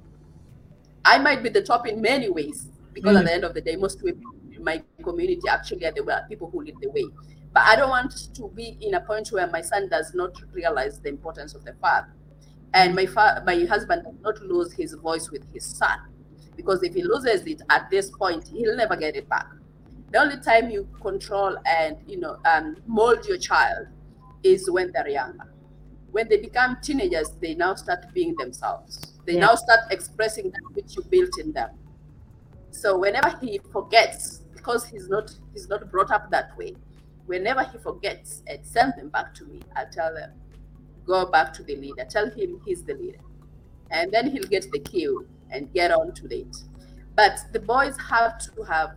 I 1.04 1.18
might 1.18 1.42
be 1.42 1.50
the 1.50 1.62
top 1.62 1.86
in 1.86 2.00
many 2.00 2.28
ways 2.28 2.68
because 2.94 3.14
at 3.16 3.20
Hmm. 3.20 3.26
the 3.26 3.34
end 3.34 3.44
of 3.44 3.54
the 3.54 3.60
day, 3.60 3.76
most 3.76 4.02
people 4.04 4.32
in 4.56 4.64
my 4.64 4.82
community 5.04 5.46
actually 5.48 5.84
are 5.86 5.92
the 5.92 6.24
people 6.28 6.50
who 6.50 6.62
lead 6.62 6.76
the 6.80 6.88
way. 6.90 7.04
But 7.52 7.62
I 7.64 7.76
don't 7.76 7.90
want 7.90 8.34
to 8.34 8.48
be 8.54 8.76
in 8.80 8.94
a 8.94 9.00
point 9.00 9.28
where 9.36 9.46
my 9.48 9.60
son 9.60 9.88
does 9.88 10.12
not 10.14 10.32
realize 10.52 10.98
the 11.00 11.10
importance 11.10 11.54
of 11.54 11.64
the 11.64 11.74
father, 11.74 12.08
and 12.74 12.94
my 12.94 13.06
fa- 13.06 13.42
my 13.46 13.64
husband 13.66 14.02
does 14.04 14.20
not 14.20 14.40
lose 14.42 14.72
his 14.72 14.94
voice 14.94 15.30
with 15.30 15.44
his 15.52 15.64
son, 15.64 15.98
because 16.60 16.82
if 16.82 16.92
he 16.94 17.02
loses 17.02 17.46
it 17.46 17.62
at 17.70 17.88
this 17.90 18.10
point, 18.10 18.46
he'll 18.48 18.76
never 18.76 18.94
get 18.96 19.16
it 19.16 19.26
back. 19.28 19.46
The 20.12 20.18
only 20.18 20.38
time 20.40 20.68
you 20.70 20.86
control 21.00 21.56
and 21.66 21.96
you 22.06 22.18
know 22.20 22.36
um, 22.44 22.76
mold 22.86 23.24
your 23.26 23.38
child 23.38 23.86
is 24.42 24.70
when 24.70 24.92
they're 24.92 25.08
younger. 25.08 25.48
When 26.10 26.28
they 26.28 26.36
become 26.38 26.76
teenagers, 26.82 27.30
they 27.40 27.54
now 27.54 27.74
start 27.76 28.12
being 28.12 28.34
themselves. 28.36 29.00
They 29.24 29.34
Yeah. 29.34 29.46
now 29.46 29.54
start 29.54 29.80
expressing 29.90 30.50
that 30.50 30.62
which 30.74 30.96
you 30.96 31.02
built 31.14 31.38
in 31.38 31.52
them. 31.52 31.70
So 32.70 32.98
whenever 32.98 33.30
he 33.40 33.58
forgets, 33.72 34.42
because 34.54 34.84
he's 34.84 35.08
not 35.08 35.26
he's 35.54 35.68
not 35.68 35.90
brought 35.90 36.10
up 36.10 36.30
that 36.30 36.56
way, 36.58 36.74
whenever 37.26 37.62
he 37.64 37.78
forgets 37.78 38.42
and 38.48 38.58
send 38.66 38.94
them 38.98 39.08
back 39.08 39.32
to 39.36 39.44
me, 39.46 39.60
I'll 39.76 39.88
tell 39.90 40.12
them, 40.14 40.32
go 41.06 41.24
back 41.30 41.52
to 41.54 41.62
the 41.62 41.76
leader. 41.76 42.04
Tell 42.04 42.28
him 42.28 42.60
he's 42.66 42.82
the 42.84 42.94
leader. 42.94 43.20
And 43.90 44.12
then 44.12 44.30
he'll 44.30 44.50
get 44.56 44.70
the 44.70 44.78
cue 44.80 45.26
and 45.52 45.72
get 45.72 45.90
on 45.90 46.12
to 46.14 46.26
it. 46.34 46.56
But 47.16 47.40
the 47.52 47.60
boys 47.60 47.96
have 48.08 48.38
to 48.38 48.62
have, 48.62 48.96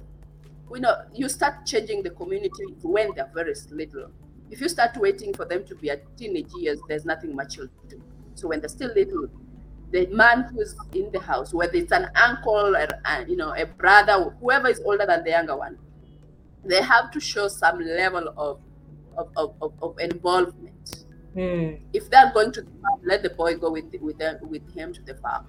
you 0.71 0.79
know, 0.79 0.95
you 1.13 1.27
start 1.29 1.65
changing 1.65 2.03
the 2.03 2.11
community 2.11 2.75
when 2.81 3.11
they're 3.15 3.31
very 3.33 3.53
little. 3.71 4.09
If 4.49 4.61
you 4.61 4.69
start 4.69 4.95
waiting 4.97 5.33
for 5.33 5.45
them 5.45 5.65
to 5.65 5.75
be 5.75 5.89
at 5.89 6.17
teenage 6.17 6.51
years, 6.55 6.79
there's 6.87 7.05
nothing 7.05 7.35
much 7.35 7.57
you'll 7.57 7.69
do. 7.87 8.01
So 8.35 8.47
when 8.47 8.59
they're 8.59 8.69
still 8.69 8.93
little, 8.93 9.29
the 9.91 10.07
man 10.07 10.49
who's 10.51 10.75
in 10.93 11.11
the 11.11 11.19
house, 11.19 11.53
whether 11.53 11.75
it's 11.75 11.91
an 11.91 12.09
uncle 12.15 12.75
or 12.75 12.87
you 13.27 13.35
know 13.35 13.53
a 13.55 13.65
brother, 13.65 14.35
whoever 14.41 14.67
is 14.67 14.81
older 14.83 15.05
than 15.05 15.23
the 15.23 15.29
younger 15.29 15.55
one, 15.55 15.77
they 16.65 16.81
have 16.81 17.11
to 17.11 17.19
show 17.19 17.47
some 17.47 17.79
level 17.79 18.33
of 18.35 18.59
of, 19.15 19.29
of, 19.37 19.55
of, 19.61 19.73
of 19.81 19.99
involvement. 19.99 21.05
Mm. 21.35 21.79
If 21.93 22.09
they're 22.09 22.31
going 22.33 22.51
to 22.53 22.61
the 22.61 22.71
farm, 22.81 23.01
let 23.03 23.21
the 23.21 23.29
boy 23.29 23.55
go 23.55 23.71
with 23.71 23.85
with 24.01 24.17
them 24.17 24.37
with 24.41 24.67
him 24.73 24.93
to 24.93 25.01
the 25.01 25.15
farm. 25.15 25.45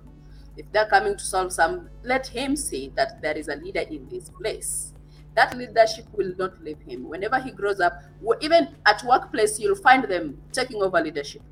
If 0.56 0.70
they're 0.72 0.86
coming 0.86 1.16
to 1.16 1.24
solve 1.24 1.52
some, 1.52 1.88
let 2.04 2.26
him 2.28 2.56
see 2.56 2.92
that 2.96 3.20
there 3.22 3.36
is 3.36 3.48
a 3.48 3.56
leader 3.56 3.80
in 3.80 4.08
this 4.08 4.30
place. 4.30 4.92
That 5.34 5.56
leadership 5.56 6.06
will 6.12 6.32
not 6.38 6.62
leave 6.62 6.80
him. 6.82 7.08
Whenever 7.08 7.40
he 7.40 7.50
grows 7.50 7.80
up, 7.80 7.94
even 8.40 8.68
at 8.86 9.02
workplace, 9.04 9.58
you'll 9.58 9.74
find 9.74 10.04
them 10.04 10.40
taking 10.52 10.80
over 10.80 11.00
leadership. 11.00 11.42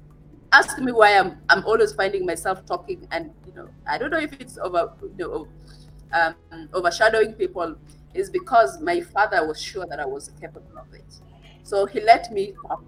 Ask 0.53 0.79
me 0.79 0.93
why 0.93 1.19
I'm 1.19 1.39
I'm 1.49 1.65
always 1.65 1.93
finding 1.95 2.27
myself 2.27 2.65
talking, 2.67 3.09
and 3.11 3.33
you 3.47 3.55
know, 3.55 3.69
I 3.87 3.97
don't 3.99 4.11
know 4.11 4.19
if 4.19 4.35
it's 4.39 4.59
over 4.59 4.93
you 5.03 5.15
know, 5.17 5.49
um, 6.13 6.69
overshadowing 6.75 7.33
people 7.35 7.77
is 8.15 8.29
because 8.29 8.81
my 8.81 9.01
father 9.01 9.47
was 9.47 9.61
sure 9.61 9.87
that 9.87 9.99
I 9.99 10.05
was 10.05 10.31
capable 10.41 10.77
of 10.79 10.93
it. 10.93 11.21
So 11.63 11.87
he 11.87 12.01
let 12.01 12.31
me 12.33 12.55
talk. 12.69 12.85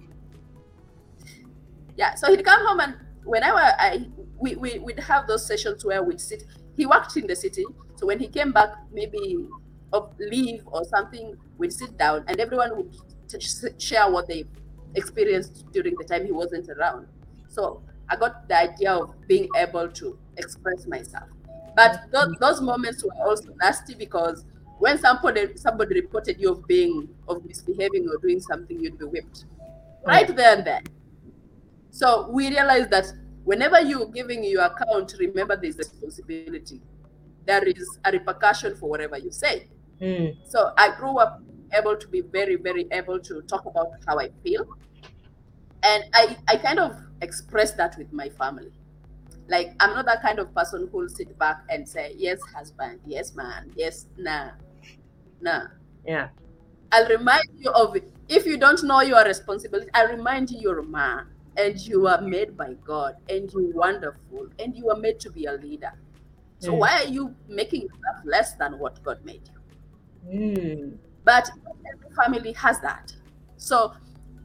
Yeah, 1.97 2.15
so 2.15 2.31
he'd 2.31 2.45
come 2.45 2.67
home 2.67 2.81
and 2.81 2.95
whenever 3.25 3.59
I 3.59 4.07
we, 4.39 4.57
we 4.57 4.79
would 4.79 4.99
have 5.01 5.27
those 5.27 5.47
sessions 5.47 5.85
where 5.85 6.03
we'd 6.03 6.21
sit. 6.21 6.45
He 6.77 6.87
worked 6.87 7.17
in 7.17 7.27
the 7.27 7.37
city, 7.37 7.65
so 7.97 8.07
when 8.07 8.19
he 8.19 8.27
came 8.29 8.53
back, 8.53 8.71
maybe 8.93 9.47
of 9.93 10.13
leave 10.19 10.63
or 10.67 10.85
something, 10.85 11.37
we'd 11.57 11.73
sit 11.73 11.97
down 11.97 12.25
and 12.27 12.41
everyone 12.41 12.77
would 12.77 12.93
t- 13.29 13.39
share 13.79 14.11
what 14.11 14.27
they 14.27 14.45
experienced 14.95 15.65
during 15.73 15.95
the 15.97 16.05
time 16.05 16.25
he 16.27 16.33
wasn't 16.33 16.69
around. 16.69 17.07
So 17.49 17.83
I 18.09 18.17
got 18.17 18.49
the 18.49 18.59
idea 18.59 18.93
of 18.93 19.15
being 19.29 19.49
able 19.57 19.89
to 19.89 20.19
express 20.37 20.87
myself. 20.87 21.29
But 21.77 22.01
th- 22.13 22.39
those 22.41 22.61
moments 22.61 23.05
were 23.05 23.15
also 23.25 23.55
nasty 23.61 23.95
because 23.95 24.45
when 24.79 24.99
somebody 24.99 25.57
somebody 25.57 26.01
reported 26.01 26.41
you 26.41 26.51
of 26.53 26.67
being 26.67 27.09
of 27.29 27.45
misbehaving 27.45 28.09
or 28.09 28.19
doing 28.19 28.41
something, 28.41 28.81
you'd 28.81 28.99
be 28.99 29.05
whipped 29.07 29.45
right 30.05 30.35
there 30.37 30.57
and 30.57 30.67
then. 30.67 30.83
So 31.95 32.29
we 32.29 32.49
realized 32.49 32.91
that 32.91 33.07
whenever 33.45 33.81
you're 33.81 34.09
giving 34.09 34.43
your 34.43 34.65
account, 34.65 35.15
remember 35.21 35.57
there's 35.57 35.79
responsibility. 35.79 36.81
There 37.47 37.63
is 37.63 37.99
a 38.05 38.11
repercussion 38.11 38.75
for 38.75 38.91
whatever 38.91 39.17
you 39.17 39.31
say. 39.31 39.69
Mm. 40.03 40.37
So 40.45 40.73
I 40.77 40.97
grew 40.97 41.19
up 41.19 41.41
able 41.73 41.97
to 41.97 42.09
be 42.09 42.21
very, 42.21 42.57
very 42.57 42.89
able 42.91 43.21
to 43.21 43.43
talk 43.43 43.65
about 43.67 43.93
how 44.09 44.19
I 44.19 44.31
feel. 44.43 44.67
And 45.85 46.03
I, 46.15 46.37
I 46.49 46.57
kind 46.57 46.81
of 46.81 46.97
express 47.23 47.75
that 47.75 47.97
with 47.97 48.13
my 48.13 48.29
family. 48.29 48.73
Like 49.47 49.77
I'm 49.79 49.95
not 49.95 50.07
that 50.07 50.21
kind 50.21 50.41
of 50.41 50.53
person 50.53 50.89
who'll 50.91 51.09
sit 51.09 51.39
back 51.39 51.63
and 51.71 51.89
say, 51.89 52.15
Yes, 52.17 52.41
husband, 52.57 52.99
yes, 53.07 53.37
man, 53.37 53.71
yes, 53.77 54.07
nah. 54.19 54.51
Nah. 55.41 55.67
Yeah. 56.05 56.31
I'll 56.91 57.07
remind 57.07 57.45
you 57.57 57.71
of 57.71 57.95
it. 57.95 58.11
If 58.29 58.47
you 58.47 58.57
don't 58.57 58.83
know 58.83 59.01
your 59.03 59.25
responsibility, 59.25 59.91
I'll 59.95 60.09
remind 60.09 60.51
you 60.51 60.59
you're 60.61 60.81
a 60.81 60.85
man 60.85 61.27
and 61.57 61.79
you 61.87 62.07
are 62.07 62.21
made 62.21 62.57
by 62.57 62.75
God 62.85 63.17
and 63.29 63.51
you're 63.53 63.73
wonderful 63.73 64.49
and 64.59 64.77
you 64.77 64.91
are 64.91 64.97
made 64.99 65.21
to 65.21 65.31
be 65.31 65.47
a 65.47 65.53
leader. 65.53 65.93
So 66.59 66.73
Mm. 66.73 66.79
why 66.79 67.03
are 67.03 67.09
you 67.09 67.35
making 67.49 67.83
yourself 67.83 68.25
less 68.25 68.55
than 68.55 68.79
what 68.79 69.03
God 69.03 69.25
made 69.25 69.49
you? 69.53 70.31
Mm. 70.39 70.99
But 71.25 71.51
every 71.93 72.15
family 72.17 72.53
has 72.53 72.81
that. 72.81 73.13
So 73.57 73.95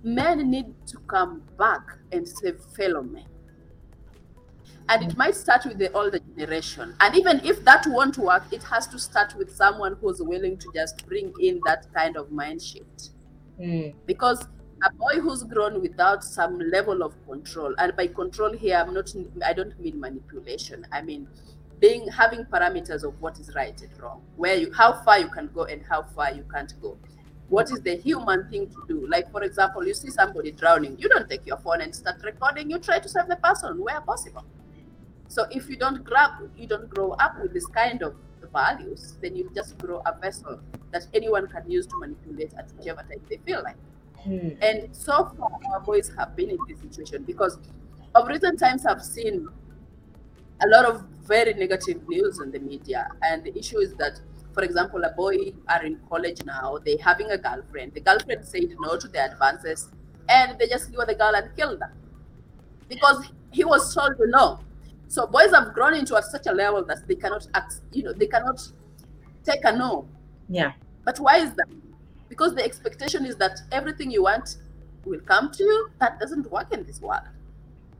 men 0.04 0.50
need 0.50 0.74
to 0.88 0.98
come 1.08 1.41
back 1.58 1.98
and 2.12 2.28
save 2.28 2.60
fellow 2.76 3.02
men. 3.02 3.26
And 4.88 5.04
it 5.04 5.15
might 5.17 5.36
start 5.36 5.65
with 5.65 5.78
the 5.78 5.91
older 5.93 6.19
generation. 6.36 6.95
And 7.00 7.15
even 7.15 7.41
if 7.45 7.63
that 7.65 7.86
won't 7.86 8.17
work, 8.17 8.43
it 8.52 8.63
has 8.63 8.88
to 8.88 8.98
start 8.98 9.36
with 9.36 9.56
someone 9.56 9.98
who's 10.02 10.19
willing 10.22 10.58
to 10.58 10.67
just 10.74 11.06
bring 11.08 11.32
in 11.39 11.62
that 11.65 11.93
kind 11.93 12.17
of 12.17 12.32
mind 12.32 12.62
shift. 12.62 13.12
Mm. 13.60 13.93
Because 14.08 14.48
a 14.84 14.92
boy 14.94 15.20
who's 15.22 15.44
grown 15.44 15.82
without 15.82 16.24
some 16.24 16.60
level 16.60 17.04
of 17.04 17.13
control, 17.28 17.74
and 17.78 17.96
by 17.96 18.08
control 18.08 18.54
here, 18.54 18.78
I'm 18.78 18.94
not 18.94 19.13
I 19.46 19.54
don't 19.54 19.80
mean 19.80 20.00
manipulation. 20.00 20.86
I 20.92 21.02
mean 21.02 21.28
being 21.80 22.08
having 22.10 22.44
parameters 22.46 23.04
of 23.04 23.20
what 23.22 23.39
is 23.39 23.54
right 23.56 23.80
and 23.82 24.02
wrong, 24.02 24.22
where 24.36 24.56
you 24.56 24.72
how 24.74 24.94
far 25.04 25.20
you 25.20 25.30
can 25.30 25.50
go 25.54 25.63
and 25.63 25.82
how 25.89 26.04
far 26.04 26.32
you 26.34 26.46
can't 26.54 26.74
go. 26.82 26.98
What 27.48 27.72
is 27.72 27.82
the 27.82 27.96
human 27.96 28.48
thing 28.50 28.70
to 28.70 28.84
do? 28.88 29.08
Like, 29.08 29.32
for 29.32 29.44
example, 29.44 29.86
you 29.88 29.96
see 29.96 30.12
somebody 30.12 30.52
drowning, 30.52 30.98
you 31.00 31.10
don't 31.10 31.28
take 31.28 31.48
your 31.48 31.58
phone 31.58 31.82
and 31.82 31.96
start 31.96 32.22
recording, 32.24 32.70
you 32.70 32.78
try 32.78 33.00
to 33.00 33.10
save 33.10 33.28
the 33.28 33.38
person 33.38 33.82
where 33.82 34.00
possible. 34.02 34.46
So 35.30 35.48
if 35.50 35.68
you 35.68 35.76
don't 35.76 36.04
grab, 36.04 36.32
you 36.56 36.68
don't 36.68 36.89
grow 36.89 37.12
up 37.13 37.42
with 37.42 37.54
this 37.54 37.65
kind 37.65 38.04
of 38.04 38.15
values, 38.54 39.18
then 39.22 39.36
you 39.36 39.50
just 39.56 39.78
grow 39.80 40.02
a 40.06 40.18
vessel 40.20 40.60
that 40.92 41.08
anyone 41.13 41.48
can 41.48 41.70
use 41.70 41.88
to 41.88 41.98
manipulate 41.98 42.54
at 42.58 42.72
whichever 42.78 43.02
time 43.02 43.22
they 43.30 43.38
feel 43.38 43.62
like. 43.63 43.78
Mm. 44.25 44.58
And 44.62 44.95
so 44.95 45.32
far, 45.38 45.49
our 45.73 45.79
boys 45.79 46.12
have 46.17 46.36
been 46.36 46.49
in 46.49 46.58
this 46.67 46.79
situation 46.79 47.23
because 47.23 47.58
of 48.15 48.27
recent 48.27 48.60
times 48.60 48.86
I've 48.86 49.03
seen 49.03 49.47
a 50.62 50.67
lot 50.67 50.86
of 50.86 51.03
very 51.25 51.53
negative 51.53 52.08
news 52.08 52.39
in 52.39 52.51
the 52.51 52.60
media. 52.60 53.08
And 53.21 53.43
the 53.43 53.58
issue 53.58 53.79
is 53.79 53.93
that, 53.95 54.19
for 54.53 54.63
example, 54.63 55.03
a 55.03 55.12
boy 55.12 55.53
are 55.67 55.86
in 55.86 55.99
college 56.10 56.43
now, 56.45 56.79
they 56.84 56.97
having 56.97 57.32
a 57.32 57.38
girlfriend. 57.38 57.93
The 57.93 58.01
girlfriend 58.01 58.45
said 58.45 58.75
no 58.79 58.97
to 58.97 59.08
the 59.08 59.32
advances, 59.32 59.89
and 60.27 60.58
they 60.60 60.67
just 60.67 60.91
lure 60.91 61.05
the 61.05 61.15
girl 61.15 61.36
and 61.36 61.55
killed 61.55 61.79
her 61.82 61.93
because 62.88 63.25
he 63.51 63.63
was 63.63 63.93
told 63.93 64.17
to 64.17 64.27
no. 64.27 64.60
So 65.08 65.25
boys 65.25 65.51
have 65.51 65.73
grown 65.73 65.95
into 65.95 66.15
a, 66.15 66.21
such 66.21 66.47
a 66.47 66.51
level 66.51 66.84
that 66.86 67.08
they 67.08 67.15
cannot 67.15 67.47
act, 67.53 67.82
you 67.91 68.03
know, 68.03 68.13
they 68.13 68.27
cannot 68.27 68.62
take 69.43 69.62
a 69.63 69.71
no. 69.71 70.08
Yeah. 70.49 70.73
But 71.05 71.19
why 71.19 71.38
is 71.38 71.53
that? 71.53 71.67
Because 72.30 72.56
the 72.56 72.63
expectation 72.63 73.26
is 73.26 73.36
that 73.38 73.60
everything 73.72 74.12
you 74.12 74.24
want 74.24 74.58
will 75.06 75.20
come 75.22 75.52
to 75.52 75.63
you. 75.63 75.89
That 76.00 76.20
doesn't 76.20 76.50
work 76.52 76.72
in 76.72 76.86
this 76.86 77.02
world. 77.02 77.28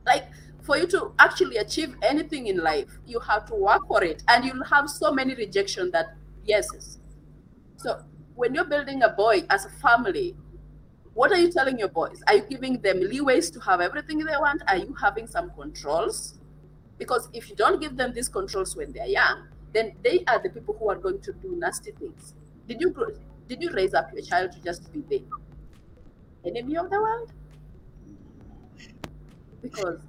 Like 0.06 0.28
for 0.62 0.78
you 0.78 0.88
to 0.88 1.14
actually 1.20 1.58
achieve 1.58 1.96
anything 2.04 2.48
in 2.48 2.58
life, 2.58 3.00
you 3.06 3.20
have 3.20 3.46
to 3.48 3.56
work 3.56 3.88
for 3.88 4.04
it, 4.04 4.24
and 4.28 4.46
you'll 4.46 4.64
have 4.66 4.90
so 4.90 5.12
many 5.12 5.34
rejection 5.36 5.90
that 5.92 6.16
yeses. 6.46 7.00
So 7.78 8.04
when 8.36 8.54
you're 8.54 8.66
building 8.66 9.04
a 9.04 9.10
boy 9.10 9.44
as 9.50 9.66
a 9.66 9.70
family, 9.70 10.36
what 11.14 11.32
are 11.32 11.38
you 11.38 11.52
telling 11.52 11.80
your 11.80 11.90
boys? 11.90 12.22
Are 12.28 12.36
you 12.36 12.44
giving 12.44 12.80
them 12.82 13.00
leeways 13.00 13.52
to 13.54 13.60
have 13.62 13.82
everything 13.82 14.20
they 14.20 14.38
want? 14.40 14.62
Are 14.68 14.78
you 14.78 14.96
having 15.02 15.28
some 15.28 15.52
controls? 15.52 16.38
Because 16.98 17.30
if 17.34 17.50
you 17.50 17.56
don't 17.56 17.82
give 17.82 17.98
them 17.98 18.14
these 18.14 18.30
controls 18.30 18.76
when 18.76 18.92
they're 18.92 19.08
young, 19.08 19.48
then 19.74 19.94
they 20.04 20.24
are 20.28 20.42
the 20.42 20.50
people 20.50 20.76
who 20.78 20.90
are 20.90 20.96
going 20.96 21.20
to 21.22 21.34
do 21.34 21.56
nasty 21.58 21.92
things. 21.92 22.36
Did 22.68 22.80
you 22.82 22.92
grow, 22.92 23.08
did 23.50 23.64
you 23.64 23.72
raise 23.72 23.96
up 23.96 24.14
your 24.14 24.22
child 24.22 24.52
to 24.52 24.62
just 24.62 24.94
be 24.94 25.02
the 25.10 25.24
enemy 26.48 26.78
of 26.78 26.90
the 26.92 27.02
world? 27.02 27.34
Because 29.62 30.00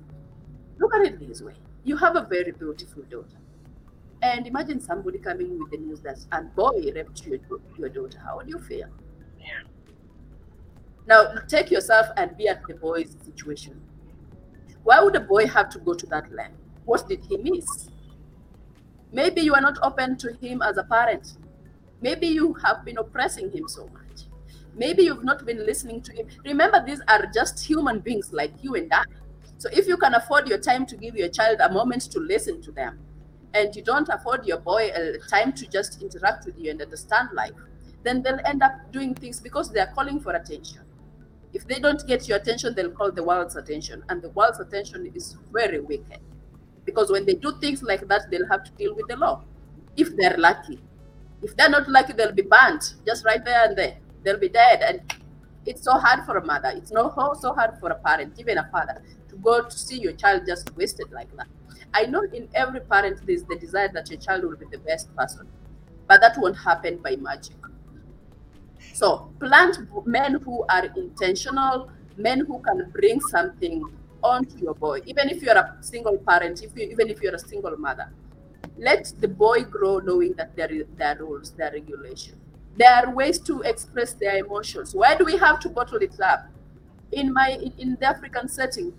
look 0.79 0.95
at 0.95 1.07
it 1.07 1.27
this 1.27 1.41
way: 1.43 1.55
you 1.83 1.97
have 1.97 2.17
a 2.17 2.23
very 2.23 2.53
beautiful 2.53 3.03
daughter, 3.11 3.39
and 4.23 4.47
imagine 4.47 4.79
somebody 4.79 5.19
coming 5.19 5.59
with 5.59 5.71
the 5.71 5.79
news 5.79 6.01
that 6.03 6.19
a 6.33 6.43
boy 6.43 6.93
raped 6.95 7.27
your, 7.27 7.39
your 7.79 7.89
daughter. 7.89 8.19
How 8.25 8.37
would 8.37 8.49
you 8.49 8.59
feel? 8.59 8.89
Now 11.07 11.35
take 11.49 11.71
yourself 11.71 12.07
and 12.17 12.37
be 12.37 12.47
at 12.47 12.63
the 12.69 12.75
boy's 12.75 13.17
situation. 13.25 13.81
Why 14.85 15.03
would 15.03 15.17
a 15.17 15.21
boy 15.21 15.47
have 15.47 15.71
to 15.71 15.79
go 15.79 15.95
to 15.95 16.07
that 16.07 16.31
length? 16.33 16.59
What 16.85 17.09
did 17.09 17.25
he 17.25 17.39
miss? 17.39 17.89
Maybe 19.13 19.41
you 19.41 19.55
are 19.55 19.61
not 19.61 19.79
open 19.83 20.17
to 20.19 20.35
him 20.35 20.63
as 20.63 20.77
a 20.77 20.85
parent. 20.85 21.37
Maybe 22.03 22.27
you 22.27 22.55
have 22.55 22.85
been 22.85 22.99
oppressing 22.99 23.51
him 23.51 23.69
so 23.69 23.87
much. 23.89 24.25
Maybe 24.75 25.03
you've 25.03 25.25
not 25.25 25.45
been 25.45 25.67
listening 25.67 26.01
to 26.03 26.13
him. 26.13 26.27
Remember, 26.45 26.83
these 26.85 27.01
are 27.09 27.27
just 27.27 27.65
human 27.65 28.01
beings 28.01 28.33
like 28.33 28.53
you 28.63 28.75
and 28.77 28.93
I. 28.93 29.05
So 29.59 29.69
if 29.73 29.87
you 29.87 29.97
can 29.97 30.15
afford 30.15 30.49
your 30.49 30.59
time 30.59 30.87
to 30.87 30.97
give 30.97 31.17
your 31.17 31.29
child 31.29 31.59
a 31.61 31.71
moment 31.71 32.03
to 32.13 32.19
listen 32.19 32.63
to 32.63 32.73
them, 32.73 32.99
and 33.53 33.75
you 33.75 33.83
don't 33.83 34.09
afford 34.09 34.47
your 34.47 34.59
boy 34.59 34.91
a 34.95 35.19
time 35.29 35.53
to 35.55 35.67
just 35.69 36.01
interact 36.01 36.47
with 36.47 36.59
you 36.59 36.71
and 36.71 36.81
understand 36.81 37.29
life, 37.35 37.53
then 38.03 38.23
they'll 38.23 38.41
end 38.45 38.63
up 38.63 38.73
doing 38.93 39.15
things 39.15 39.41
because 39.41 39.71
they 39.71 39.81
are 39.81 39.93
calling 39.95 40.21
for 40.21 40.33
attention. 40.33 40.81
If 41.53 41.67
they 41.67 41.81
don't 41.81 42.07
get 42.07 42.29
your 42.29 42.39
attention, 42.39 42.75
they'll 42.75 42.93
call 42.93 43.11
the 43.11 43.25
world's 43.25 43.57
attention, 43.57 44.05
and 44.09 44.23
the 44.23 44.31
world's 44.31 44.61
attention 44.61 45.11
is 45.15 45.37
very 45.53 45.81
wicked. 45.81 46.21
Because 46.85 47.11
when 47.11 47.27
they 47.27 47.35
do 47.35 47.53
things 47.61 47.83
like 47.83 48.07
that, 48.09 48.31
they'll 48.31 48.49
have 48.49 48.65
to 48.65 48.71
deal 48.73 48.95
with 48.95 49.09
the 49.09 49.17
law. 49.17 49.43
If 49.97 50.17
they're 50.17 50.39
lucky. 50.39 50.81
If 51.43 51.57
they're 51.57 51.71
not 51.71 51.89
lucky, 51.89 52.13
they'll 52.13 52.33
be 52.33 52.43
banned 52.43 52.95
just 53.07 53.25
right 53.25 53.45
there 53.45 53.67
and 53.67 53.77
there. 53.77 53.97
They'll 54.23 54.39
be 54.39 54.49
dead. 54.49 54.83
And 54.83 55.15
it's 55.67 55.83
so 55.83 55.93
hard 55.93 56.25
for 56.27 56.37
a 56.37 56.45
mother. 56.45 56.73
It's 56.75 56.91
not 56.93 57.15
so 57.41 57.53
hard 57.53 57.79
for 57.81 57.91
a 57.91 57.95
parent, 57.95 58.39
even 58.39 58.59
a 58.59 58.69
father, 58.71 59.03
to 59.29 59.37
go 59.37 59.63
to 59.63 59.79
see 59.79 59.99
your 59.99 60.13
child 60.13 60.43
just 60.47 60.75
wasted 60.77 61.11
like 61.13 61.35
that. 61.37 61.49
I 61.93 62.05
know 62.05 62.23
in 62.23 62.49
every 62.55 62.81
parent 62.81 63.27
there's 63.27 63.43
the 63.45 63.57
desire 63.57 63.91
that 63.95 64.11
your 64.11 64.21
child 64.21 64.45
will 64.45 64.57
be 64.57 64.67
the 64.71 64.79
best 64.79 65.15
person, 65.17 65.49
but 66.07 66.21
that 66.21 66.37
won't 66.39 66.57
happen 66.57 66.99
by 66.99 67.17
magic. 67.17 67.57
So 68.93 69.31
plant 69.41 69.79
men 70.07 70.35
who 70.35 70.65
are 70.69 70.87
intentional, 70.97 71.91
men 72.17 72.41
who 72.41 72.61
can 72.61 72.91
bring 72.91 73.21
something 73.21 73.85
onto 74.23 74.59
your 74.59 74.75
boy, 74.75 75.01
even 75.07 75.31
if 75.31 75.43
you're 75.43 75.57
a 75.57 75.77
single 75.81 76.19
parent, 76.19 76.63
if 76.63 76.77
you, 76.77 76.89
even 76.89 77.09
if 77.09 77.21
you're 77.23 77.35
a 77.35 77.39
single 77.39 77.77
mother. 77.77 78.13
Let 78.81 79.13
the 79.21 79.29
boy 79.29 79.65
grow 79.65 79.99
knowing 79.99 80.33
that 80.39 80.57
there, 80.57 80.73
is, 80.73 80.87
there 80.97 81.15
are 81.15 81.19
rules, 81.19 81.51
there 81.51 81.69
are 81.69 81.73
regulations. 81.73 82.39
There 82.79 82.91
are 82.91 83.15
ways 83.15 83.39
to 83.41 83.61
express 83.61 84.15
their 84.15 84.39
emotions. 84.39 84.95
Why 84.95 85.15
do 85.15 85.25
we 85.25 85.37
have 85.37 85.61
to 85.61 85.69
bottle 85.69 85.99
it 85.99 86.19
up? 86.21 86.47
In 87.13 87.33
my 87.33 87.51
in, 87.51 87.73
in 87.77 87.97
the 88.01 88.07
African 88.07 88.49
setting, 88.49 88.95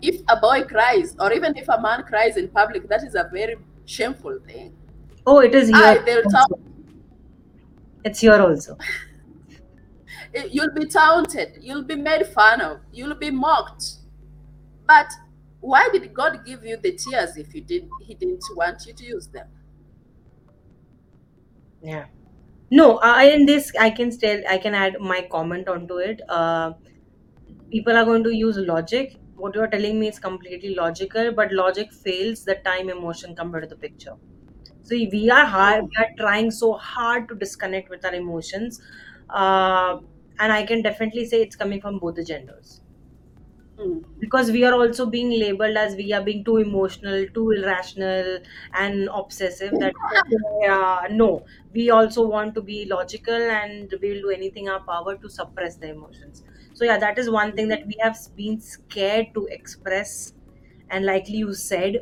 if 0.00 0.20
a 0.28 0.36
boy 0.36 0.62
cries 0.62 1.16
or 1.18 1.32
even 1.32 1.56
if 1.56 1.68
a 1.68 1.80
man 1.80 2.04
cries 2.04 2.36
in 2.36 2.46
public, 2.48 2.88
that 2.88 3.02
is 3.02 3.16
a 3.16 3.28
very 3.32 3.56
shameful 3.86 4.38
thing. 4.46 4.72
Oh, 5.26 5.40
it 5.40 5.54
is 5.54 5.72
I 5.72 5.94
here 5.94 6.02
they'll 6.04 6.24
also. 6.24 6.30
tell 6.30 6.60
It's 8.04 8.20
here 8.20 8.40
also. 8.40 8.78
You'll 10.48 10.72
be 10.72 10.86
taunted, 10.86 11.58
you'll 11.60 11.82
be 11.82 11.96
made 11.96 12.24
fun 12.24 12.60
of, 12.60 12.78
you'll 12.92 13.16
be 13.16 13.32
mocked. 13.32 13.94
But 14.86 15.10
why 15.60 15.88
did 15.92 16.12
God 16.14 16.44
give 16.44 16.64
you 16.64 16.76
the 16.76 16.92
tears 16.92 17.36
if 17.36 17.54
you 17.54 17.60
didn't 17.62 17.90
He 18.02 18.14
didn't 18.14 18.42
want 18.56 18.86
you 18.86 18.92
to 18.94 19.04
use 19.04 19.28
them? 19.28 19.48
Yeah. 21.82 22.06
No, 22.70 22.98
I 22.98 23.24
in 23.24 23.46
this 23.46 23.72
I 23.80 23.90
can 23.90 24.12
still 24.12 24.42
I 24.48 24.58
can 24.58 24.74
add 24.74 24.96
my 25.00 25.22
comment 25.30 25.68
onto 25.68 25.96
it. 25.98 26.20
Uh, 26.28 26.72
people 27.70 27.96
are 27.96 28.04
going 28.04 28.24
to 28.24 28.34
use 28.34 28.56
logic. 28.58 29.16
What 29.36 29.54
you're 29.54 29.68
telling 29.68 29.98
me 30.00 30.08
is 30.08 30.18
completely 30.18 30.74
logical, 30.74 31.32
but 31.32 31.52
logic 31.52 31.92
fails 31.92 32.44
the 32.44 32.56
time 32.56 32.90
emotion 32.90 33.34
come 33.36 33.52
to 33.52 33.66
the 33.66 33.76
picture. 33.76 34.14
So 34.82 34.96
we 34.96 35.30
are 35.30 35.46
hard, 35.46 35.84
we 35.84 35.90
are 36.04 36.10
trying 36.18 36.50
so 36.50 36.74
hard 36.74 37.28
to 37.28 37.34
disconnect 37.36 37.90
with 37.90 38.04
our 38.04 38.14
emotions, 38.14 38.80
uh, 39.30 39.98
and 40.40 40.52
I 40.52 40.64
can 40.64 40.82
definitely 40.82 41.26
say 41.26 41.42
it's 41.42 41.56
coming 41.56 41.80
from 41.80 41.98
both 41.98 42.16
the 42.16 42.24
genders 42.24 42.80
Because 44.18 44.50
we 44.50 44.64
are 44.64 44.74
also 44.74 45.06
being 45.06 45.30
labeled 45.30 45.76
as 45.76 45.94
we 45.96 46.12
are 46.12 46.22
being 46.22 46.44
too 46.44 46.58
emotional, 46.58 47.26
too 47.34 47.50
irrational, 47.52 48.38
and 48.74 49.08
obsessive. 49.12 49.78
That 49.78 49.94
uh, 50.68 51.08
no, 51.10 51.46
we 51.72 51.90
also 51.90 52.26
want 52.28 52.54
to 52.56 52.62
be 52.62 52.84
logical 52.84 53.34
and 53.34 53.92
we 54.02 54.12
will 54.12 54.22
do 54.22 54.30
anything 54.30 54.66
in 54.66 54.72
our 54.72 54.84
power 54.84 55.16
to 55.16 55.28
suppress 55.30 55.76
the 55.76 55.88
emotions. 55.90 56.42
So 56.74 56.84
yeah, 56.84 56.98
that 56.98 57.18
is 57.18 57.30
one 57.30 57.54
thing 57.56 57.68
that 57.68 57.86
we 57.86 57.94
have 58.02 58.16
been 58.36 58.60
scared 58.60 59.28
to 59.34 59.46
express, 59.50 60.34
and 60.90 61.06
likely 61.06 61.36
you 61.38 61.54
said, 61.54 61.96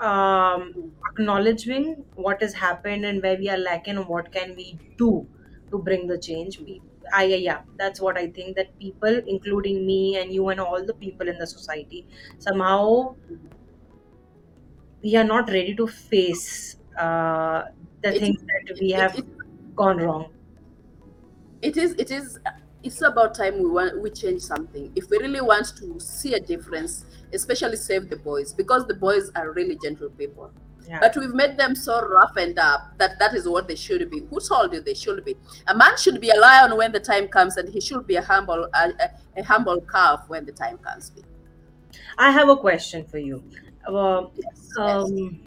um, 0.00 0.76
acknowledging 1.12 2.04
what 2.14 2.42
has 2.42 2.54
happened 2.54 3.04
and 3.04 3.22
where 3.22 3.36
we 3.38 3.48
are 3.48 3.58
lacking 3.58 3.96
and 3.96 4.08
what 4.08 4.32
can 4.32 4.56
we 4.56 4.80
do 4.98 5.28
to 5.70 5.78
bring 5.78 6.06
the 6.08 6.18
change. 6.18 6.60
I, 7.12 7.24
yeah, 7.24 7.36
yeah, 7.36 7.62
that's 7.76 8.00
what 8.00 8.16
I 8.18 8.28
think 8.30 8.56
that 8.56 8.78
people, 8.78 9.20
including 9.26 9.86
me 9.86 10.16
and 10.16 10.32
you 10.32 10.48
and 10.48 10.60
all 10.60 10.84
the 10.84 10.94
people 10.94 11.28
in 11.28 11.38
the 11.38 11.46
society, 11.46 12.06
somehow 12.38 13.16
we 15.02 15.16
are 15.16 15.24
not 15.24 15.48
ready 15.50 15.74
to 15.74 15.86
face 15.86 16.76
uh, 16.98 17.64
the 18.02 18.12
It, 18.12 18.22
things 18.22 18.40
that 18.42 18.76
we 18.80 18.90
it, 18.96 19.06
have 19.06 19.16
it, 19.16 19.26
gone 19.74 19.98
wrong. 19.98 20.32
it 21.60 21.76
is 21.76 21.92
it 21.98 22.10
is 22.10 22.38
it's 22.82 23.00
about 23.02 23.34
time 23.34 23.62
we 23.62 23.68
want 23.70 24.00
we 24.02 24.10
change 24.10 24.42
something. 24.42 24.92
If 24.96 25.08
we 25.10 25.18
really 25.18 25.40
want 25.40 25.76
to 25.78 26.00
see 26.00 26.34
a 26.34 26.40
difference 26.40 27.04
especially 27.32 27.76
save 27.76 28.10
the 28.10 28.16
boys 28.16 28.52
because 28.52 28.86
the 28.86 28.94
boys 28.94 29.30
are 29.36 29.52
really 29.52 29.76
gentle 29.76 30.10
people 30.10 30.52
Yeah. 30.86 31.00
but 31.00 31.16
we've 31.16 31.34
made 31.34 31.56
them 31.58 31.74
so 31.74 32.00
rough 32.06 32.36
and 32.36 32.58
up 32.58 32.92
that 32.98 33.18
that 33.18 33.34
is 33.34 33.48
what 33.48 33.68
they 33.68 33.76
should 33.76 34.08
be. 34.10 34.20
Who 34.30 34.40
told 34.40 34.72
you 34.72 34.80
they 34.80 34.94
should 34.94 35.24
be? 35.24 35.36
A 35.68 35.76
man 35.76 35.96
should 35.98 36.20
be 36.20 36.30
a 36.30 36.38
lion 36.38 36.76
when 36.76 36.92
the 36.92 37.00
time 37.00 37.28
comes 37.28 37.56
and 37.56 37.68
he 37.68 37.80
should 37.80 38.06
be 38.06 38.16
a 38.16 38.22
humble 38.22 38.68
a, 38.74 38.88
a, 39.00 39.10
a 39.38 39.42
humble 39.44 39.80
calf 39.82 40.24
when 40.28 40.44
the 40.46 40.52
time 40.52 40.78
comes. 40.78 41.12
I 42.18 42.30
have 42.30 42.48
a 42.48 42.56
question 42.56 43.04
for 43.06 43.18
you. 43.18 43.44
Uh, 43.86 44.26
yes 44.34 44.78
yes. 44.84 45.12
um, 45.12 45.40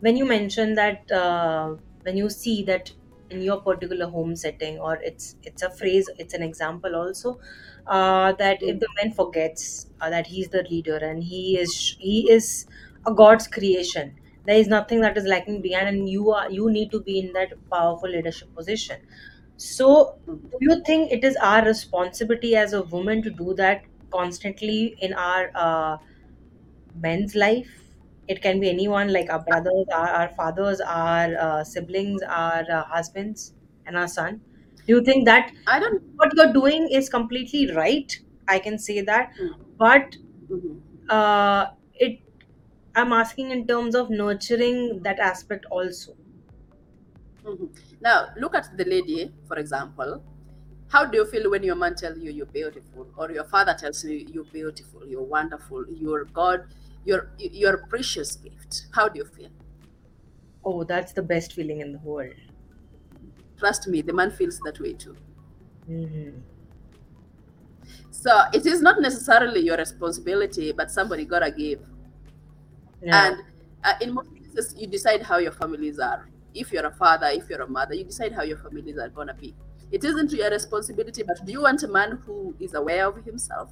when 0.00 0.16
you 0.16 0.26
mention 0.26 0.74
that 0.74 1.10
uh, 1.12 1.76
when 2.02 2.16
you 2.16 2.30
see 2.30 2.62
that 2.64 2.92
in 3.30 3.42
your 3.42 3.60
particular 3.62 4.08
home 4.08 4.36
setting 4.36 4.78
or 4.78 4.96
it's 4.96 5.36
it's 5.44 5.62
a 5.62 5.70
phrase 5.70 6.08
it's 6.18 6.34
an 6.34 6.42
example 6.42 6.96
also 6.96 7.38
uh, 7.86 8.32
that 8.34 8.62
if 8.62 8.78
Mm, 8.78 8.80
the 8.80 8.88
man 9.02 9.12
forgets 9.12 9.86
uh, 10.00 10.10
that 10.10 10.26
he's 10.28 10.48
the 10.50 10.62
leader 10.70 10.96
and 10.98 11.24
he 11.24 11.58
is 11.58 11.96
he 12.00 12.30
is 12.30 12.66
a 13.06 13.14
god's 13.14 13.48
creation 13.48 14.17
there 14.48 14.58
is 14.58 14.68
nothing 14.68 15.02
that 15.02 15.16
is 15.18 15.26
lacking 15.26 15.62
behind 15.62 15.88
and 15.88 16.08
you 16.10 16.32
are 16.32 16.50
you 16.50 16.70
need 16.70 16.90
to 16.92 17.00
be 17.02 17.18
in 17.20 17.32
that 17.34 17.54
powerful 17.72 18.10
leadership 18.10 18.54
position. 18.56 19.00
So 19.58 20.16
do 20.60 20.66
you 20.70 20.82
think 20.86 21.12
it 21.12 21.24
is 21.24 21.36
our 21.36 21.64
responsibility 21.64 22.56
as 22.56 22.72
a 22.74 22.82
woman 22.82 23.22
to 23.24 23.30
do 23.30 23.54
that 23.54 23.82
constantly 24.12 24.96
in 25.00 25.14
our 25.14 25.50
uh, 25.54 25.98
men's 26.94 27.34
life? 27.34 27.70
It 28.28 28.42
can 28.42 28.60
be 28.60 28.68
anyone 28.68 29.12
like 29.12 29.30
our 29.30 29.42
brothers 29.42 29.86
our, 29.94 30.08
our 30.08 30.28
fathers 30.28 30.80
our 30.80 31.34
uh, 31.46 31.64
siblings 31.64 32.22
our 32.22 32.64
uh, 32.70 32.84
husbands 32.84 33.54
and 33.86 33.96
our 33.96 34.08
son. 34.08 34.40
Do 34.86 34.94
you 34.94 35.02
think 35.04 35.24
that 35.26 35.52
i 35.66 35.78
don't 35.80 36.02
what 36.16 36.32
you're 36.36 36.52
doing 36.52 36.88
is 36.90 37.08
completely 37.08 37.72
right? 37.74 38.18
I 38.48 38.58
can 38.58 38.78
say 38.78 39.00
that. 39.02 39.30
Mm, 39.40 39.54
but 39.78 40.16
mhm. 40.50 40.80
uh, 41.08 41.66
i'm 42.98 43.12
asking 43.14 43.50
in 43.50 43.66
terms 43.66 43.94
of 43.94 44.10
nurturing 44.10 45.02
that 45.02 45.18
aspect 45.18 45.64
also 45.70 46.16
Mhm. 47.44 47.70
Now, 48.00 48.28
look 48.36 48.54
at 48.54 48.76
the 48.76 48.84
lady, 48.84 49.34
for 49.46 49.56
example. 49.58 50.22
How 50.88 51.04
do 51.06 51.18
you 51.18 51.26
feel 51.26 51.50
when 51.50 51.62
your 51.62 51.76
man 51.76 51.94
tells 51.94 52.18
you 52.18 52.30
you're 52.30 52.46
beautiful, 52.46 53.08
or 53.16 53.30
your 53.30 53.44
father 53.44 53.74
tells 53.78 54.04
you 54.04 54.16
you're 54.32 54.44
beautiful, 54.44 55.06
you're 55.06 55.22
wonderful, 55.22 55.84
you're 55.90 56.24
God, 56.26 56.66
you're 57.04 57.30
you're 57.38 57.74
a 57.74 57.86
precious 57.88 58.36
gift? 58.36 58.86
How 58.92 59.08
do 59.08 59.18
you 59.18 59.24
feel? 59.26 59.50
oh 60.64 60.84
that's 60.84 61.12
the 61.12 61.22
best 61.22 61.52
feeling 61.52 61.80
in 61.80 61.92
the 61.92 61.98
world 61.98 62.34
Trust 63.58 63.86
me, 63.88 64.00
the 64.00 64.14
man 64.14 64.30
feels 64.30 64.58
that 64.60 64.80
way 64.80 64.94
too. 64.94 65.14
hmm 65.86 66.42
So 68.10 68.44
it 68.52 68.66
is 68.66 68.80
not 68.82 69.00
necessarily 69.00 69.60
your 69.60 69.76
responsibility, 69.76 70.72
but 70.72 70.90
somebody 70.90 71.24
gotta 71.24 71.50
give. 71.50 71.80
Yeah 73.00 73.32
And 73.32 73.42
uh, 73.84 73.94
in 74.00 74.14
most 74.14 74.28
cases, 74.34 74.74
you 74.76 74.86
decide 74.86 75.22
how 75.22 75.38
your 75.38 75.52
families 75.52 75.98
are. 75.98 76.28
If 76.54 76.72
you're 76.72 76.86
a 76.86 76.90
father, 76.92 77.26
if 77.28 77.48
you're 77.48 77.62
a 77.62 77.68
mother, 77.68 77.94
you 77.94 78.04
decide 78.04 78.32
how 78.32 78.42
your 78.42 78.58
families 78.58 78.98
are 78.98 79.08
gonna 79.08 79.34
be. 79.34 79.54
It 79.90 80.04
isn't 80.04 80.32
your 80.32 80.50
responsibility, 80.50 81.22
but 81.22 81.44
do 81.44 81.52
you 81.52 81.62
want 81.62 81.82
a 81.82 81.88
man 81.88 82.22
who 82.26 82.54
is 82.60 82.74
aware 82.74 83.06
of 83.06 83.24
himself? 83.24 83.70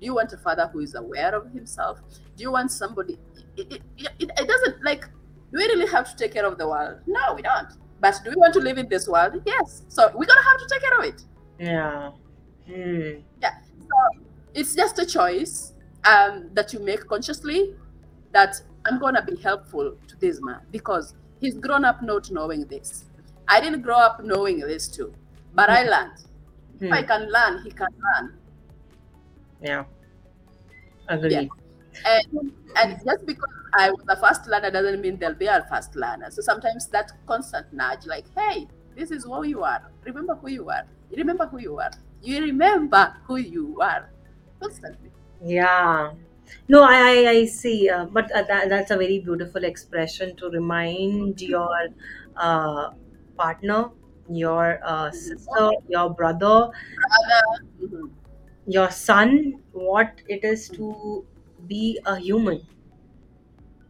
Do 0.00 0.06
you 0.06 0.14
want 0.14 0.32
a 0.32 0.36
father 0.36 0.68
who 0.72 0.80
is 0.80 0.94
aware 0.94 1.34
of 1.34 1.50
himself? 1.52 2.00
Do 2.36 2.42
you 2.42 2.50
want 2.52 2.70
somebody? 2.70 3.18
It, 3.56 3.72
it, 3.72 3.82
it, 4.18 4.30
it 4.38 4.48
doesn't 4.48 4.84
like. 4.84 5.04
Do 5.52 5.58
we 5.58 5.64
really 5.66 5.86
have 5.86 6.10
to 6.10 6.16
take 6.16 6.32
care 6.32 6.44
of 6.46 6.58
the 6.58 6.68
world? 6.68 7.00
No, 7.06 7.34
we 7.34 7.42
don't. 7.42 7.68
But 8.00 8.20
do 8.24 8.30
we 8.30 8.36
want 8.36 8.52
to 8.54 8.60
live 8.60 8.76
in 8.76 8.88
this 8.88 9.06
world? 9.08 9.40
Yes. 9.46 9.84
So 9.88 10.10
we're 10.14 10.26
gonna 10.26 10.42
have 10.42 10.58
to 10.58 10.66
take 10.68 10.82
care 10.82 10.98
of 10.98 11.04
it. 11.04 11.22
yeah 11.58 12.10
hmm 12.66 13.20
Yeah. 13.40 13.54
So 13.80 14.20
it's 14.54 14.74
just 14.74 14.98
a 14.98 15.06
choice 15.06 15.72
um, 16.04 16.50
that 16.54 16.72
you 16.72 16.80
make 16.80 17.06
consciously 17.06 17.74
that 18.34 18.60
I'm 18.86 18.98
gonna 19.00 19.24
be 19.24 19.36
helpful 19.40 19.96
to 20.08 20.16
this 20.16 20.40
man 20.42 20.60
because 20.70 21.14
he's 21.40 21.56
grown 21.58 21.84
up 21.84 22.02
not 22.02 22.30
knowing 22.30 22.66
this. 22.66 23.06
I 23.48 23.60
didn't 23.60 23.82
grow 23.82 23.98
up 23.98 24.22
knowing 24.22 24.60
this 24.60 24.88
too, 24.88 25.14
but 25.54 25.70
I 25.70 25.84
learned. 25.84 26.18
If 26.82 26.92
I 26.92 27.02
hmm 27.02 27.04
can 27.04 27.30
learn, 27.32 27.62
he 27.64 27.70
can 27.72 27.88
learn. 28.06 28.38
yeah 29.60 29.84
Yeah. 31.28 31.42
And 32.04 32.52
and 32.76 32.98
just 33.04 33.26
because 33.26 33.50
I 33.78 33.90
was 33.90 34.04
a 34.08 34.16
fast 34.16 34.46
learner 34.46 34.70
doesn't 34.70 35.00
mean 35.00 35.18
they'll 35.18 35.34
be 35.34 35.46
a 35.46 35.62
fast 35.68 35.96
learner. 35.96 36.30
So 36.30 36.42
sometimes 36.42 36.88
that 36.88 37.12
constant 37.26 37.72
nudge, 37.72 38.06
like, 38.06 38.26
hey, 38.36 38.68
this 38.96 39.10
is 39.10 39.24
who 39.24 39.44
you 39.44 39.62
are. 39.64 39.80
Remember 40.04 40.34
who 40.34 40.50
you 40.50 40.68
are. 40.70 40.84
You 41.10 41.16
remember 41.18 41.46
who 41.46 41.58
you 41.60 41.78
are. 41.80 41.90
You 42.22 42.42
remember 42.42 43.14
who 43.26 43.36
you 43.36 43.80
are. 43.80 44.10
Constantly. 44.60 45.10
Yeah. 45.42 46.14
No, 46.68 46.82
I, 46.82 46.96
I, 46.96 47.28
I 47.30 47.44
see. 47.46 47.88
Uh, 47.88 48.06
but 48.06 48.30
uh, 48.32 48.42
that, 48.44 48.68
that's 48.68 48.90
a 48.90 48.96
very 48.96 49.18
beautiful 49.20 49.64
expression 49.64 50.36
to 50.36 50.48
remind 50.50 51.40
your 51.40 51.88
uh, 52.36 52.90
partner, 53.36 53.90
your 54.28 54.80
uh, 54.84 55.10
sister, 55.10 55.70
your 55.88 56.10
brother, 56.10 56.70
Mhm. 57.80 58.10
your 58.66 58.90
son, 58.90 59.62
what 59.72 60.20
it 60.28 60.44
is 60.44 60.68
to 60.70 61.24
be 61.68 61.98
a 62.06 62.16
human. 62.18 62.66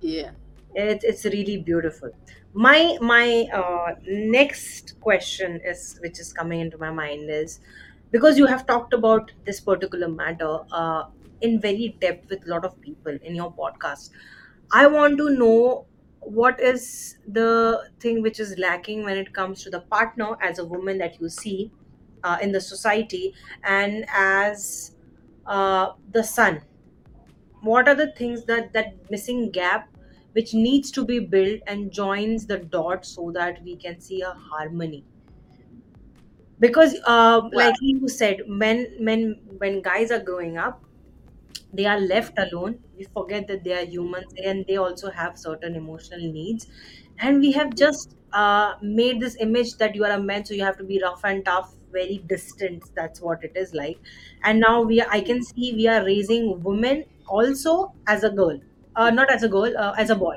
Yeah. 0.00 0.30
It's, 0.74 1.04
it's 1.04 1.24
really 1.24 1.58
beautiful. 1.58 2.10
My 2.52 2.98
my 3.00 3.46
uh, 3.52 3.94
next 4.06 5.00
question 5.00 5.60
is, 5.64 5.98
which 6.02 6.18
is 6.20 6.32
coming 6.32 6.60
into 6.60 6.78
my 6.78 6.90
mind, 6.90 7.30
is 7.30 7.60
because 8.10 8.38
you 8.38 8.46
have 8.46 8.66
talked 8.66 8.92
about 8.92 9.32
this 9.44 9.60
particular 9.60 10.08
matter 10.08 10.58
uh, 10.72 11.04
in 11.44 11.60
very 11.60 11.96
depth 12.00 12.30
with 12.30 12.46
a 12.46 12.50
lot 12.50 12.64
of 12.64 12.80
people 12.80 13.18
in 13.22 13.34
your 13.34 13.52
podcast. 13.52 14.10
I 14.72 14.86
want 14.86 15.18
to 15.18 15.30
know 15.30 15.86
what 16.20 16.60
is 16.60 17.18
the 17.28 17.90
thing 18.00 18.22
which 18.22 18.40
is 18.40 18.56
lacking 18.58 19.04
when 19.04 19.18
it 19.18 19.32
comes 19.34 19.62
to 19.64 19.70
the 19.70 19.80
partner 19.80 20.36
as 20.42 20.58
a 20.58 20.64
woman 20.64 20.98
that 20.98 21.20
you 21.20 21.28
see 21.28 21.72
uh, 22.22 22.38
in 22.40 22.52
the 22.52 22.60
society 22.60 23.34
and 23.62 24.06
as 24.08 24.96
uh, 25.46 25.92
the 26.12 26.24
son. 26.24 26.62
What 27.62 27.88
are 27.88 27.96
the 27.96 28.12
things 28.12 28.44
that 28.44 28.72
that 28.74 29.10
missing 29.10 29.50
gap 29.50 29.88
which 30.34 30.54
needs 30.54 30.92
to 30.92 31.04
be 31.04 31.18
built 31.18 31.62
and 31.66 31.90
joins 31.90 32.46
the 32.46 32.58
dots 32.58 33.08
so 33.08 33.32
that 33.32 33.60
we 33.64 33.76
can 33.76 34.00
see 34.00 34.20
a 34.20 34.30
harmony? 34.32 35.04
Because 36.60 36.96
uh, 37.04 37.48
like 37.52 37.74
you 37.80 38.08
said 38.08 38.42
when 38.46 38.86
when 39.00 39.40
when 39.58 39.82
guys 39.82 40.10
are 40.10 40.20
growing 40.20 40.56
up 40.56 40.84
they 41.72 41.86
are 41.86 41.98
left 42.00 42.38
alone. 42.38 42.84
We 42.96 43.04
forget 43.12 43.46
that 43.48 43.64
they 43.64 43.72
are 43.74 43.84
humans 43.84 44.32
and 44.42 44.64
they 44.66 44.76
also 44.76 45.10
have 45.10 45.38
certain 45.38 45.74
emotional 45.74 46.20
needs. 46.20 46.66
And 47.18 47.40
we 47.40 47.52
have 47.52 47.74
just 47.76 48.16
uh, 48.32 48.74
made 48.82 49.20
this 49.20 49.36
image 49.40 49.76
that 49.78 49.94
you 49.94 50.04
are 50.04 50.10
a 50.12 50.22
man 50.22 50.44
so 50.44 50.54
you 50.54 50.64
have 50.64 50.76
to 50.78 50.84
be 50.84 51.00
rough 51.02 51.20
and 51.24 51.44
tough 51.44 51.74
very 51.92 52.18
distant. 52.26 52.84
That's 52.96 53.20
what 53.20 53.44
it 53.44 53.52
is 53.56 53.72
like. 53.74 54.00
And 54.42 54.60
now 54.60 54.82
we 54.82 55.00
are, 55.00 55.08
i 55.10 55.20
can 55.20 55.42
see 55.42 55.72
we 55.74 55.86
are 55.86 56.04
raising 56.04 56.60
women 56.62 57.04
also 57.26 57.94
as 58.06 58.24
a 58.24 58.30
girl. 58.30 58.58
Uh, 58.96 59.10
not 59.10 59.30
as 59.30 59.42
a 59.42 59.48
girl 59.48 59.72
uh, 59.76 59.94
as 59.98 60.10
a 60.10 60.16
boy. 60.16 60.36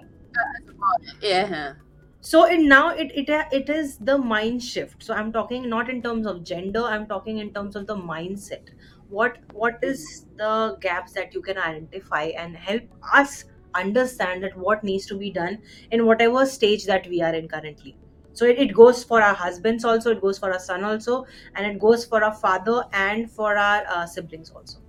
Yeah. 1.21 1.73
so 2.21 2.45
it 2.45 2.59
now 2.59 2.89
it, 2.89 3.11
it 3.15 3.29
it 3.51 3.69
is 3.69 3.97
the 3.99 4.17
mind 4.17 4.63
shift. 4.63 5.03
So 5.03 5.13
i'm 5.13 5.31
talking 5.31 5.69
not 5.69 5.89
in 5.89 6.01
terms 6.01 6.25
of 6.27 6.43
gender 6.43 6.81
i'm 6.83 7.07
talking 7.07 7.37
in 7.39 7.53
terms 7.53 7.75
of 7.75 7.87
the 7.87 7.95
mindset 7.95 8.69
what 9.09 9.37
what 9.53 9.79
is 9.81 10.25
the 10.37 10.77
gaps 10.81 11.13
that 11.13 11.33
you 11.33 11.41
can 11.41 11.57
identify 11.57 12.23
and 12.37 12.55
help 12.55 12.83
us 13.13 13.45
understand 13.75 14.43
that 14.43 14.57
what 14.57 14.83
needs 14.83 15.05
to 15.05 15.17
be 15.17 15.29
done 15.31 15.57
in 15.91 16.05
whatever 16.05 16.45
stage 16.45 16.85
that 16.85 17.07
we 17.07 17.21
are 17.21 17.33
in 17.33 17.47
currently 17.47 17.95
so 18.33 18.45
it, 18.45 18.57
it 18.57 18.73
goes 18.73 19.03
for 19.03 19.21
our 19.21 19.33
husbands 19.33 19.85
also 19.85 20.11
it 20.11 20.21
goes 20.21 20.37
for 20.37 20.51
our 20.51 20.59
son 20.59 20.83
also 20.83 21.25
and 21.55 21.65
it 21.65 21.79
goes 21.79 22.05
for 22.05 22.23
our 22.23 22.33
father 22.33 22.83
and 22.93 23.31
for 23.31 23.55
our 23.57 23.83
uh, 23.87 24.05
siblings 24.05 24.49
also 24.49 24.79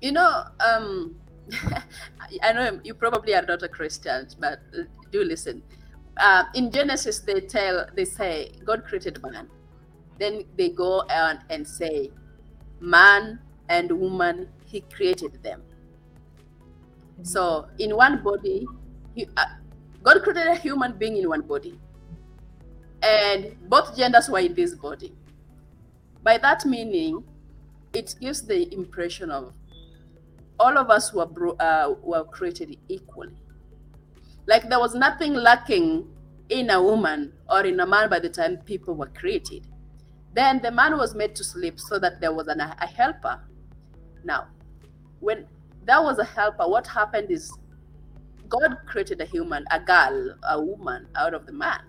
You 0.00 0.12
know, 0.12 0.44
um, 0.60 1.14
I 2.42 2.52
know 2.52 2.80
you 2.82 2.94
probably 2.94 3.34
are 3.34 3.44
not 3.44 3.62
a 3.62 3.68
Christian, 3.68 4.28
but 4.38 4.60
uh, 4.76 4.84
do 5.12 5.22
listen. 5.22 5.62
Uh, 6.16 6.44
in 6.54 6.70
Genesis, 6.70 7.20
they 7.20 7.40
tell, 7.40 7.86
they 7.94 8.04
say, 8.04 8.52
God 8.64 8.84
created 8.84 9.20
man. 9.22 9.48
Then 10.20 10.44
they 10.56 10.68
go 10.68 11.00
on 11.10 11.40
and 11.50 11.66
say, 11.66 12.10
man 12.78 13.40
and 13.68 13.90
woman, 13.90 14.48
He 14.66 14.82
created 14.82 15.42
them. 15.42 15.62
So 17.22 17.66
in 17.78 17.96
one 17.96 18.22
body, 18.22 18.66
he, 19.14 19.26
uh, 19.36 19.44
God 20.02 20.22
created 20.22 20.46
a 20.46 20.54
human 20.54 20.92
being 20.92 21.16
in 21.16 21.28
one 21.28 21.42
body, 21.42 21.78
and 23.02 23.56
both 23.68 23.96
genders 23.96 24.28
were 24.28 24.38
in 24.38 24.54
this 24.54 24.74
body. 24.74 25.12
By 26.22 26.38
that 26.38 26.64
meaning, 26.64 27.24
it 27.92 28.14
gives 28.20 28.42
the 28.42 28.72
impression 28.72 29.30
of 29.30 29.52
all 30.58 30.76
of 30.78 30.90
us 30.90 31.12
were 31.12 31.26
bro- 31.26 31.56
uh, 31.56 31.94
were 32.02 32.24
created 32.24 32.76
equally. 32.88 33.36
Like 34.46 34.68
there 34.68 34.78
was 34.78 34.94
nothing 34.94 35.34
lacking 35.34 36.08
in 36.48 36.70
a 36.70 36.82
woman 36.82 37.32
or 37.48 37.64
in 37.64 37.80
a 37.80 37.86
man 37.86 38.10
by 38.10 38.18
the 38.18 38.28
time 38.28 38.58
people 38.58 38.94
were 38.94 39.08
created. 39.08 39.66
Then 40.32 40.60
the 40.62 40.70
man 40.70 40.96
was 40.96 41.14
made 41.14 41.34
to 41.36 41.44
sleep 41.44 41.80
so 41.80 41.98
that 41.98 42.20
there 42.20 42.32
was 42.32 42.46
an, 42.48 42.60
a 42.60 42.86
helper. 42.86 43.40
Now, 44.24 44.46
when 45.18 45.46
there 45.84 46.02
was 46.02 46.18
a 46.18 46.24
helper, 46.24 46.68
what 46.68 46.86
happened 46.86 47.30
is 47.30 47.52
God 48.48 48.76
created 48.86 49.20
a 49.20 49.24
human, 49.24 49.64
a 49.70 49.80
girl, 49.80 50.34
a 50.48 50.60
woman 50.60 51.06
out 51.16 51.34
of 51.34 51.46
the 51.46 51.52
man, 51.52 51.80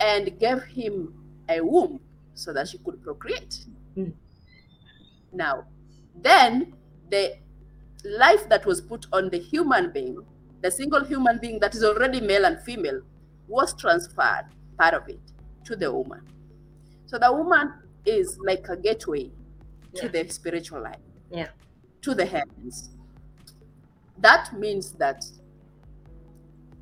and 0.00 0.38
gave 0.38 0.62
him 0.62 1.14
a 1.48 1.60
womb 1.60 2.00
so 2.34 2.52
that 2.52 2.68
she 2.68 2.78
could 2.78 3.02
procreate. 3.02 3.64
Mm. 3.96 4.12
Now, 5.32 5.64
then 6.20 6.74
the 7.10 7.36
life 8.04 8.48
that 8.48 8.66
was 8.66 8.80
put 8.80 9.06
on 9.12 9.28
the 9.28 9.38
human 9.38 9.92
being, 9.92 10.18
the 10.62 10.70
single 10.70 11.04
human 11.04 11.38
being 11.38 11.58
that 11.60 11.74
is 11.74 11.84
already 11.84 12.20
male 12.20 12.44
and 12.44 12.60
female, 12.60 13.00
was 13.48 13.74
transferred, 13.74 14.46
part 14.78 14.94
of 14.94 15.08
it, 15.08 15.20
to 15.64 15.76
the 15.76 15.92
woman. 15.92 16.22
So 17.12 17.18
the 17.18 17.30
woman 17.30 17.74
is 18.06 18.38
like 18.42 18.66
a 18.70 18.76
gateway 18.76 19.30
to 19.96 20.08
the 20.08 20.26
spiritual 20.30 20.80
life, 20.80 21.04
Yeah. 21.30 21.48
to 22.00 22.14
the 22.14 22.24
heavens. 22.24 22.88
That 24.16 24.50
means 24.58 24.92
that 24.92 25.22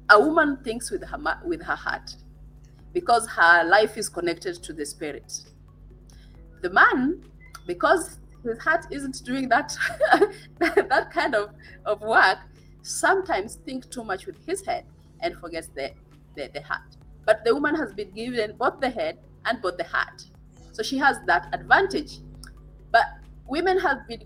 a 0.08 0.20
woman 0.20 0.58
thinks 0.62 0.92
with 0.92 1.02
her 1.02 1.18
with 1.44 1.62
her 1.62 1.74
heart, 1.74 2.14
because 2.92 3.26
her 3.30 3.64
life 3.64 3.98
is 3.98 4.08
connected 4.08 4.62
to 4.62 4.72
the 4.72 4.86
spirit. 4.86 5.32
The 6.62 6.70
man, 6.70 7.24
because 7.66 8.20
his 8.44 8.58
heart 8.60 8.86
isn't 8.92 9.24
doing 9.24 9.48
that 9.48 9.76
that 10.60 11.10
kind 11.12 11.34
of, 11.34 11.50
of 11.84 12.02
work, 12.02 12.38
sometimes 12.82 13.56
think 13.66 13.90
too 13.90 14.04
much 14.04 14.26
with 14.26 14.36
his 14.46 14.64
head 14.64 14.84
and 15.22 15.36
forgets 15.38 15.66
the, 15.74 15.90
the, 16.36 16.48
the 16.54 16.62
heart. 16.62 16.96
But 17.26 17.44
the 17.44 17.52
woman 17.52 17.74
has 17.74 17.92
been 17.92 18.12
given 18.12 18.54
both 18.56 18.78
the 18.78 18.90
head 18.90 19.18
and 19.46 19.60
bought 19.62 19.78
the 19.78 19.84
hat. 19.84 20.22
So 20.72 20.82
she 20.82 20.98
has 20.98 21.18
that 21.26 21.48
advantage. 21.52 22.18
But 22.90 23.04
women 23.46 23.78
have 23.78 24.06
been 24.08 24.22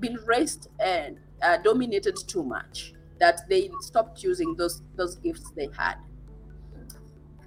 been 0.00 0.18
raised 0.26 0.68
and 0.80 1.18
uh, 1.42 1.58
dominated 1.58 2.16
too 2.26 2.42
much 2.42 2.94
that 3.20 3.40
they 3.48 3.70
stopped 3.80 4.22
using 4.22 4.54
those 4.56 4.82
those 4.96 5.16
gifts 5.16 5.50
they 5.56 5.68
had. 5.76 5.96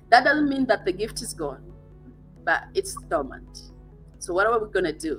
That 0.09 0.23
doesn't 0.23 0.47
mean 0.47 0.65
that 0.67 0.85
the 0.85 0.93
gift 0.93 1.21
is 1.21 1.33
gone, 1.33 1.73
but 2.43 2.63
it's 2.73 2.95
dormant. 3.09 3.71
So 4.19 4.33
what 4.33 4.47
are 4.47 4.59
we 4.59 4.71
gonna 4.71 4.93
do? 4.93 5.17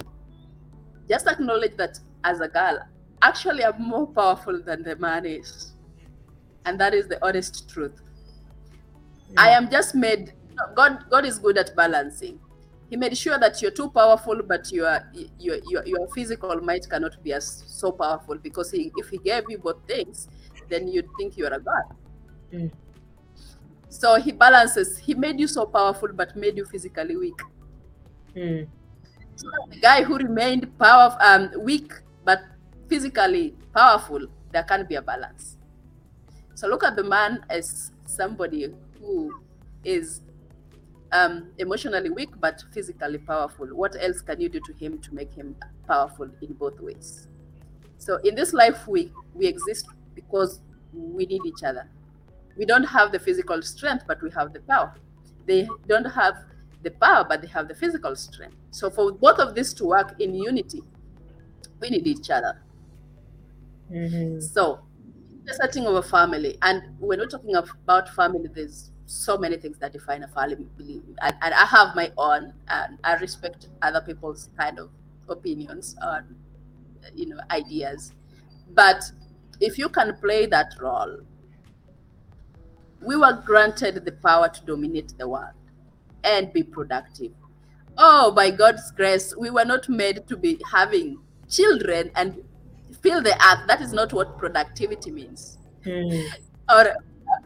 Just 1.09 1.27
acknowledge 1.27 1.77
that 1.77 1.99
as 2.25 2.41
a 2.41 2.49
girl, 2.49 2.79
actually 3.23 3.65
I'm 3.65 3.81
more 3.83 4.07
powerful 4.07 4.63
than 4.63 4.83
the 4.83 4.97
man 4.97 5.27
is. 5.27 5.75
And 6.65 6.79
that 6.81 6.93
is 6.95 7.09
the 7.09 7.25
honest 7.25 7.69
truth. 7.69 8.01
I 9.37 9.51
am 9.51 9.71
just 9.71 9.95
made 9.95 10.33
God 10.75 11.05
God 11.11 11.25
is 11.25 11.39
good 11.39 11.59
at 11.59 11.75
balancing. 11.77 12.39
He 12.91 12.97
made 12.97 13.17
sure 13.17 13.39
that 13.39 13.61
you're 13.61 13.71
too 13.71 13.91
powerful, 13.91 14.41
but 14.43 14.73
your 14.73 15.01
your 15.39 15.59
your, 15.67 15.87
your 15.87 16.09
physical 16.15 16.57
might 16.61 16.89
cannot 16.89 17.23
be 17.23 17.33
as 17.33 17.65
so 17.67 17.93
powerful 17.93 18.37
because 18.37 18.71
he, 18.71 18.91
if 18.97 19.11
he 19.11 19.19
gave 19.19 19.45
you 19.49 19.59
both 19.59 19.87
things, 19.87 20.29
then 20.69 20.89
you'd 20.89 21.09
think 21.19 21.37
you're 21.37 21.53
a 21.53 21.61
god. 21.61 21.85
Mm. 22.53 22.73
So 23.89 24.17
he 24.17 24.33
balances. 24.33 24.99
He 24.99 25.15
made 25.15 25.41
you 25.41 25.47
so 25.49 25.67
powerful, 25.67 26.09
but 26.13 26.37
made 26.37 26.57
you 26.57 26.65
physically 26.65 27.17
weak. 27.17 27.41
Mm. 28.35 28.67
So 29.37 29.49
the 29.71 29.81
guy 29.81 30.03
who 30.03 30.17
remained 30.17 30.77
powerful, 30.79 31.21
um, 31.21 31.51
weak 31.61 31.93
but 32.25 32.43
physically 32.89 33.55
powerful, 33.75 34.27
there 34.53 34.63
can't 34.63 34.89
be 34.89 34.97
a 34.97 35.03
balance. 35.03 35.57
So 36.55 36.69
look 36.69 36.85
at 36.85 36.97
the 36.97 37.05
man 37.05 37.45
as 37.49 37.93
somebody 38.07 38.75
who 38.99 39.41
is 39.85 40.23
um, 41.13 41.53
emotionally 41.59 42.11
weak 42.11 42.31
but 42.41 42.63
physically 42.73 43.19
powerful. 43.19 43.67
What 43.69 43.97
else 44.01 44.21
can 44.21 44.41
you 44.41 44.49
do 44.49 44.61
to 44.61 44.73
him 44.75 44.99
to 45.01 45.15
make 45.15 45.33
him 45.33 45.57
powerful 45.87 46.29
in 46.41 46.53
both 46.55 46.81
ways? 46.81 47.29
So 47.99 48.17
in 48.19 48.35
this 48.35 48.53
life, 48.53 48.87
we 48.89 49.13
we 49.35 49.47
exist 49.47 49.89
because 50.15 50.61
we 50.93 51.27
need 51.27 51.45
each 51.47 51.63
other. 51.63 51.91
We 52.57 52.65
don't 52.67 52.85
have 52.85 53.13
the 53.13 53.19
physical 53.21 53.63
strength, 53.63 54.05
but 54.07 54.23
we 54.23 54.31
have 54.33 54.53
the 54.53 54.61
power. 54.61 54.95
They 55.47 55.79
don't 55.87 56.05
have 56.07 56.37
the 56.83 56.91
power, 56.91 57.25
but 57.29 57.43
they 57.43 57.49
have 57.49 57.69
the 57.69 57.75
physical 57.75 58.17
strength. 58.17 58.57
So 58.71 58.91
for 58.91 59.13
both 59.13 59.39
of 59.39 59.55
these 59.55 59.75
to 59.75 59.87
work 59.87 60.21
in 60.21 60.35
unity, 60.35 60.83
we 61.81 61.91
need 61.91 62.07
each 62.07 62.31
other. 62.31 62.63
Mhm. 63.91 64.41
So 64.41 64.81
the 65.45 65.55
setting 65.55 65.87
of 65.87 65.95
a 65.95 66.03
family, 66.03 66.59
and 66.63 66.83
when 66.99 67.09
we're 67.09 67.17
not 67.25 67.31
talking 67.31 67.55
about 67.55 68.09
family, 68.15 68.49
there's 68.49 68.91
so 69.09 69.39
many 69.39 69.57
things 69.57 69.79
that 69.79 69.93
define 69.93 70.23
a 70.23 70.29
family, 70.29 70.67
and, 71.23 71.35
and 71.41 71.55
I 71.55 71.65
have 71.65 71.97
my 71.97 72.13
own, 72.19 72.53
and 72.69 72.99
I 73.03 73.15
respect 73.15 73.69
other 73.81 74.03
people's 74.03 74.51
kind 74.59 74.79
of 74.79 74.91
opinions 75.29 75.97
on, 76.03 76.37
you 77.15 77.27
know, 77.27 77.39
ideas. 77.51 78.13
But 78.75 79.03
if 79.61 79.79
you 79.79 79.89
can 79.89 80.17
play 80.17 80.45
that 80.47 80.75
role, 80.79 81.21
we 83.01 83.17
were 83.17 83.43
granted 83.47 84.05
the 84.05 84.13
power 84.13 84.49
to 84.49 84.65
dominate 84.67 85.17
the 85.19 85.29
world 85.29 85.55
and 86.25 86.53
be 86.53 86.63
productive. 86.63 87.33
Oh, 87.97 88.31
by 88.31 88.51
God's 88.51 88.91
grace, 88.91 89.35
we 89.39 89.51
were 89.51 89.65
not 89.65 89.89
made 89.89 90.27
to 90.29 90.37
be 90.37 90.61
having 90.71 91.19
children 91.49 92.11
and 92.15 92.45
fill 93.03 93.23
the 93.23 93.35
earth. 93.35 93.67
That 93.69 93.81
is 93.81 93.93
not 93.93 94.13
what 94.13 94.37
productivity 94.39 95.11
means 95.11 95.55
Mm. 95.87 96.29
or 96.71 96.97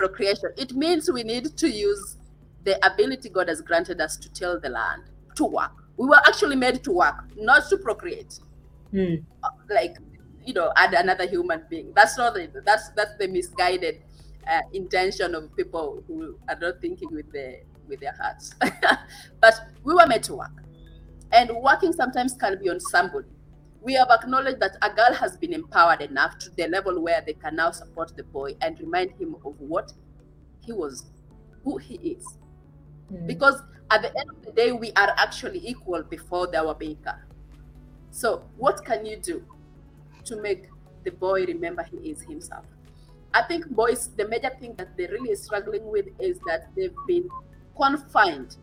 procreation. 0.09 0.51
It 0.57 0.73
means 0.75 1.11
we 1.11 1.23
need 1.23 1.57
to 1.57 1.69
use 1.69 2.17
the 2.65 2.75
ability 2.85 3.29
God 3.29 3.49
has 3.49 3.61
granted 3.61 4.01
us 4.01 4.17
to 4.17 4.33
till 4.33 4.59
the 4.61 4.69
land 4.69 5.05
to 5.37 5.45
work. 5.45 5.73
We 5.97 6.09
were 6.09 6.21
actually 6.27 6.57
made 6.57 6.83
to 6.85 6.93
work, 6.93 7.25
not 7.37 7.69
to 7.71 7.77
procreate. 7.77 8.41
Uh, 9.43 9.49
like, 9.71 9.97
you 10.45 10.55
know, 10.55 10.73
add 10.77 10.93
another 10.95 11.27
human 11.27 11.63
being. 11.71 11.93
That's 11.95 12.19
not 12.19 12.35
the, 12.35 12.51
that's 12.65 12.91
that's 12.91 13.15
the 13.19 13.29
misguided 13.29 14.03
uh, 14.51 14.61
intention 14.73 15.35
of 15.35 15.55
people 15.57 16.03
who 16.07 16.37
are 16.49 16.59
not 16.59 16.81
thinking 16.81 17.11
with 17.13 17.31
their 17.33 17.61
with 17.89 18.01
their 18.01 18.15
hearts. 18.21 18.55
but 19.41 19.55
we 19.85 19.95
were 19.95 20.07
made 20.07 20.23
to 20.25 20.35
work, 20.37 20.53
and 21.31 21.51
working 21.57 21.93
sometimes 21.93 22.35
can 22.35 22.59
be 22.59 22.69
on 22.69 22.81
somebody. 22.81 23.29
We 23.83 23.95
have 23.95 24.11
acknowledged 24.11 24.61
that 24.61 24.77
a 24.81 24.91
girl 24.91 25.13
has 25.13 25.37
been 25.37 25.53
empowered 25.53 26.03
enough 26.03 26.39
to 26.39 26.51
the 26.51 26.69
level 26.69 27.03
where 27.03 27.21
they 27.27 27.33
can 27.33 27.57
now 27.57 27.73
support 27.73 28.17
the 28.17 28.23
boy 28.23 28.55
and 28.61 28.79
remind 28.79 29.11
him 29.13 29.35
of 29.45 29.59
what 29.59 29.93
he 30.65 30.73
was, 30.73 31.07
who 31.65 31.79
he 31.79 31.95
is. 31.95 32.25
Hmm. 33.09 33.27
Because 33.27 33.61
at 33.91 34.03
the 34.03 34.17
end 34.17 34.31
of 34.31 34.45
the 34.45 34.53
day, 34.53 34.71
we 34.71 34.93
are 34.93 35.13
actually 35.19 35.61
equal 35.67 36.03
before 36.05 36.55
our 36.57 36.77
maker. 36.79 37.27
So, 38.11 38.45
what 38.57 38.85
can 38.85 39.05
you 39.05 39.17
do 39.17 39.45
to 40.25 40.41
make 40.41 40.69
the 41.03 41.11
boy 41.11 41.45
remember 41.47 41.83
he 41.83 41.97
is 42.11 42.23
himself? 42.23 42.65
I 43.35 43.43
think 43.43 43.67
boys, 43.69 44.09
the 44.17 44.29
major 44.29 44.51
thing 44.61 44.75
that 44.77 44.97
they're 44.97 45.09
really 45.11 45.35
struggling 45.35 45.91
with 45.91 46.07
is 46.21 46.39
that 46.47 46.69
they've 46.77 46.95
been 47.07 47.29
confined, 47.77 48.57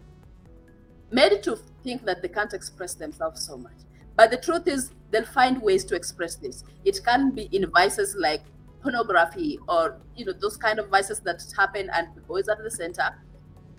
made 1.11 1.41
to 1.43 1.57
think 1.83 2.05
that 2.05 2.21
they 2.21 2.27
can't 2.27 2.53
express 2.53 2.93
themselves 2.93 3.45
so 3.45 3.57
much. 3.57 3.73
But 4.15 4.31
the 4.31 4.37
truth 4.37 4.67
is, 4.67 4.91
they'll 5.11 5.25
find 5.25 5.61
ways 5.61 5.83
to 5.85 5.95
express 5.95 6.35
this. 6.35 6.63
It 6.85 6.99
can 7.03 7.31
be 7.31 7.49
in 7.51 7.69
vices 7.71 8.15
like 8.17 8.43
pornography 8.81 9.59
or 9.67 9.97
you 10.15 10.25
know 10.25 10.33
those 10.33 10.57
kind 10.57 10.79
of 10.79 10.89
vices 10.89 11.19
that 11.21 11.43
happen 11.57 11.89
and 11.93 12.07
boys 12.27 12.47
at 12.47 12.57
the 12.63 12.71
center 12.71 13.17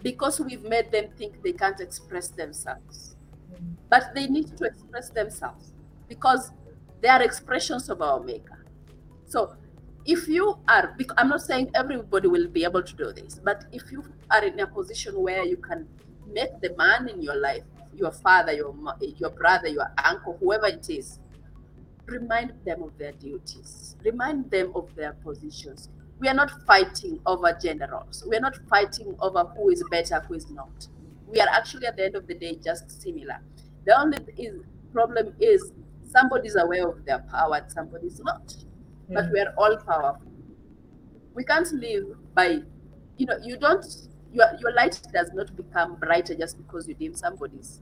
because 0.03 0.41
we've 0.41 0.63
made 0.65 0.91
them 0.93 1.07
think 1.17 1.43
they 1.43 1.53
can't 1.53 1.81
express 1.81 2.29
themselves 2.29 3.17
but 3.89 4.15
they 4.15 4.27
need 4.27 4.57
to 4.57 4.65
express 4.65 5.11
themselves 5.11 5.73
because 6.09 6.53
they 7.01 7.09
are 7.09 7.23
expressions 7.23 7.89
of 7.89 8.03
our 8.03 8.21
maker 8.21 8.65
so 9.27 9.55
if 10.05 10.29
you 10.29 10.59
are 10.69 10.97
i'm 11.17 11.29
not 11.29 11.41
saying 11.41 11.71
everybody 11.75 12.29
will 12.29 12.49
be 12.49 12.65
able 12.65 12.83
to 12.83 12.95
do 12.95 13.13
this 13.13 13.41
but 13.43 13.65
if 13.73 13.91
you 13.91 14.05
are 14.31 14.45
in 14.45 14.59
a 14.61 14.67
position 14.67 15.15
where 15.21 15.45
you 15.45 15.57
can 15.57 15.87
make 16.33 16.51
the 16.61 16.75
man 16.77 17.09
in 17.09 17.23
your 17.23 17.37
life 17.37 17.65
your 17.95 18.13
father 18.13 18.53
your 18.53 18.75
your 19.19 19.31
brother 19.31 19.69
your 19.69 19.87
uncle 20.05 20.37
whoever 20.41 20.67
it 20.67 20.89
is 20.91 21.19
remind 22.07 22.53
them 22.65 22.83
of 22.83 22.97
their 22.99 23.13
duties. 23.13 23.97
Remind 24.05 24.51
them 24.51 24.73
of 24.75 24.95
their 24.95 25.13
positions. 25.15 25.89
We 26.19 26.29
are 26.29 26.35
not 26.35 26.51
fighting 26.67 27.21
over 27.27 27.57
generals. 27.61 28.25
we 28.29 28.37
are 28.37 28.41
not 28.41 28.57
fighting 28.69 29.17
over 29.21 29.45
who 29.57 29.71
is 29.71 29.83
better 29.91 30.21
who 30.21 30.35
is 30.35 30.51
not. 30.51 30.89
We 31.27 31.41
are 31.41 31.49
actually 31.49 31.87
at 31.87 31.97
the 31.97 32.07
end 32.07 32.17
of 32.17 32.27
the 32.27 32.35
day 32.35 32.57
just 32.63 33.01
similar. 33.01 33.39
The 33.87 33.99
only 33.99 34.19
is, 34.37 34.63
problem 34.93 35.35
is 35.41 35.73
somebody's 36.05 36.57
aware 36.57 36.89
of 36.89 37.05
their 37.05 37.21
power 37.21 37.57
and 37.57 37.71
somebody's 37.71 38.21
not. 38.21 38.55
But 39.13 39.27
Hmm. 39.27 39.33
we 39.33 39.41
are 39.41 39.55
all 39.57 39.77
powerful. 39.79 40.33
We 41.35 41.45
can't 41.45 41.71
live 41.73 42.05
by 42.35 42.63
you 43.17 43.27
know 43.27 43.39
you 43.43 43.57
don't 43.57 43.85
your 44.33 44.47
your 44.61 44.73
light 44.75 45.01
does 45.13 45.31
not 45.33 45.55
become 45.57 45.97
brighter 45.97 46.35
just 46.35 46.57
because 46.59 46.89
you 46.89 46.95
dim 46.95 47.15
somebody's. 47.15 47.81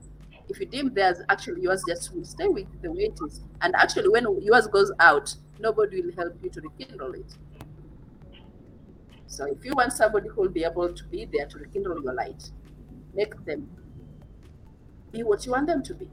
If 0.48 0.60
you 0.60 0.66
dim 0.66 0.94
theirs 0.94 1.18
actually 1.28 1.62
yours 1.62 1.82
just 1.86 2.14
will 2.14 2.24
stay 2.24 2.48
with 2.48 2.66
the 2.82 2.90
way 2.90 3.04
it 3.04 3.18
is. 3.26 3.42
And 3.60 3.74
actually 3.76 4.08
when 4.08 4.24
yours 4.42 4.66
goes 4.66 4.92
out 4.98 5.34
nobody 5.60 6.02
will 6.02 6.14
help 6.16 6.34
you 6.42 6.50
to 6.50 6.60
rekindle 6.60 7.14
it. 7.14 7.36
So 9.26 9.44
if 9.44 9.64
you 9.64 9.72
want 9.74 9.92
somebody 9.92 10.28
who 10.28 10.42
will 10.42 10.48
be 10.48 10.64
able 10.64 10.92
to 10.92 11.04
be 11.04 11.26
there 11.26 11.46
to 11.46 11.58
rekindle 11.58 12.02
your 12.02 12.14
light 12.14 12.50
make 13.14 13.44
them 13.44 13.68
be 15.12 15.22
what 15.22 15.44
you 15.44 15.52
want 15.52 15.66
them 15.66 15.82
to 15.82 15.94
be. 15.94 16.08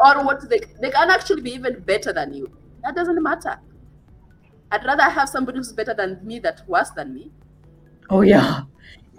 Or 0.00 0.24
what 0.24 0.48
they 0.48 0.60
they 0.80 0.90
can 0.90 1.10
actually 1.10 1.42
be 1.42 1.52
even 1.52 1.80
better 1.80 2.12
than 2.12 2.32
you. 2.32 2.50
That 2.82 2.94
doesn't 2.94 3.22
matter. 3.22 3.58
I'd 4.72 4.84
rather 4.84 5.02
have 5.02 5.28
somebody 5.28 5.58
who's 5.58 5.72
better 5.72 5.94
than 5.94 6.20
me 6.22 6.38
that 6.40 6.62
worse 6.68 6.90
than 6.90 7.14
me. 7.14 7.30
Oh 8.08 8.22
yeah. 8.22 8.62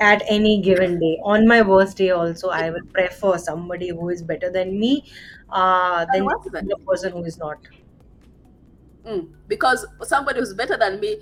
At 0.01 0.23
any 0.27 0.61
given 0.61 0.99
day. 0.99 1.19
On 1.23 1.47
my 1.47 1.61
worst 1.61 1.97
day 1.97 2.09
also, 2.09 2.49
I 2.49 2.69
will 2.71 2.85
prefer 2.91 3.37
somebody 3.37 3.89
who 3.89 4.09
is 4.09 4.23
better 4.23 4.49
than 4.51 4.79
me 4.79 5.05
uh, 5.49 6.05
than 6.11 6.25
than 6.51 6.67
the 6.67 6.77
person 6.87 7.11
who 7.11 7.23
is 7.23 7.37
not. 7.37 7.57
Mm, 9.05 9.29
because 9.47 9.85
somebody 10.03 10.39
who's 10.39 10.53
better 10.53 10.77
than 10.77 10.99
me 10.99 11.17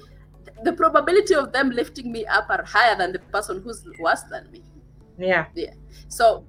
the 0.64 0.74
probability 0.74 1.34
of 1.36 1.52
them 1.52 1.70
lifting 1.72 2.12
me 2.12 2.26
up 2.26 2.50
are 2.50 2.64
higher 2.64 2.96
than 2.96 3.12
the 3.12 3.20
person 3.20 3.62
who's 3.62 3.86
worse 4.00 4.24
than 4.24 4.50
me. 4.52 4.64
Yeah. 5.18 5.46
yeah. 5.56 5.74
So 6.08 6.46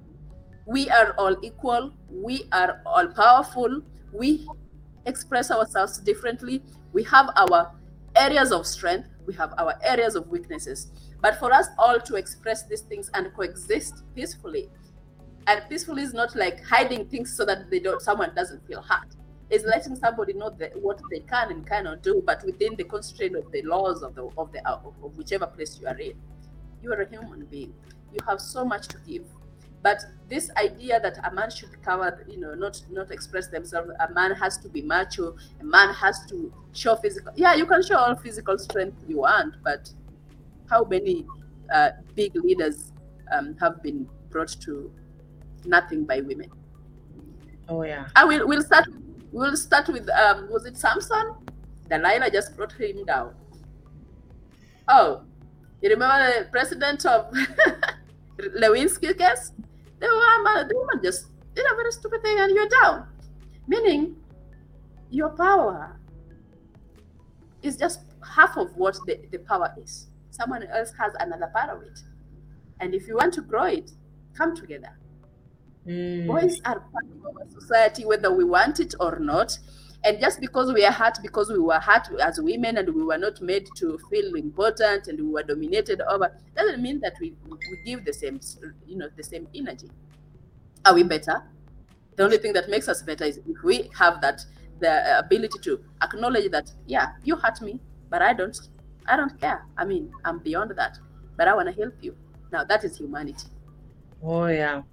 we 0.65 0.89
are 0.89 1.13
all 1.17 1.35
equal. 1.43 1.93
We 2.09 2.47
are 2.51 2.81
all 2.85 3.07
powerful. 3.07 3.81
We 4.13 4.47
express 5.05 5.51
ourselves 5.51 5.99
differently. 5.99 6.63
We 6.93 7.03
have 7.03 7.29
our 7.35 7.71
areas 8.15 8.51
of 8.51 8.65
strength. 8.67 9.09
We 9.25 9.33
have 9.35 9.53
our 9.57 9.75
areas 9.83 10.15
of 10.15 10.27
weaknesses 10.27 10.87
but 11.21 11.37
for 11.37 11.53
us 11.53 11.67
all 11.77 11.99
to 11.99 12.15
express 12.15 12.63
these 12.63 12.81
things 12.81 13.09
and 13.13 13.33
coexist 13.33 14.03
peacefully. 14.15 14.69
And 15.47 15.61
peacefully 15.69 16.03
is 16.03 16.13
not 16.13 16.35
like 16.35 16.63
hiding 16.63 17.05
things 17.07 17.35
so 17.35 17.45
that 17.45 17.69
they 17.69 17.79
don't 17.79 18.01
someone 18.01 18.33
doesn't 18.35 18.65
feel 18.67 18.81
hurt. 18.81 19.15
It's 19.49 19.65
letting 19.65 19.95
somebody 19.95 20.33
know 20.33 20.51
what 20.75 21.01
they 21.11 21.19
can 21.19 21.51
and 21.51 21.67
cannot 21.67 22.03
do 22.03 22.23
but 22.25 22.43
within 22.45 22.75
the 22.75 22.85
constraint 22.85 23.35
of 23.35 23.51
the 23.51 23.61
laws 23.63 24.01
of 24.01 24.15
the 24.15 24.29
of 24.37 24.51
the 24.51 24.67
uh, 24.67 24.79
of, 24.83 24.93
of 25.03 25.17
whichever 25.17 25.45
place 25.47 25.79
you 25.79 25.87
are 25.87 25.97
in. 25.97 26.13
You 26.81 26.91
are 26.93 27.01
a 27.01 27.09
human 27.09 27.45
being. 27.45 27.73
You 28.11 28.19
have 28.27 28.41
so 28.41 28.65
much 28.65 28.87
to 28.89 28.97
give. 29.07 29.25
But 29.83 30.03
this 30.29 30.51
idea 30.57 30.99
that 30.99 31.17
a 31.27 31.33
man 31.33 31.49
should 31.49 31.81
cover 31.83 32.25
you 32.29 32.39
know 32.39 32.53
not 32.53 32.81
not 32.89 33.11
express 33.11 33.47
themselves 33.47 33.89
a 33.99 34.13
man 34.13 34.31
has 34.31 34.57
to 34.59 34.69
be 34.69 34.81
macho 34.81 35.35
a 35.59 35.63
man 35.63 35.93
has 35.93 36.23
to 36.27 36.53
show 36.73 36.95
physical 36.95 37.33
yeah 37.35 37.55
you 37.55 37.65
can 37.65 37.81
show 37.83 37.97
all 37.97 38.15
physical 38.15 38.57
strength 38.59 39.03
you 39.07 39.17
want 39.17 39.55
but 39.63 39.91
how 40.71 40.83
many 40.85 41.27
uh, 41.73 41.89
big 42.15 42.33
leaders 42.35 42.91
um, 43.31 43.55
have 43.59 43.83
been 43.83 44.07
brought 44.31 44.49
to 44.61 44.91
nothing 45.65 46.05
by 46.05 46.21
women 46.21 46.49
Oh 47.71 47.83
yeah. 47.83 48.07
I 48.17 48.25
will 48.25 48.45
we'll 48.45 48.61
start 48.61 48.85
we'll 49.31 49.55
start 49.55 49.87
with 49.87 50.09
um 50.09 50.49
was 50.51 50.65
it 50.65 50.75
Samson? 50.75 51.35
Delilah 51.89 52.29
just 52.29 52.57
brought 52.57 52.73
him 52.73 53.05
down. 53.05 53.33
Oh, 54.89 55.21
you 55.81 55.89
remember 55.89 56.43
the 56.43 56.49
president 56.51 57.05
of 57.05 57.33
Lewinsky 58.59 59.17
case? 59.17 59.53
The 59.99 60.07
woman, 60.07 60.67
the 60.67 60.75
woman 60.75 60.99
just 61.01 61.27
did 61.55 61.65
a 61.65 61.75
very 61.75 61.91
stupid 61.93 62.21
thing 62.21 62.39
and 62.39 62.53
you're 62.53 62.67
down. 62.67 63.07
Meaning 63.67 64.17
your 65.09 65.29
power 65.29 65.97
is 67.61 67.77
just 67.77 68.01
half 68.35 68.57
of 68.57 68.75
what 68.75 68.97
the, 69.05 69.17
the 69.31 69.37
power 69.39 69.73
is. 69.81 70.07
Someone 70.31 70.63
else 70.63 70.91
has 70.99 71.13
another 71.19 71.51
part 71.53 71.69
of 71.69 71.83
it. 71.83 71.99
And 72.79 72.95
if 72.95 73.07
you 73.07 73.15
want 73.15 73.33
to 73.35 73.41
grow 73.41 73.65
it, 73.65 73.91
come 74.35 74.55
together. 74.55 74.97
Mm. 75.87 76.27
boys 76.27 76.61
are 76.63 76.79
part 76.79 77.05
of 77.05 77.25
our 77.25 77.49
society 77.49 78.05
whether 78.05 78.31
we 78.31 78.43
want 78.43 78.79
it 78.79 78.93
or 78.99 79.17
not. 79.19 79.57
And 80.03 80.19
just 80.19 80.39
because 80.39 80.71
we 80.73 80.83
are 80.85 80.91
hurt 80.91 81.17
because 81.21 81.49
we 81.51 81.59
were 81.59 81.79
hurt 81.79 82.07
as 82.21 82.39
women 82.39 82.77
and 82.77 82.93
we 82.93 83.03
were 83.03 83.17
not 83.17 83.41
made 83.41 83.67
to 83.77 83.99
feel 84.09 84.35
important 84.35 85.07
and 85.07 85.19
we 85.19 85.27
were 85.27 85.43
dominated 85.43 86.01
over 86.01 86.35
doesn't 86.55 86.81
mean 86.81 86.99
that 87.01 87.13
we, 87.19 87.33
we 87.49 87.57
give 87.85 88.05
the 88.05 88.13
same 88.13 88.39
you 88.87 88.97
know 88.97 89.09
the 89.15 89.23
same 89.23 89.47
energy. 89.55 89.89
Are 90.85 90.93
we 90.93 91.03
better? 91.03 91.43
The 92.15 92.23
only 92.23 92.37
thing 92.37 92.53
that 92.53 92.69
makes 92.69 92.87
us 92.87 93.01
better 93.01 93.25
is 93.25 93.37
if 93.37 93.63
we 93.63 93.89
have 93.97 94.21
that 94.21 94.43
the 94.79 95.19
ability 95.19 95.59
to 95.63 95.79
acknowledge 96.03 96.51
that 96.51 96.71
yeah 96.87 97.13
you 97.23 97.35
hurt 97.35 97.61
me 97.61 97.79
but 98.09 98.21
i 98.21 98.33
don't 98.33 98.59
i 99.07 99.15
don't 99.15 99.39
care 99.39 99.65
i 99.77 99.85
mean 99.85 100.11
i'm 100.25 100.39
beyond 100.39 100.71
that 100.71 100.97
but 101.37 101.47
i 101.47 101.55
want 101.55 101.67
to 101.67 101.73
help 101.81 101.95
you 102.01 102.15
now 102.51 102.63
that 102.63 102.83
is 102.83 102.97
humanity 102.97 103.47
Oh 104.21 104.47
yeah. 104.47 104.83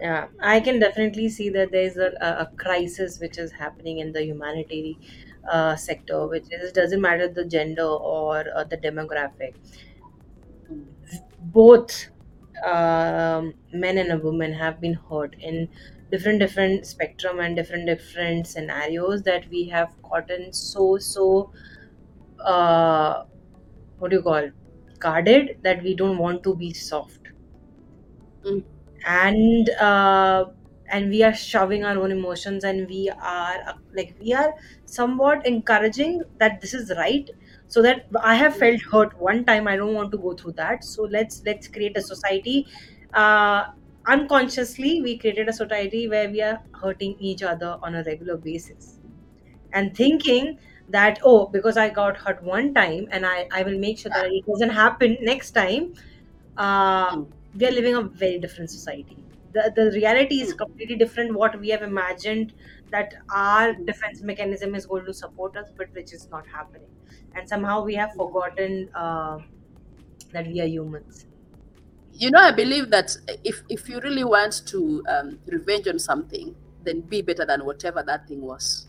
Yeah, 0.00 0.28
I 0.40 0.60
can 0.60 0.80
definitely 0.80 1.28
see 1.28 1.50
that 1.50 1.70
there 1.72 1.84
is 1.84 1.96
a, 1.96 2.12
a 2.20 2.52
crisis 2.56 3.20
which 3.20 3.38
is 3.38 3.52
happening 3.52 3.98
in 4.00 4.12
the 4.12 4.24
humanitarian 4.24 4.96
uh, 5.50 5.76
sector, 5.76 6.26
which 6.26 6.46
is 6.50 6.72
doesn't 6.72 7.00
matter 7.00 7.28
the 7.28 7.44
gender 7.44 7.84
or 7.86 8.44
uh, 8.56 8.64
the 8.64 8.76
demographic. 8.76 9.54
Both 11.40 12.10
um, 12.64 13.54
men 13.72 13.98
and 13.98 14.12
a 14.12 14.18
woman 14.18 14.52
have 14.52 14.80
been 14.80 14.94
hurt 14.94 15.36
in 15.40 15.68
different 16.10 16.38
different 16.38 16.86
spectrum 16.86 17.40
and 17.40 17.56
different 17.56 17.86
different 17.86 18.46
scenarios 18.46 19.22
that 19.24 19.48
we 19.48 19.64
have 19.68 19.90
gotten 20.02 20.52
so 20.52 20.96
so 20.98 21.52
uh, 22.40 23.24
what 24.04 24.10
do 24.12 24.18
you 24.20 24.22
call 24.30 24.50
guarded 25.08 25.56
that 25.68 25.82
we 25.88 25.94
don't 26.04 26.18
want 26.18 26.42
to 26.44 26.54
be 26.64 26.72
soft. 26.74 27.28
Mm. 28.44 28.62
and 29.06 29.70
uh, 29.70 30.44
and 30.90 31.08
we 31.10 31.22
are 31.22 31.32
shoving 31.34 31.84
our 31.84 31.96
own 31.98 32.12
emotions 32.12 32.62
and 32.64 32.86
we 32.88 33.10
are 33.10 33.74
like 33.96 34.14
we 34.20 34.32
are 34.34 34.52
somewhat 34.84 35.46
encouraging 35.46 36.22
that 36.38 36.60
this 36.60 36.74
is 36.74 36.92
right 36.98 37.30
so 37.68 37.80
that 37.86 38.06
i 38.22 38.34
have 38.34 38.54
felt 38.56 38.82
hurt 38.92 39.14
one 39.28 39.44
time 39.46 39.66
i 39.66 39.76
don't 39.76 39.94
want 39.94 40.12
to 40.12 40.18
go 40.18 40.34
through 40.34 40.52
that. 40.52 40.84
So 40.84 41.04
let's 41.04 41.42
let's 41.46 41.68
create 41.68 41.96
a 41.96 42.02
society 42.02 42.66
uh, 43.14 43.64
unconsciously 44.06 45.00
we 45.02 45.16
created 45.18 45.48
a 45.48 45.52
society 45.52 46.06
where 46.08 46.28
we 46.30 46.42
are 46.42 46.60
hurting 46.82 47.16
each 47.18 47.42
other 47.42 47.78
on 47.82 47.94
a 47.94 48.04
regular 48.04 48.36
basis. 48.36 48.98
And 49.72 49.96
thinking 49.96 50.58
that 50.88 51.18
oh 51.24 51.46
because 51.48 51.76
i 51.76 51.88
got 51.88 52.16
hurt 52.16 52.42
one 52.42 52.72
time 52.74 53.06
and 53.10 53.24
i 53.26 53.46
i 53.52 53.62
will 53.62 53.78
make 53.78 53.98
sure 53.98 54.12
that 54.12 54.26
it 54.30 54.44
doesn't 54.46 54.70
happen 54.70 55.16
next 55.22 55.52
time 55.52 55.92
uh, 56.56 57.10
Mm. 57.10 57.26
we 57.54 57.66
are 57.66 57.70
living 57.72 57.94
a 57.96 58.02
very 58.02 58.38
different 58.38 58.70
society 58.70 59.24
the, 59.52 59.72
the 59.76 59.90
reality 59.92 60.40
is 60.40 60.52
Mm. 60.52 60.58
completely 60.62 60.96
different 60.96 61.34
what 61.34 61.58
we 61.60 61.68
have 61.70 61.82
imagined 61.82 62.54
that 62.90 63.14
our 63.30 63.74
defense 63.86 64.22
mechanism 64.22 64.74
is 64.74 64.86
going 64.86 65.04
to 65.06 65.14
support 65.14 65.56
us 65.56 65.68
but 65.76 65.88
which 65.94 66.12
is 66.12 66.28
not 66.30 66.44
happening 66.46 66.90
and 67.34 67.48
somehow 67.48 67.82
we 67.84 67.94
have 67.94 68.10
forgotten 68.16 68.90
uh, 68.94 69.38
that 70.32 70.46
we 70.46 70.60
are 70.60 70.66
humans 70.66 71.26
You 72.12 72.30
know, 72.30 72.40
I 72.40 72.52
believe 72.52 72.90
that 72.90 73.16
if 73.42 73.62
if 73.68 73.88
you 73.88 74.00
really 74.00 74.24
want 74.24 74.62
to 74.68 75.04
um, 75.08 75.40
revenge 75.46 75.88
on 75.88 75.98
something, 75.98 76.54
then 76.80 77.00
be 77.02 77.22
better 77.22 77.44
than 77.44 77.64
whatever 77.66 78.02
that 78.04 78.28
thing 78.28 78.40
was. 78.42 78.86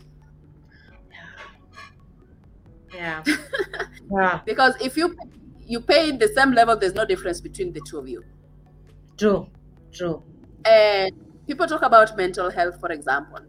Yeah 2.92 3.22
yeah 4.10 4.40
Because 4.44 4.74
if 4.80 4.96
you 4.96 5.16
you 5.60 5.80
pay 5.80 6.12
the 6.16 6.28
same 6.28 6.52
level, 6.52 6.76
there's 6.76 6.94
no 6.94 7.04
difference 7.04 7.40
between 7.40 7.72
the 7.72 7.80
two 7.80 7.98
of 7.98 8.08
you. 8.08 8.24
true 9.16 9.50
true 9.92 10.22
And 10.64 11.12
people 11.46 11.66
talk 11.66 11.82
about 11.82 12.16
mental 12.16 12.50
health, 12.50 12.80
for 12.80 12.90
example, 12.90 13.40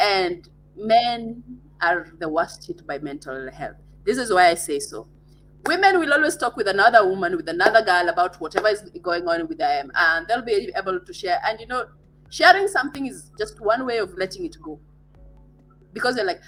and 0.00 0.48
men 0.76 1.42
are 1.80 2.12
the 2.18 2.28
worst 2.28 2.66
hit 2.66 2.86
by 2.86 2.98
mental 2.98 3.50
health. 3.50 3.76
This 4.04 4.18
is 4.18 4.32
why 4.32 4.48
I 4.50 4.54
say 4.54 4.78
so. 4.78 5.08
Women 5.66 5.98
will 5.98 6.12
always 6.12 6.36
talk 6.36 6.56
with 6.56 6.68
another 6.68 7.06
woman, 7.08 7.36
with 7.36 7.48
another 7.48 7.82
girl 7.82 8.08
about 8.08 8.38
whatever 8.40 8.68
is 8.68 8.82
going 9.02 9.26
on 9.26 9.48
with 9.48 9.58
them, 9.58 9.90
and 9.94 10.26
they'll 10.28 10.42
be 10.42 10.70
able 10.76 11.00
to 11.00 11.12
share. 11.12 11.40
And 11.46 11.58
you 11.60 11.66
know, 11.66 11.86
sharing 12.28 12.68
something 12.68 13.06
is 13.06 13.30
just 13.38 13.60
one 13.60 13.86
way 13.86 13.98
of 13.98 14.14
letting 14.18 14.44
it 14.44 14.56
go. 14.62 14.80
Because 15.92 16.16
they're 16.16 16.24
like, 16.24 16.42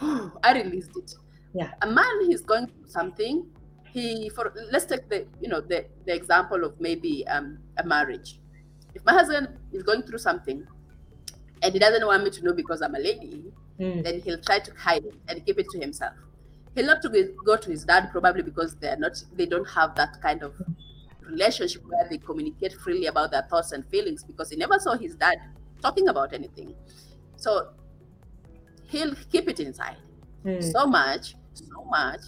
oh, 0.00 0.32
I 0.42 0.54
released 0.62 0.96
it. 0.96 1.12
Yeah. 1.54 1.72
A 1.82 1.86
man 1.86 2.24
he's 2.26 2.42
going 2.42 2.66
through 2.66 2.88
something, 2.88 3.50
he 3.92 4.28
for 4.30 4.52
let's 4.70 4.86
take 4.86 5.08
the 5.08 5.26
you 5.40 5.48
know 5.48 5.60
the, 5.60 5.86
the 6.06 6.14
example 6.14 6.64
of 6.64 6.80
maybe 6.80 7.26
um, 7.28 7.58
a 7.78 7.84
marriage. 7.84 8.40
If 8.94 9.04
my 9.04 9.12
husband 9.12 9.48
is 9.72 9.82
going 9.82 10.02
through 10.02 10.18
something 10.18 10.66
and 11.62 11.72
he 11.72 11.78
doesn't 11.78 12.04
want 12.06 12.24
me 12.24 12.30
to 12.30 12.44
know 12.44 12.52
because 12.54 12.82
I'm 12.82 12.94
a 12.94 12.98
lady, 12.98 13.52
Mm, 13.80 14.04
then 14.04 14.20
he'll 14.20 14.38
try 14.38 14.58
to 14.58 14.72
hide 14.74 15.04
it 15.06 15.14
and 15.28 15.44
keep 15.46 15.58
it 15.58 15.66
to 15.70 15.78
himself. 15.80 16.14
He'll 16.74 16.86
not 16.86 17.00
to 17.02 17.08
go- 17.08 17.32
go 17.44 17.56
to 17.56 17.70
his 17.70 17.84
dad 17.84 18.10
probably 18.12 18.42
because 18.42 18.76
they're 18.76 18.98
not 18.98 19.12
they 19.32 19.46
don't 19.46 19.68
have 19.70 19.94
that 19.96 20.20
kind 20.20 20.42
of 20.42 20.54
relationship 21.22 21.82
where 21.86 22.06
they 22.08 22.18
communicate 22.18 22.74
freely 22.74 23.06
about 23.06 23.30
their 23.30 23.42
thoughts 23.42 23.72
and 23.72 23.84
feelings 23.86 24.24
because 24.24 24.50
he 24.50 24.56
never 24.56 24.78
saw 24.78 24.94
his 24.94 25.14
dad 25.16 25.38
talking 25.80 26.08
about 26.08 26.32
anything. 26.34 26.74
So 27.36 27.72
he'll 28.88 29.14
keep 29.30 29.48
it 29.48 29.60
inside 29.60 29.96
mm, 30.44 30.62
so 30.62 30.86
much, 30.86 31.34
so 31.54 31.84
much. 31.84 32.20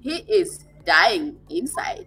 He 0.00 0.16
is 0.18 0.66
dying 0.84 1.38
inside 1.50 2.06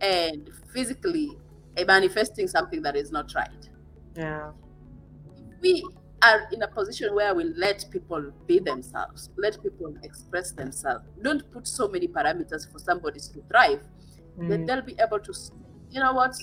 and 0.00 0.50
physically 0.72 1.38
manifesting 1.86 2.46
something 2.48 2.82
that 2.82 2.96
is 2.96 3.10
not 3.10 3.34
right. 3.34 3.68
yeah 4.16 4.50
We 5.60 5.84
are 6.22 6.48
in 6.52 6.62
a 6.62 6.68
position 6.68 7.14
where 7.14 7.34
we 7.34 7.44
let 7.44 7.84
people 7.90 8.32
be 8.46 8.58
themselves, 8.58 9.30
let 9.36 9.62
people 9.62 9.94
express 10.02 10.52
themselves. 10.52 11.04
Don't 11.22 11.50
put 11.50 11.66
so 11.66 11.88
many 11.88 12.08
parameters 12.08 12.70
for 12.70 12.78
somebody 12.78 13.20
to 13.20 13.42
thrive. 13.48 13.80
Then 14.38 14.64
mm, 14.64 14.66
they'll 14.66 14.82
be 14.82 14.96
able 15.00 15.18
to, 15.20 15.32
you 15.90 16.00
know 16.00 16.12
what, 16.14 16.34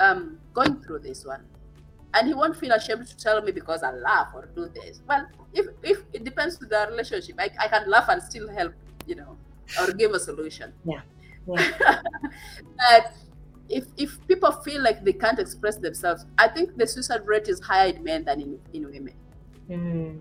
um, 0.00 0.38
going 0.52 0.82
through 0.82 1.00
this 1.00 1.24
one. 1.24 1.44
And 2.14 2.26
he 2.28 2.34
won't 2.34 2.56
feel 2.56 2.72
ashamed 2.72 3.06
to 3.08 3.16
tell 3.16 3.42
me 3.42 3.52
because 3.52 3.82
I 3.82 3.90
laugh 3.92 4.28
or 4.34 4.48
do 4.54 4.68
this. 4.68 5.00
Well, 5.06 5.26
if, 5.52 5.66
if 5.82 5.98
it 6.14 6.24
depends 6.24 6.56
to 6.58 6.66
the 6.66 6.86
relationship, 6.90 7.36
I, 7.38 7.50
I 7.58 7.68
can 7.68 7.90
laugh 7.90 8.08
and 8.08 8.22
still 8.22 8.48
help, 8.48 8.72
you 9.06 9.14
know, 9.14 9.38
or 9.80 9.92
give 9.92 10.12
a 10.12 10.20
solution. 10.20 10.72
Yeah. 10.84 11.02
but 11.46 13.12
if 13.68 13.86
if 13.96 14.26
people 14.26 14.52
feel 14.52 14.82
like 14.82 15.04
they 15.04 15.12
can't 15.12 15.38
express 15.38 15.76
themselves, 15.78 16.26
I 16.38 16.48
think 16.48 16.76
the 16.76 16.86
suicide 16.86 17.26
rate 17.26 17.48
is 17.48 17.60
higher 17.60 17.88
in 17.90 18.02
men 18.04 18.24
than 18.24 18.40
in, 18.40 18.60
in 18.72 18.84
women. 18.90 19.14
mm, 19.68 20.20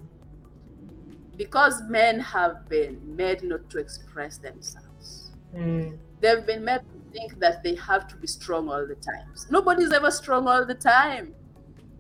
Because 1.36 1.81
men 1.83 2.19
have 2.19 2.67
been 2.69 3.15
made 3.15 3.43
not 3.43 3.69
to 3.71 3.77
express 3.79 4.38
themselves. 4.38 5.31
mm. 5.53 5.97
They've 6.21 6.45
been 6.45 6.63
made 6.63 6.79
to 6.79 7.01
think 7.11 7.39
that 7.39 7.61
they 7.63 7.75
have 7.75 8.07
to 8.07 8.17
be 8.17 8.27
strong 8.27 8.69
all 8.69 8.88
the 8.88 8.95
time. 8.95 9.33
Nobody's 9.49 9.91
ever 9.91 10.11
strong 10.11 10.47
all 10.47 10.65
the 10.65 10.75
time. 10.75 11.36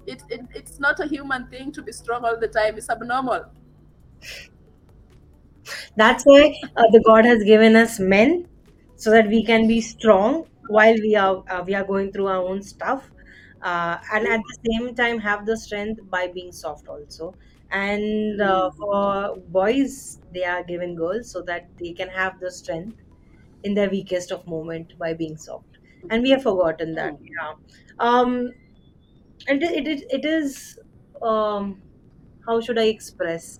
It, 0.05 0.23
it, 0.29 0.41
it's 0.53 0.79
not 0.79 0.99
a 0.99 1.07
human 1.07 1.47
thing 1.49 1.71
to 1.73 1.83
be 1.83 1.91
strong 1.91 2.25
all 2.25 2.39
the 2.39 2.47
time. 2.47 2.77
It's 2.77 2.89
abnormal. 2.89 3.45
That's 5.95 6.23
why 6.23 6.53
uh, 6.75 6.83
the 6.91 7.01
God 7.05 7.25
has 7.25 7.43
given 7.43 7.75
us 7.75 7.99
men 7.99 8.47
so 8.95 9.11
that 9.11 9.27
we 9.27 9.43
can 9.45 9.67
be 9.67 9.81
strong 9.81 10.45
while 10.67 10.93
we 10.95 11.15
are 11.15 11.43
uh, 11.49 11.63
we 11.65 11.73
are 11.75 11.83
going 11.83 12.11
through 12.11 12.27
our 12.27 12.43
own 12.43 12.61
stuff, 12.63 13.11
uh, 13.61 13.97
and 14.13 14.27
at 14.27 14.41
the 14.47 14.57
same 14.71 14.95
time 14.95 15.19
have 15.19 15.45
the 15.45 15.57
strength 15.57 15.99
by 16.09 16.27
being 16.27 16.51
soft 16.51 16.87
also. 16.87 17.35
And 17.71 18.39
uh, 18.41 18.69
Mm. 18.69 18.77
for 18.77 19.35
boys, 19.47 20.19
they 20.33 20.43
are 20.43 20.63
given 20.63 20.95
girls 20.95 21.31
so 21.31 21.41
that 21.43 21.69
they 21.79 21.93
can 21.93 22.09
have 22.09 22.39
the 22.39 22.51
strength 22.51 23.01
in 23.63 23.73
their 23.73 23.89
weakest 23.89 24.31
of 24.31 24.45
moment 24.47 24.93
by 24.99 25.13
being 25.13 25.37
soft. 25.37 25.79
And 26.09 26.23
we 26.23 26.29
have 26.31 26.43
forgotten 26.43 26.95
that. 26.95 27.13
Mm. 27.13 27.19
Yeah. 27.21 27.53
Um. 27.99 28.51
And 29.47 29.63
it 29.63 29.87
it, 29.87 30.03
it 30.11 30.25
is 30.25 30.79
um. 31.21 31.83
How 32.47 32.61
should 32.61 32.79
I 32.79 32.85
express? 32.85 33.59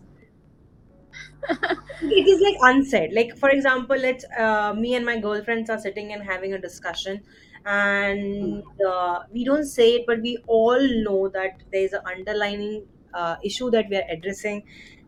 It 2.02 2.28
is 2.28 2.42
like 2.42 2.58
unsaid. 2.76 3.14
Like 3.14 3.38
for 3.38 3.50
example 3.50 3.98
let's 3.98 4.26
uh, 4.38 4.74
me 4.74 4.96
and 4.96 5.06
my 5.06 5.20
girlfriends 5.20 5.70
are 5.70 5.80
sitting 5.80 6.14
and 6.14 6.24
having 6.24 6.54
a 6.54 6.60
discussion 6.62 7.22
and 7.66 8.64
uh, 8.88 9.20
we 9.32 9.44
don't 9.44 9.66
say 9.66 9.96
it 9.96 10.04
but 10.08 10.22
we 10.22 10.38
all 10.48 10.80
know 11.04 11.30
that 11.30 11.64
there's 11.72 11.94
an 11.94 12.02
underlining 12.06 12.86
uh, 13.14 13.36
issue 13.44 13.72
that 13.72 13.88
we 13.90 13.96
are 13.98 14.06
addressing 14.10 14.64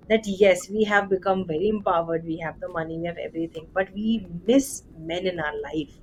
that 0.10 0.22
yes 0.26 0.70
we 0.70 0.84
have 0.84 1.10
become 1.10 1.46
very 1.46 1.68
empowered 1.68 2.24
we 2.26 2.38
have 2.38 2.60
the 2.62 2.70
money 2.70 2.98
we 2.98 3.06
have 3.06 3.18
everything 3.18 3.68
but 3.74 3.92
we 3.94 4.26
miss 4.48 4.84
men 4.98 5.28
in 5.28 5.40
our 5.40 5.54
life. 5.74 6.00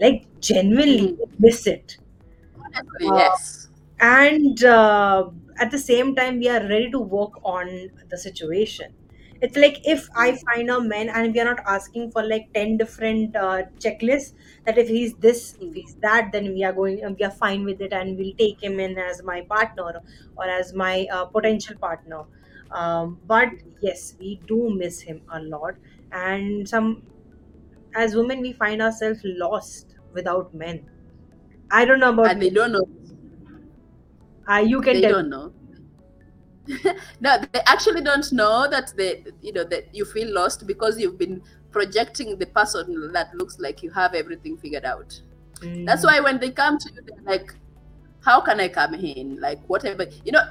Like 0.00 0.28
genuinely 0.40 1.08
Mm. 1.08 1.36
miss 1.38 1.66
it. 1.66 1.98
Uh, 3.04 3.30
yes. 3.38 3.68
and 4.00 4.62
uh, 4.64 5.30
at 5.58 5.70
the 5.70 5.78
same 5.78 6.14
time 6.14 6.38
we 6.38 6.48
are 6.48 6.60
ready 6.68 6.90
to 6.90 6.98
work 7.00 7.32
on 7.44 7.90
the 8.10 8.18
situation 8.18 8.94
it's 9.40 9.56
like 9.56 9.78
if 9.84 10.08
i 10.16 10.26
find 10.46 10.70
a 10.70 10.80
man 10.80 11.08
and 11.08 11.34
we 11.34 11.40
are 11.40 11.44
not 11.44 11.60
asking 11.66 12.10
for 12.10 12.22
like 12.22 12.46
10 12.54 12.76
different 12.76 13.36
uh, 13.36 13.62
checklists 13.84 14.32
that 14.64 14.78
if 14.78 14.88
he's 14.88 15.14
this 15.26 15.56
if 15.60 15.74
he's 15.74 15.96
that 16.06 16.30
then 16.32 16.52
we 16.54 16.64
are 16.64 16.72
going 16.72 17.00
we 17.18 17.24
are 17.24 17.30
fine 17.42 17.64
with 17.64 17.80
it 17.80 17.92
and 17.92 18.16
we'll 18.18 18.34
take 18.38 18.62
him 18.62 18.80
in 18.80 18.96
as 18.98 19.22
my 19.22 19.40
partner 19.42 19.92
or 20.36 20.44
as 20.48 20.72
my 20.74 21.06
uh, 21.12 21.24
potential 21.26 21.76
partner 21.80 22.24
um, 22.70 23.20
but 23.24 23.48
yes 23.80 24.14
we 24.18 24.40
do 24.46 24.70
miss 24.74 25.00
him 25.02 25.22
a 25.32 25.40
lot 25.40 25.74
and 26.12 26.68
some 26.68 27.02
as 27.94 28.14
women 28.16 28.40
we 28.40 28.52
find 28.52 28.82
ourselves 28.82 29.20
lost 29.24 29.96
without 30.12 30.54
men 30.54 30.86
i 31.70 31.84
don't 31.84 32.00
know 32.00 32.12
about 32.12 32.32
And 32.32 32.42
they 32.42 32.50
don't 32.50 32.72
know. 32.72 32.84
uh, 34.50 34.58
you 34.66 34.80
can 34.80 35.00
They 35.00 35.02
tell 35.02 35.12
don't 35.12 35.28
know. 35.30 35.54
no, 37.20 37.38
they 37.52 37.60
actually 37.66 38.02
don't 38.02 38.32
know 38.32 38.68
that 38.70 38.92
they, 38.96 39.24
you 39.40 39.52
know, 39.52 39.64
that 39.64 39.94
you 39.94 40.04
feel 40.04 40.32
lost 40.32 40.66
because 40.66 40.98
you've 40.98 41.18
been 41.18 41.42
projecting 41.70 42.38
the 42.38 42.46
person 42.46 43.12
that 43.12 43.34
looks 43.34 43.58
like 43.58 43.82
you 43.82 43.90
have 43.90 44.14
everything 44.14 44.56
figured 44.56 44.84
out. 44.84 45.20
That's 45.84 46.04
Mm, 46.04 46.06
why 46.06 46.20
when 46.20 46.40
they 46.40 46.50
come 46.50 46.78
to 46.78 46.90
you, 46.94 47.00
they're 47.06 47.38
like, 47.38 47.54
"How 48.24 48.40
can 48.40 48.60
I 48.60 48.68
come 48.68 48.94
in? 48.94 49.40
Like 49.40 49.60
whatever." 49.68 50.06
You 50.24 50.32
know, 50.32 50.44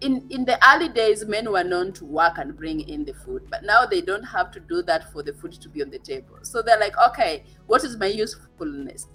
in 0.00 0.26
in 0.30 0.44
the 0.44 0.58
early 0.74 0.88
days, 0.88 1.24
men 1.26 1.50
were 1.50 1.64
known 1.64 1.92
to 1.94 2.04
work 2.04 2.38
and 2.38 2.56
bring 2.56 2.80
in 2.80 3.04
the 3.04 3.14
food, 3.14 3.42
but 3.50 3.64
now 3.64 3.86
they 3.86 4.00
don't 4.00 4.22
have 4.24 4.50
to 4.52 4.60
do 4.60 4.82
that 4.82 5.12
for 5.12 5.22
the 5.22 5.32
food 5.34 5.52
to 5.52 5.68
be 5.68 5.82
on 5.82 5.90
the 5.90 5.98
table. 5.98 6.38
So 6.42 6.62
they're 6.62 6.78
like, 6.80 6.96
"Okay, 7.10 7.44
what 7.66 7.84
is 7.84 7.96
my 7.96 8.06
usefulness?" 8.06 9.08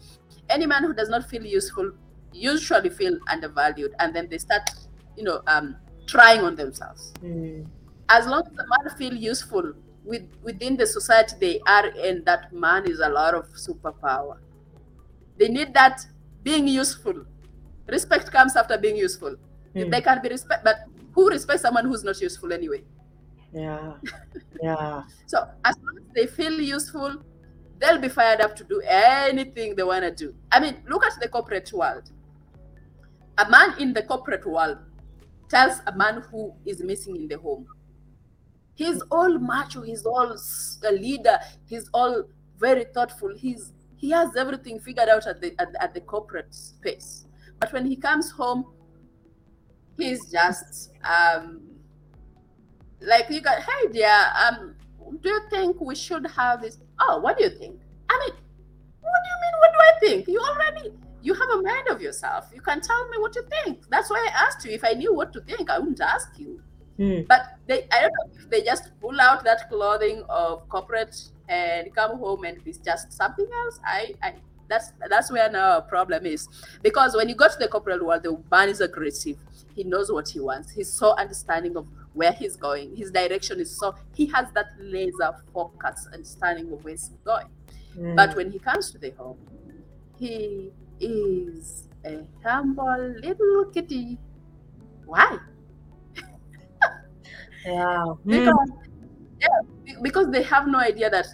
Any 0.49 0.65
man 0.65 0.83
who 0.83 0.93
does 0.93 1.09
not 1.09 1.29
feel 1.29 1.45
useful 1.45 1.91
usually 2.33 2.89
feel 2.89 3.17
undervalued, 3.29 3.93
and 3.99 4.15
then 4.15 4.27
they 4.29 4.37
start, 4.39 4.69
you 5.15 5.23
know, 5.23 5.41
um, 5.47 5.77
trying 6.07 6.41
on 6.41 6.55
themselves. 6.55 7.13
mm, 7.21 7.65
As 8.09 8.27
long 8.27 8.43
as 8.45 8.53
the 8.55 8.65
man 8.67 8.97
feel 8.97 9.13
useful 9.15 9.73
with 10.03 10.23
within 10.43 10.77
the 10.77 10.85
society 10.85 11.35
they 11.39 11.59
are 11.67 11.87
in, 11.87 12.23
that 12.25 12.51
man 12.53 12.85
is 12.85 12.99
a 12.99 13.09
lot 13.09 13.33
of 13.33 13.47
superpower. 13.53 14.37
They 15.37 15.47
need 15.49 15.73
that 15.73 16.05
being 16.43 16.67
useful. 16.67 17.25
Respect 17.87 18.31
comes 18.31 18.55
after 18.55 18.77
being 18.77 18.97
useful. 18.97 19.35
If 19.75 19.87
mm. 19.87 19.91
they 19.91 20.01
can 20.01 20.21
be 20.21 20.29
respect, 20.29 20.63
but 20.63 20.77
who 21.13 21.29
respects 21.29 21.61
someone 21.63 21.85
who's 21.85 22.03
not 22.03 22.19
useful 22.21 22.53
anyway? 22.53 22.83
Yeah, 23.51 23.93
yeah, 24.61 25.03
So 25.25 25.47
as 25.63 25.75
long 25.83 25.97
as 25.97 26.05
they 26.15 26.27
feel 26.27 26.59
useful, 26.59 27.23
they'll 27.79 27.99
be 27.99 28.09
fired 28.09 28.41
up 28.41 28.55
to 28.57 28.63
do 28.63 28.81
anything 28.81 29.75
they 29.75 29.83
want 29.83 30.03
to 30.03 30.11
do. 30.11 30.35
I 30.51 30.59
mean, 30.59 30.83
look 30.87 31.05
at 31.05 31.19
the 31.19 31.29
corporate 31.29 31.71
world. 31.73 32.11
a 33.37 33.49
man 33.49 33.75
in 33.79 33.93
the 33.93 34.03
corporate 34.03 34.45
world 34.45 34.77
tells 35.49 35.79
a 35.87 35.95
man 35.95 36.23
who 36.31 36.53
is 36.65 36.81
missing 36.81 37.15
in 37.15 37.27
the 37.27 37.37
home. 37.37 37.67
He's 38.75 39.01
all 39.11 39.37
macho, 39.37 39.81
he's 39.81 40.05
all 40.05 40.35
a 40.85 40.91
leader, 40.91 41.37
he's 41.67 41.89
all 41.93 42.23
very 42.57 42.85
thoughtful. 42.85 43.35
He's 43.35 43.73
he 43.97 44.09
has 44.11 44.35
everything 44.35 44.79
figured 44.79 45.09
out 45.09 45.27
at 45.27 45.41
the 45.41 45.53
at, 45.59 45.69
at 45.79 45.93
the 45.93 46.01
corporate 46.01 46.53
space. 46.53 47.25
But 47.59 47.71
when 47.71 47.85
he 47.85 47.95
comes 47.95 48.31
home, 48.31 48.65
he's 49.97 50.31
just 50.31 50.91
um 51.03 51.61
like 53.01 53.29
you 53.29 53.41
got 53.41 53.61
hey 53.61 53.91
dear, 53.91 54.25
um 54.43 54.75
do 55.21 55.29
you 55.29 55.41
think 55.49 55.79
we 55.79 55.95
should 55.95 56.25
have 56.27 56.61
this? 56.61 56.79
Oh, 56.99 57.19
what 57.19 57.37
do 57.37 57.43
you 57.43 57.49
think? 57.49 57.79
I 58.09 58.19
mean, 58.19 58.35
what 59.01 59.19
do 59.23 59.29
you 59.29 59.37
mean? 59.41 59.55
What 59.59 59.71
do 59.73 59.79
I 59.79 59.99
think? 59.99 60.27
You 60.27 60.39
already 60.39 60.93
you 61.23 61.33
have 61.33 61.49
a 61.49 61.61
mind 61.61 61.87
of 61.89 62.01
yourself. 62.01 62.51
You 62.53 62.61
can 62.61 62.81
tell 62.81 63.07
me 63.09 63.17
what 63.17 63.33
you 63.35 63.43
think. 63.43 63.89
That's 63.89 64.09
why 64.09 64.27
I 64.29 64.45
asked 64.45 64.65
you. 64.65 64.71
If 64.71 64.83
I 64.83 64.91
knew 64.91 65.13
what 65.13 65.31
to 65.33 65.41
think, 65.41 65.69
I 65.69 65.79
wouldn't 65.79 66.01
ask 66.01 66.37
you. 66.37 66.61
Mm. 66.99 67.25
But 67.27 67.57
they, 67.65 67.87
I 67.91 68.01
don't 68.01 68.11
know 68.11 68.39
if 68.39 68.49
they 68.49 68.61
just 68.61 68.91
pull 68.99 69.19
out 69.19 69.43
that 69.45 69.69
clothing 69.69 70.23
of 70.27 70.67
corporate 70.67 71.15
and 71.47 71.95
come 71.95 72.19
home 72.19 72.43
and 72.43 72.57
it's 72.65 72.77
just 72.77 73.13
something 73.13 73.47
else. 73.63 73.79
I, 73.85 74.13
I 74.21 74.33
that's 74.67 74.91
that's 75.09 75.31
where 75.31 75.49
now 75.49 75.71
our 75.73 75.81
problem 75.81 76.25
is 76.25 76.47
because 76.81 77.15
when 77.15 77.29
you 77.29 77.35
go 77.35 77.47
to 77.47 77.57
the 77.59 77.67
corporate 77.67 78.03
world, 78.05 78.23
the 78.23 78.37
man 78.51 78.69
is 78.69 78.81
aggressive. 78.81 79.37
He 79.75 79.83
knows 79.83 80.11
what 80.11 80.29
he 80.29 80.39
wants. 80.39 80.71
He's 80.71 80.91
so 80.91 81.15
understanding 81.15 81.77
of 81.77 81.87
where 82.13 82.31
he's 82.31 82.55
going. 82.55 82.95
His 82.95 83.11
direction 83.11 83.59
is 83.59 83.77
so 83.77 83.95
he 84.13 84.25
has 84.27 84.51
that 84.53 84.67
laser 84.79 85.35
focus 85.53 86.07
understanding 86.13 86.71
of 86.71 86.83
where 86.83 86.93
he's 86.93 87.11
going. 87.23 87.47
Mm. 87.97 88.15
But 88.15 88.35
when 88.35 88.51
he 88.51 88.59
comes 88.59 88.91
to 88.91 88.97
the 88.97 89.11
home, 89.11 89.37
he 90.17 90.71
is 91.03 91.87
a 92.05 92.25
humble 92.43 93.15
little 93.21 93.65
kitty. 93.73 94.17
Why? 95.05 95.37
yeah. 97.65 98.05
Mm. 98.05 98.17
Because 98.29 98.69
yeah, 99.41 99.59
because 100.01 100.31
they 100.31 100.43
have 100.43 100.67
no 100.67 100.79
idea 100.79 101.09
that 101.09 101.27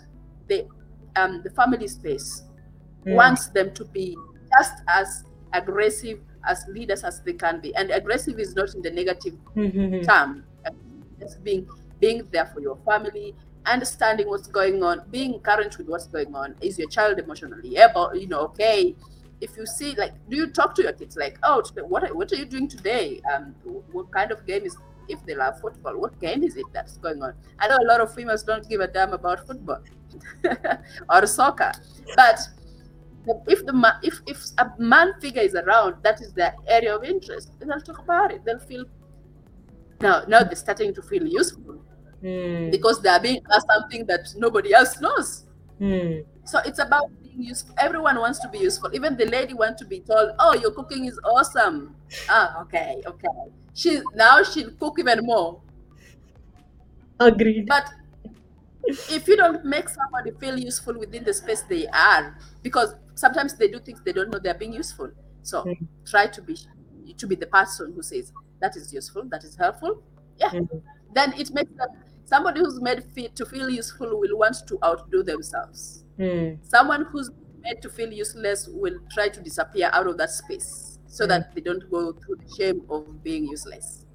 the 0.48 0.68
um 1.16 1.42
the 1.44 1.50
family 1.52 1.88
space 1.88 2.44
Mm. 3.06 3.16
wants 3.16 3.48
them 3.50 3.74
to 3.76 3.86
be 3.86 4.18
just 4.58 4.74
as 4.90 5.24
aggressive 5.54 6.20
as 6.46 6.66
leaders 6.68 7.04
as 7.06 7.22
they 7.24 7.34
can 7.34 7.62
be. 7.62 7.74
And 7.76 7.92
aggressive 7.92 8.40
is 8.40 8.56
not 8.56 8.76
in 8.76 8.82
the 8.82 8.92
negative 8.92 9.36
Mhm. 9.56 10.04
term. 10.06 10.44
It's 11.22 11.36
being 11.36 11.68
being 12.00 12.28
there 12.32 12.46
for 12.46 12.62
your 12.62 12.78
family, 12.86 13.36
understanding 13.66 14.28
what's 14.28 14.48
going 14.48 14.84
on, 14.84 15.04
being 15.12 15.40
current 15.42 15.78
with 15.78 15.88
what's 15.88 16.08
going 16.08 16.34
on. 16.36 16.56
Is 16.62 16.78
your 16.80 16.90
child 16.90 17.20
emotionally 17.20 17.78
able? 17.78 18.16
You 18.16 18.28
know, 18.28 18.42
okay. 18.52 18.96
If 19.42 19.56
you 19.58 19.66
see, 19.66 19.96
like, 19.96 20.14
do 20.30 20.36
you 20.36 20.48
talk 20.48 20.76
to 20.76 20.84
your 20.84 20.92
kids 20.94 21.16
like, 21.16 21.38
oh, 21.44 21.64
what 21.88 22.04
are, 22.04 22.14
what 22.14 22.32
are 22.32 22.36
you 22.36 22.46
doing 22.46 22.68
today? 22.68 23.22
Um, 23.34 23.56
what 23.92 24.12
kind 24.12 24.32
of 24.32 24.46
game 24.46 24.66
is? 24.66 24.78
If 25.08 25.26
they 25.26 25.34
love 25.34 25.60
football, 25.60 26.00
what 26.00 26.20
game 26.22 26.44
is 26.44 26.56
it 26.56 26.68
that's 26.72 26.98
going 26.98 27.24
on? 27.24 27.34
I 27.58 27.68
know 27.68 27.78
a 27.82 27.88
lot 27.88 28.00
of 28.00 28.14
females 28.14 28.44
don't 28.44 28.68
give 28.70 28.80
a 28.80 28.88
damn 28.88 29.12
about 29.12 29.48
football 29.48 29.82
or 31.10 31.26
soccer, 31.26 31.72
but 32.16 32.38
if 33.48 33.66
the 33.66 33.74
ma- 33.74 33.98
if 34.04 34.20
if 34.28 34.40
a 34.60 34.70
man 34.78 35.14
figure 35.20 35.42
is 35.42 35.56
around, 35.56 35.96
that 36.04 36.22
is 36.22 36.32
their 36.34 36.54
area 36.68 36.96
of 36.96 37.04
interest. 37.04 37.52
They'll 37.60 37.82
talk 37.82 37.98
about 37.98 38.32
it. 38.32 38.46
They'll 38.46 38.60
feel 38.60 38.86
now 40.00 40.26
now 40.28 40.44
they're 40.44 40.56
starting 40.56 40.94
to 40.94 41.02
feel 41.02 41.26
useful 41.26 41.82
Mm. 42.24 42.70
because 42.70 43.02
they 43.02 43.08
are 43.10 43.20
being 43.22 43.42
asked 43.54 43.68
something 43.74 44.06
that 44.08 44.28
nobody 44.36 44.74
else 44.74 45.00
knows. 45.00 45.46
Mm. 45.80 46.26
So 46.44 46.60
it's 46.66 46.80
about 46.80 47.10
useful. 47.44 47.76
Everyone 47.78 48.18
wants 48.20 48.40
to 48.40 48.50
be 48.50 48.60
useful. 48.60 48.90
Even 48.94 49.18
the 49.18 49.26
lady 49.26 49.54
wants 49.54 49.82
to 49.82 49.88
be 49.88 50.00
told, 50.02 50.32
"Oh, 50.40 50.54
your 50.56 50.72
cooking 50.72 51.06
is 51.06 51.20
awesome." 51.24 51.96
Ah, 52.30 52.62
okay, 52.64 53.02
okay. 53.06 53.28
She 53.74 54.02
now 54.16 54.44
she'll 54.44 54.72
cook 54.72 55.00
even 55.00 55.26
more. 55.26 55.62
Agreed. 57.20 57.68
But 57.68 57.90
if 58.84 59.28
you 59.28 59.36
don't 59.38 59.64
make 59.66 59.90
somebody 59.90 60.32
feel 60.40 60.58
useful 60.58 60.98
within 60.98 61.24
the 61.24 61.34
space 61.34 61.62
they 61.64 61.88
are, 61.88 62.38
because 62.64 62.96
sometimes 63.16 63.56
they 63.56 63.68
do 63.68 63.80
things 63.80 64.02
they 64.04 64.14
don't 64.14 64.30
know 64.30 64.40
they're 64.40 64.54
being 64.54 64.74
useful. 64.74 65.12
So 65.42 65.64
Mm. 65.66 65.88
try 66.06 66.28
to 66.28 66.42
be 66.42 66.58
to 67.18 67.28
be 67.28 67.36
the 67.36 67.48
person 67.48 67.94
who 67.94 68.02
says 68.02 68.32
that 68.60 68.76
is 68.76 68.94
useful, 68.94 69.24
that 69.30 69.44
is 69.44 69.56
helpful. 69.56 70.04
Yeah. 70.38 70.52
Mm. 70.52 70.82
Then 71.14 71.34
it 71.34 71.52
makes 71.54 71.72
them 71.76 71.90
somebody 72.26 72.60
who's 72.62 72.80
made 72.82 73.04
fit 73.04 73.36
to 73.38 73.46
feel 73.46 73.70
useful 73.70 74.20
will 74.20 74.38
want 74.38 74.58
to 74.68 74.80
outdo 74.84 75.24
themselves. 75.24 76.04
Mm. 76.20 76.58
Someone 76.68 77.06
who's 77.06 77.32
made 77.62 77.82
to 77.82 77.90
feel 77.90 78.12
useless 78.12 78.68
will 78.68 79.00
try 79.12 79.30
to 79.30 79.42
disappear 79.42 79.90
out 79.94 80.08
of 80.08 80.18
that 80.18 80.30
space 80.30 81.00
so 81.08 81.26
Mm. 81.26 81.30
that 81.30 81.56
they 81.56 81.62
don't 81.62 81.90
go 81.90 82.12
through 82.14 82.36
the 82.36 82.50
shame 82.58 82.82
of 82.90 83.24
being 83.24 83.48
useless. 83.48 84.06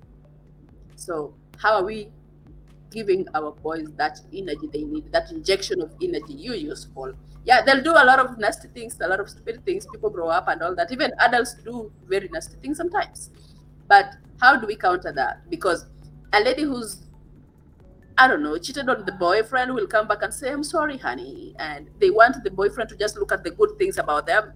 So 0.97 1.35
how 1.59 1.75
are 1.75 1.85
we 1.85 2.11
giving 2.91 3.27
our 3.35 3.53
boys 3.53 3.89
that 3.97 4.21
energy 4.33 4.69
they 4.73 4.85
need, 4.85 5.11
that 5.13 5.31
injection 5.33 5.81
of 5.83 5.93
energy 6.03 6.35
you 6.35 6.55
useful? 6.55 7.13
Yeah, 7.45 7.63
they'll 7.63 7.83
do 7.83 7.91
a 7.91 8.05
lot 8.05 8.19
of 8.21 8.39
nasty 8.39 8.69
things, 8.69 8.99
a 9.01 9.09
lot 9.09 9.21
of 9.21 9.29
stupid 9.29 9.65
things. 9.65 9.87
People 9.93 10.11
grow 10.11 10.29
up 10.29 10.49
and 10.49 10.63
all 10.63 10.75
that. 10.77 10.93
Even 10.93 11.13
adults 11.21 11.55
do 11.55 11.93
very 12.07 12.29
nasty 12.29 12.57
things 12.63 12.77
sometimes. 12.77 13.31
But 13.89 14.15
how 14.41 14.57
do 14.57 14.67
we 14.67 14.77
counter 14.77 15.13
that? 15.13 15.49
Because 15.51 15.87
a 16.33 16.41
lady 16.41 16.63
who's 16.63 17.03
I 18.17 18.29
don't 18.29 18.43
know, 18.43 18.57
cheated 18.59 18.89
on 18.89 19.05
the 19.05 19.13
boyfriend 19.13 19.75
will 19.75 19.89
come 19.89 20.07
back 20.07 20.23
and 20.23 20.33
say, 20.33 20.51
I'm 20.53 20.63
sorry, 20.63 20.99
honey. 20.99 21.55
And 21.59 21.89
they 22.01 22.11
want 22.11 22.43
the 22.45 22.51
boyfriend 22.51 22.89
to 22.91 22.97
just 22.97 23.17
look 23.17 23.33
at 23.33 23.43
the 23.43 23.51
good 23.51 23.77
things 23.77 23.99
about 23.99 24.27
them 24.27 24.53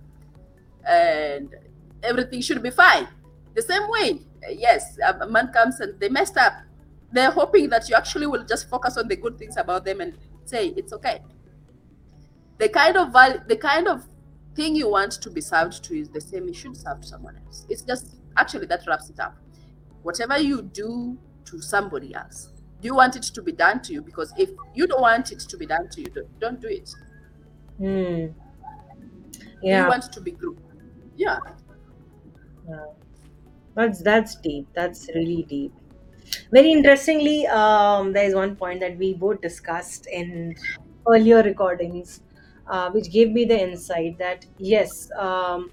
and 0.87 1.55
everything 2.03 2.41
should 2.41 2.63
be 2.63 2.71
fine. 2.71 3.09
The 3.55 3.63
same 3.63 3.89
way, 3.89 4.21
yes, 4.51 4.99
a 5.05 5.27
man 5.27 5.49
comes 5.53 5.81
and 5.81 5.99
they 5.99 6.09
messed 6.09 6.37
up. 6.37 6.53
They're 7.13 7.31
hoping 7.31 7.69
that 7.71 7.89
you 7.89 7.97
actually 7.97 8.27
will 8.27 8.45
just 8.45 8.69
focus 8.69 8.97
on 8.97 9.09
the 9.09 9.17
good 9.17 9.39
things 9.39 9.57
about 9.57 9.85
them 9.85 10.01
and 10.01 10.17
say 10.45 10.69
it's 10.77 10.93
okay. 10.93 11.21
The 12.59 12.69
kind 12.69 12.97
of 12.97 13.13
val- 13.13 13.43
the 13.47 13.57
kind 13.57 13.87
of 13.89 14.07
thing 14.55 14.75
you 14.75 14.89
want 14.91 15.13
to 15.13 15.31
be 15.31 15.41
served 15.41 15.85
to 15.85 15.99
is 15.99 16.09
the 16.09 16.21
same 16.21 16.49
you 16.49 16.55
should 16.55 16.77
serve 16.77 17.01
to 17.01 17.07
someone 17.07 17.37
else. 17.47 17.67
It's 17.69 17.83
just 17.83 18.17
actually 18.37 18.67
that 18.67 18.87
wraps 18.87 19.09
it 19.11 19.21
up. 19.21 19.37
Whatever 20.03 20.39
you 20.39 20.63
do 20.63 21.19
to 21.47 21.61
somebody 21.61 22.15
else, 22.15 22.51
you 22.83 22.95
want 22.95 23.17
it 23.17 23.23
to 23.23 23.43
be 23.43 23.53
done 23.53 23.83
to 23.83 23.93
you? 23.93 24.03
Because 24.03 24.33
if 24.39 24.51
you 24.75 24.87
don't 24.87 25.01
want 25.01 25.33
it 25.33 25.41
to 25.41 25.57
be 25.57 25.67
done 25.67 25.89
to 25.91 26.01
you, 26.01 26.07
don't, 26.07 26.41
don't 26.41 26.61
do 26.61 26.69
it. 26.69 26.95
Mm. 27.81 28.35
Do 29.33 29.41
you 29.63 29.89
want 29.89 30.13
to 30.13 30.21
be 30.21 30.33
good? 30.33 30.57
Yeah. 31.17 31.39
Yeah. 32.69 32.87
That's 33.75 34.03
that's 34.03 34.37
deep. 34.37 34.67
That's 34.75 35.09
really 35.15 35.45
deep. 35.49 35.73
Very 36.53 36.73
interestingly, 36.73 37.47
um, 37.47 38.13
there 38.13 38.25
is 38.25 38.35
one 38.35 38.57
point 38.57 38.81
that 38.81 38.99
we 38.99 39.15
both 39.15 39.41
discussed 39.41 40.07
in 40.07 40.55
earlier 41.07 41.43
recordings, 41.43 42.21
uh, 42.67 42.91
which 42.91 43.11
gave 43.11 43.33
me 43.33 43.45
the 43.45 43.59
insight 43.61 44.19
that 44.19 44.45
yes, 44.59 45.11
um, 45.19 45.71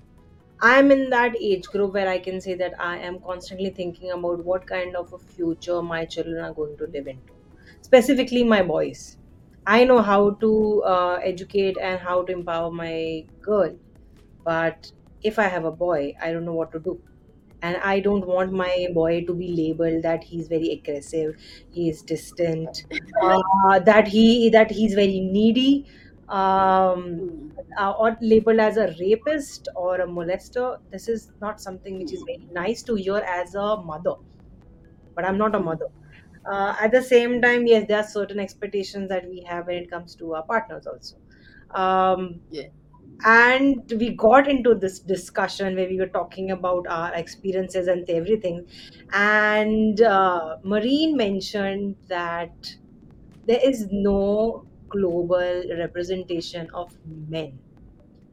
I 0.61 0.79
am 0.79 0.91
in 0.91 1.09
that 1.11 1.35
age 1.39 1.63
group 1.67 1.93
where 1.93 2.07
I 2.09 2.19
can 2.19 2.39
say 2.41 2.55
that 2.55 2.73
I 2.79 2.97
am 2.97 3.19
constantly 3.19 3.69
thinking 3.69 4.11
about 4.11 4.43
what 4.43 4.65
kind 4.67 4.95
of 4.95 5.13
a 5.13 5.17
future 5.19 5.81
my 5.81 6.05
children 6.05 6.43
are 6.43 6.53
going 6.53 6.77
to 6.77 6.85
live 6.87 7.07
into, 7.07 7.33
specifically 7.81 8.43
my 8.43 8.61
boys. 8.63 9.17
I 9.67 9.83
know 9.85 10.01
how 10.01 10.31
to 10.31 10.83
uh, 10.83 11.15
educate 11.23 11.77
and 11.81 11.99
how 11.99 12.23
to 12.23 12.31
empower 12.33 12.71
my 12.71 13.25
girl, 13.41 13.77
but 14.43 14.91
if 15.23 15.39
I 15.39 15.43
have 15.47 15.65
a 15.65 15.71
boy, 15.71 16.13
I 16.21 16.31
don't 16.31 16.45
know 16.45 16.53
what 16.53 16.71
to 16.73 16.79
do 16.79 17.01
and 17.61 17.77
i 17.77 17.99
don't 17.99 18.27
want 18.27 18.51
my 18.51 18.87
boy 18.93 19.23
to 19.25 19.33
be 19.33 19.47
labeled 19.57 20.03
that 20.03 20.23
he's 20.23 20.47
very 20.47 20.69
aggressive 20.71 21.35
he 21.71 21.89
is 21.89 22.01
distant 22.01 22.83
uh, 23.23 23.79
that 23.79 24.07
he 24.07 24.49
that 24.49 24.69
he's 24.71 24.93
very 24.93 25.19
needy 25.21 25.85
um, 26.29 27.21
Mm. 27.21 27.55
uh, 27.79 27.91
or 27.99 28.17
labeled 28.21 28.59
as 28.59 28.77
a 28.77 28.93
rapist 28.99 29.67
or 29.75 30.01
a 30.01 30.07
molester 30.07 30.77
this 30.91 31.07
is 31.07 31.31
not 31.41 31.59
something 31.61 31.97
which 31.97 32.13
is 32.13 32.23
Mm. 32.23 32.27
very 32.31 32.47
nice 32.51 32.83
to 32.83 32.95
hear 32.95 33.17
as 33.17 33.55
a 33.55 33.77
mother 33.83 34.15
but 35.15 35.25
i'm 35.25 35.37
not 35.37 35.55
a 35.55 35.59
Mm. 35.59 35.69
mother 35.69 35.87
uh, 36.51 36.75
at 36.79 36.91
the 36.91 37.01
same 37.01 37.41
time 37.41 37.65
yes 37.67 37.85
there 37.87 37.97
are 37.99 38.07
certain 38.07 38.39
expectations 38.39 39.09
that 39.09 39.27
we 39.29 39.41
have 39.49 39.67
when 39.67 39.77
it 39.83 39.89
comes 39.89 40.15
to 40.15 40.33
our 40.35 40.43
partners 40.43 40.85
also 40.87 41.17
um, 41.75 42.41
Yeah. 42.49 42.69
and 43.25 43.91
we 43.99 44.15
got 44.15 44.47
into 44.47 44.75
this 44.75 44.99
discussion 44.99 45.75
where 45.75 45.89
we 45.89 45.99
were 45.99 46.07
talking 46.09 46.51
about 46.51 46.85
our 46.89 47.13
experiences 47.15 47.87
and 47.87 48.09
everything 48.09 48.67
and 49.13 50.01
uh, 50.01 50.57
Maureen 50.63 51.17
mentioned 51.17 51.97
that 52.09 52.75
there 53.45 53.61
is 53.63 53.87
no 53.91 54.65
global 54.89 55.63
representation 55.79 56.67
of 56.73 56.91
men 57.05 57.59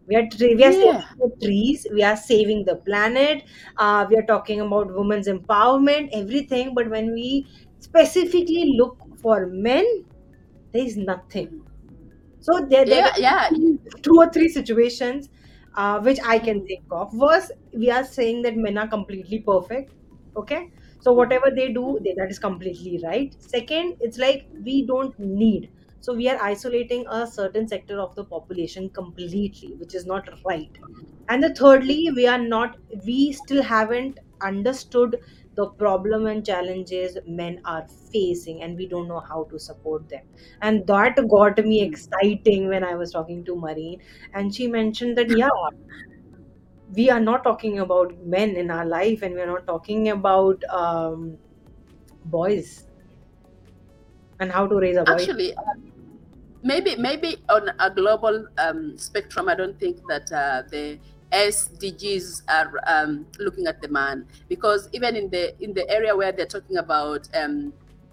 we 0.06 0.16
are, 0.16 0.26
tre- 0.32 0.54
we 0.56 0.64
are 0.64 0.72
saving 0.72 0.88
Yeah. 0.88 1.02
the 1.18 1.30
trees 1.44 1.86
we 1.92 2.02
are 2.02 2.16
saving 2.16 2.64
the 2.64 2.76
planet 2.76 3.44
uh, 3.78 4.06
we 4.10 4.16
are 4.16 4.26
talking 4.26 4.60
about 4.60 4.94
women's 4.94 5.28
empowerment 5.28 6.08
everything 6.12 6.74
but 6.74 6.90
when 6.90 7.12
we 7.12 7.46
specifically 7.80 8.74
look 8.78 8.96
for 9.22 9.46
men 9.46 9.86
there 10.72 10.84
is 10.84 10.96
nothing 10.96 11.62
so 12.40 12.66
there, 12.70 12.86
there 12.86 13.08
Yeah. 13.08 13.16
Yeah. 13.18 13.50
two 14.02 14.16
or 14.18 14.30
three 14.32 14.48
situations 14.48 15.28
uh, 15.74 16.00
which 16.00 16.18
I 16.24 16.38
can 16.38 16.66
think 16.66 16.84
of. 16.90 17.12
First, 17.18 17.52
we 17.72 17.90
are 17.90 18.04
saying 18.04 18.42
that 18.42 18.56
men 18.56 18.76
are 18.78 18.88
completely 18.88 19.40
perfect. 19.40 19.92
Okay. 20.36 20.70
So 21.00 21.12
whatever 21.12 21.50
they 21.54 21.72
do, 21.72 21.98
they, 22.04 22.14
that 22.18 22.30
is 22.30 22.38
completely 22.38 23.00
right. 23.02 23.34
Second, 23.40 23.96
it's 24.00 24.18
like 24.18 24.46
we 24.64 24.86
don't 24.86 25.18
need. 25.18 25.70
So 26.02 26.14
we 26.14 26.28
are 26.28 26.42
isolating 26.42 27.06
a 27.08 27.26
certain 27.26 27.66
sector 27.68 27.98
of 28.00 28.14
the 28.16 28.24
population 28.26 28.90
completely, 28.90 29.74
which 29.78 29.94
is 29.94 30.04
not 30.06 30.28
right. 30.46 30.76
And 31.28 31.42
the 31.42 31.54
thirdly, 31.54 32.10
we 32.14 32.26
are 32.26 32.38
not. 32.38 32.76
We 33.06 33.32
still 33.32 33.62
haven't 33.62 34.18
understood 34.40 35.16
the 35.54 35.66
problem 35.70 36.26
and 36.26 36.44
challenges 36.44 37.16
men 37.26 37.60
are 37.64 37.86
facing, 38.12 38.62
and 38.62 38.76
we 38.76 38.88
don't 38.88 39.08
know 39.08 39.20
how 39.20 39.44
to 39.50 39.58
support 39.58 40.08
them. 40.08 40.22
And 40.60 40.86
that 40.86 41.16
got 41.28 41.58
me 41.64 41.80
exciting 41.82 42.68
when 42.68 42.84
I 42.84 42.94
was 42.94 43.12
talking 43.12 43.44
to 43.46 43.56
Maureen 43.56 44.00
and 44.34 44.54
she 44.54 44.66
mentioned 44.68 45.16
that 45.18 45.30
yeah 45.30 45.48
we 46.96 47.08
are 47.10 47.20
not 47.20 47.42
talking 47.44 47.78
about 47.78 48.16
men 48.18 48.50
in 48.56 48.70
our 48.70 48.84
life 48.86 49.22
and 49.22 49.34
we're 49.34 49.46
not 49.46 49.66
talking 49.66 50.08
about 50.08 50.62
um, 50.70 51.38
boys 52.24 52.86
and 54.40 54.52
how 54.52 54.66
to 54.66 54.76
raise 54.78 54.96
a 54.96 55.04
boy 55.04 55.26
Actually, 55.26 55.54
uh, 55.54 55.62
maybe 56.62 56.96
maybe 56.96 57.36
on 57.48 57.70
a 57.78 57.90
global 57.90 58.46
um, 58.58 58.96
spectrum, 58.98 59.48
I 59.48 59.54
don't 59.54 59.78
think 59.78 59.98
that 60.08 60.30
uh, 60.32 60.62
the 60.70 60.98
SDGs 61.32 62.42
are 62.48 62.72
um, 62.86 63.26
looking 63.38 63.66
at 63.66 63.80
the 63.80 63.88
man 63.88 64.26
because 64.48 64.88
even 64.92 65.16
in 65.16 65.30
the 65.30 65.54
in 65.62 65.72
the 65.74 65.88
area 65.90 66.14
where 66.16 66.32
they're 66.32 66.46
talking 66.46 66.76
about 66.76 67.28
um, 67.34 67.72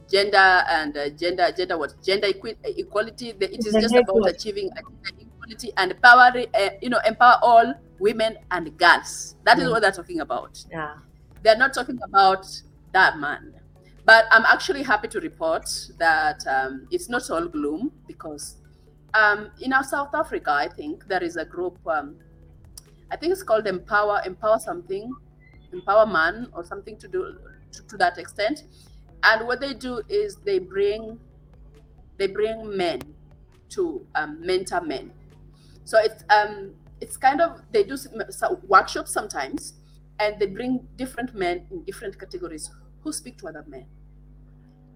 gender 0.09 0.37
and 0.69 0.97
uh, 0.97 1.09
gender 1.09 1.51
gender 1.55 1.77
what 1.77 1.93
gender 2.03 2.27
equi- 2.27 2.57
equality, 2.63 3.31
the, 3.33 3.53
it 3.53 3.65
is 3.65 3.77
just 3.77 3.97
about 3.97 4.25
achieving 4.27 4.71
equality 5.19 5.71
and 5.77 5.91
empower 5.91 6.31
uh, 6.53 6.69
you 6.81 6.89
know 6.89 6.99
empower 7.05 7.37
all 7.41 7.73
women 7.99 8.37
and 8.51 8.77
girls. 8.77 9.35
That 9.43 9.59
is 9.59 9.69
what 9.69 9.81
they're 9.81 9.91
talking 9.91 10.19
about. 10.21 10.63
yeah 10.71 10.95
they're 11.41 11.57
not 11.57 11.73
talking 11.73 11.99
about 12.03 12.45
that 12.93 13.17
man. 13.17 13.58
But 14.09 14.25
I'm 14.31 14.43
actually 14.45 14.81
happy 14.81 15.07
to 15.09 15.19
report 15.19 15.69
that 15.99 16.41
um, 16.47 16.87
it's 16.89 17.09
not 17.09 17.29
all 17.29 17.47
gloom 17.47 17.91
because 18.07 18.57
um, 19.13 19.51
in 19.61 19.71
our 19.71 19.83
South 19.83 20.15
Africa, 20.15 20.49
I 20.49 20.67
think 20.67 21.07
there 21.07 21.21
is 21.21 21.35
a 21.35 21.45
group. 21.45 21.77
Um, 21.85 22.15
I 23.11 23.17
think 23.17 23.33
it's 23.33 23.43
called 23.43 23.67
Empower 23.67 24.23
Empower 24.25 24.57
something, 24.57 25.13
Empower 25.71 26.07
Man 26.07 26.47
or 26.53 26.63
something 26.63 26.97
to 26.97 27.07
do 27.07 27.37
to, 27.71 27.83
to 27.85 27.97
that 27.97 28.17
extent. 28.17 28.63
And 29.21 29.45
what 29.45 29.59
they 29.59 29.75
do 29.75 30.01
is 30.09 30.37
they 30.37 30.57
bring 30.57 31.19
they 32.17 32.25
bring 32.25 32.75
men 32.75 33.01
to 33.75 34.03
um, 34.15 34.43
mentor 34.43 34.81
men. 34.81 35.11
So 35.83 35.99
it's 35.99 36.23
um 36.31 36.73
it's 36.99 37.15
kind 37.15 37.41
of 37.41 37.61
they 37.71 37.83
do 37.83 37.95
workshops 38.67 39.11
sometimes, 39.11 39.75
and 40.17 40.39
they 40.39 40.47
bring 40.47 40.87
different 40.95 41.35
men 41.35 41.67
in 41.69 41.83
different 41.83 42.17
categories 42.17 42.71
who 43.03 43.13
speak 43.13 43.37
to 43.37 43.47
other 43.49 43.63
men. 43.67 43.85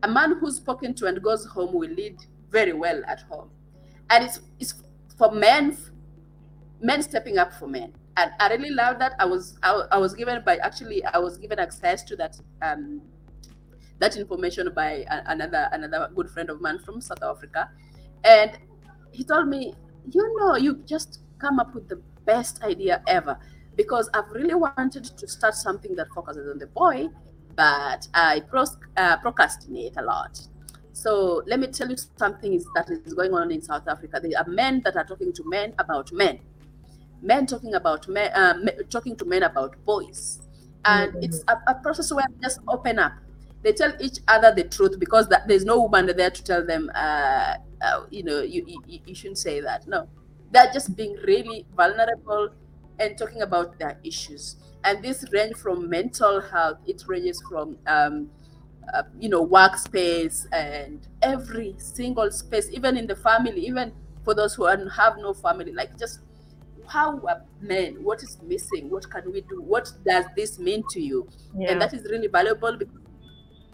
A 0.04 0.08
man 0.08 0.38
who's 0.40 0.58
spoken 0.58 0.94
to 0.96 1.08
and 1.08 1.22
goes 1.22 1.46
home 1.46 1.74
will 1.74 1.90
lead 1.90 2.18
very 2.52 2.74
well 2.74 3.02
at 3.08 3.22
home, 3.22 3.50
and 4.10 4.24
it's 4.24 4.42
it's 4.60 4.76
for 5.18 5.32
men 5.32 5.78
men 6.82 7.02
stepping 7.02 7.38
up 7.38 7.54
for 7.54 7.68
men. 7.68 7.94
And 8.18 8.32
I 8.40 8.50
really 8.54 8.70
love 8.70 9.00
that. 9.00 9.14
I 9.20 9.26
was 9.26 9.58
I, 9.64 9.72
I 9.92 9.98
was 9.98 10.14
given 10.14 10.44
by 10.46 10.58
actually 10.58 11.04
I 11.06 11.18
was 11.18 11.38
given 11.38 11.58
access 11.58 12.04
to 12.04 12.16
that 12.18 12.40
um 12.62 13.02
that 14.00 14.18
information 14.18 14.72
by 14.76 15.06
a, 15.10 15.24
another 15.28 15.70
another 15.72 16.10
good 16.16 16.30
friend 16.30 16.50
of 16.50 16.62
mine 16.62 16.80
from 16.80 17.02
South 17.02 17.24
Africa, 17.24 17.70
and 18.24 18.58
he 19.12 19.24
told 19.24 19.48
me, 19.48 19.74
you 20.12 20.40
know, 20.40 20.56
you 20.56 20.76
just 20.86 21.22
come 21.40 21.60
up 21.60 21.74
with 21.74 21.88
the 21.88 22.02
best 22.26 22.62
idea 22.64 23.02
ever 23.08 23.38
because 23.76 24.10
I've 24.14 24.30
really 24.32 24.54
wanted 24.54 25.04
to 25.06 25.28
start 25.28 25.56
something 25.56 25.96
that 25.96 26.08
focuses 26.14 26.50
on 26.50 26.60
the 26.60 26.68
boy, 26.68 27.08
but 27.56 28.08
I 28.14 28.42
uh, 28.98 29.18
procrastinate 29.18 29.98
a 29.98 30.02
lot. 30.04 30.40
So 30.94 31.44
let 31.48 31.60
me 31.60 31.68
tell 31.68 31.90
you 31.90 31.96
something 32.18 32.54
is 32.54 32.68
that 32.76 32.90
is 32.90 33.14
going 33.14 33.34
on 33.34 33.52
in 33.52 33.62
South 33.62 33.88
Africa. 33.88 34.20
There 34.22 34.38
are 34.40 34.48
men 34.48 34.82
that 34.86 34.96
are 34.96 35.04
talking 35.06 35.34
to 35.34 35.44
men 35.50 35.74
about 35.80 36.12
men, 36.12 36.40
men 37.22 37.46
talking 37.48 37.74
about 37.76 38.08
men, 38.08 38.32
uh, 38.34 38.56
talking 38.90 39.16
to 39.18 39.26
men 39.26 39.44
about 39.44 39.76
boys, 39.86 40.42
and 40.86 41.14
Mhm. 41.14 41.24
it's 41.24 41.44
a, 41.48 41.58
a 41.68 41.76
process 41.76 42.12
where 42.12 42.26
they 42.30 42.42
just 42.48 42.60
open 42.68 43.00
up. 43.00 43.14
They 43.64 43.72
tell 43.74 43.94
each 44.00 44.20
other 44.28 44.54
the 44.54 44.66
truth 44.66 45.00
because 45.00 45.30
that, 45.30 45.48
there's 45.48 45.64
no 45.66 45.82
woman 45.82 46.08
there 46.18 46.30
to 46.32 46.44
tell 46.44 46.66
them, 46.66 46.92
uh, 46.96 47.56
uh, 47.82 48.02
you 48.10 48.24
know, 48.24 48.42
you, 48.42 48.64
you 48.68 49.00
you 49.06 49.16
shouldn't 49.16 49.38
say 49.38 49.62
that. 49.62 49.88
No, 49.88 50.10
they're 50.52 50.72
just 50.74 50.96
being 50.96 51.16
really 51.26 51.66
vulnerable 51.76 52.50
and 53.00 53.18
talking 53.18 53.42
about 53.42 53.80
their 53.80 54.00
issues. 54.04 54.58
And 54.84 55.04
this 55.04 55.24
range 55.32 55.56
from 55.56 55.90
mental 55.90 56.42
health. 56.42 56.78
It 56.86 57.04
ranges 57.08 57.42
from 57.50 57.78
um, 57.88 58.30
uh, 58.94 59.04
you 59.20 59.30
know 59.30 59.46
workspace 59.48 60.46
and 60.52 61.08
every 61.22 61.76
single 61.78 62.30
space 62.32 62.70
even 62.72 62.98
in 62.98 63.08
the 63.08 63.16
family 63.16 63.66
even 63.66 63.94
for 64.26 64.36
those 64.36 64.56
who 64.56 64.66
are- 64.66 64.90
have 64.90 65.16
no 65.18 65.34
family 65.34 65.72
like 65.72 65.98
just 65.98 66.20
how 66.88 67.20
are 67.28 67.42
men? 67.62 68.04
What 68.04 68.22
is 68.24 68.38
missing? 68.44 68.90
What 68.90 69.10
can 69.10 69.32
we 69.32 69.42
do? 69.42 69.62
What 69.62 69.90
does 70.06 70.26
this 70.36 70.60
mean 70.60 70.84
to 70.92 71.00
you? 71.00 71.30
Yeah. 71.58 71.72
and 71.72 71.82
that 71.82 71.94
is 71.94 72.04
really 72.12 72.28
valuable 72.28 72.76
because 72.78 73.00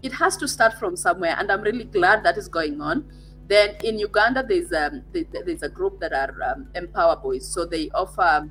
it 0.01 0.13
has 0.13 0.37
to 0.37 0.47
start 0.47 0.73
from 0.75 0.95
somewhere 0.95 1.35
and 1.37 1.51
i'm 1.51 1.61
really 1.61 1.83
glad 1.83 2.23
that 2.23 2.37
is 2.37 2.47
going 2.47 2.81
on. 2.81 3.05
Then 3.47 3.75
in 3.83 3.97
uganda 3.99 4.43
there's 4.47 4.71
um 4.73 5.03
there's 5.11 5.63
a 5.63 5.69
group 5.69 5.99
that 6.01 6.13
are 6.13 6.33
um, 6.51 6.69
empower 6.75 7.15
boys. 7.15 7.47
So 7.51 7.65
they 7.65 7.89
offer 7.91 8.49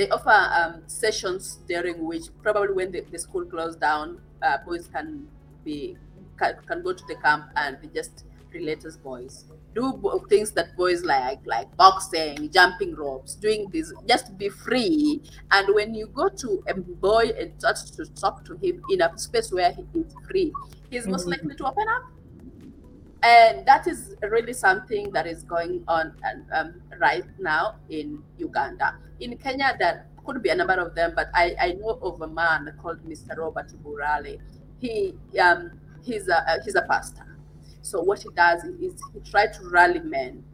they 0.00 0.08
offer 0.10 0.30
um, 0.60 0.82
sessions 0.88 1.58
during 1.68 2.04
which 2.04 2.24
probably 2.42 2.74
when 2.74 2.92
the, 2.92 3.02
the 3.12 3.18
school 3.18 3.44
closed 3.44 3.80
down 3.80 4.20
uh, 4.42 4.58
boys 4.66 4.88
can 4.88 5.28
be 5.64 5.96
can, 6.38 6.54
can 6.66 6.82
go 6.82 6.92
to 6.92 7.04
the 7.06 7.16
camp 7.16 7.44
and 7.56 7.78
they 7.82 7.88
just 7.88 8.24
relate 8.52 8.84
as 8.84 8.96
boys. 8.96 9.44
Do 9.74 9.92
bo- 9.92 10.24
things 10.28 10.50
that 10.52 10.76
boys 10.76 11.04
like 11.04 11.40
like 11.46 11.68
boxing 11.76 12.50
jumping 12.50 12.96
ropes 12.96 13.36
doing 13.36 13.68
this 13.72 13.92
just 14.08 14.36
be 14.38 14.48
free. 14.48 15.22
And 15.52 15.74
when 15.74 15.94
you 15.94 16.08
go 16.08 16.28
to 16.28 16.62
a 16.66 16.74
boy 16.74 17.30
and 17.38 17.52
start 17.58 17.76
to 17.96 18.06
talk 18.14 18.44
to 18.46 18.54
him 18.56 18.82
in 18.88 19.02
a 19.02 19.10
space 19.18 19.52
where 19.52 19.72
he 19.72 19.86
is 20.00 20.14
free 20.28 20.56
he's 20.90 21.06
most 21.06 21.26
Mhm. 21.26 21.30
likely 21.30 21.54
to 21.56 21.64
open 21.66 21.86
up 21.88 22.02
and 23.22 23.66
that 23.66 23.86
is 23.86 24.14
really 24.22 24.52
something 24.52 25.10
that 25.12 25.26
is 25.26 25.42
going 25.42 25.84
on 25.88 26.14
and, 26.24 26.44
um, 26.52 26.80
right 26.98 27.24
now 27.38 27.76
in 27.90 28.22
Uganda. 28.38 28.96
In 29.20 29.36
Kenya, 29.36 29.76
there 29.78 30.06
could 30.24 30.42
be 30.42 30.48
a 30.50 30.54
number 30.54 30.74
of 30.74 30.94
them, 30.94 31.12
but 31.14 31.28
I, 31.34 31.54
I 31.60 31.72
know 31.72 31.98
of 32.02 32.20
a 32.22 32.28
man 32.28 32.72
called 32.80 33.04
Mr. 33.06 33.36
Robert 33.36 33.72
Burale. 33.84 34.38
He 34.78 35.14
um, 35.38 35.72
he's 36.02 36.28
a 36.28 36.38
uh, 36.50 36.58
he's 36.64 36.74
a 36.74 36.82
pastor. 36.82 37.26
So 37.82 38.00
what 38.02 38.22
he 38.22 38.28
does 38.34 38.64
is 38.64 39.02
he 39.12 39.20
tries 39.30 39.56
to 39.58 39.68
rally 39.68 40.00
men 40.00 40.44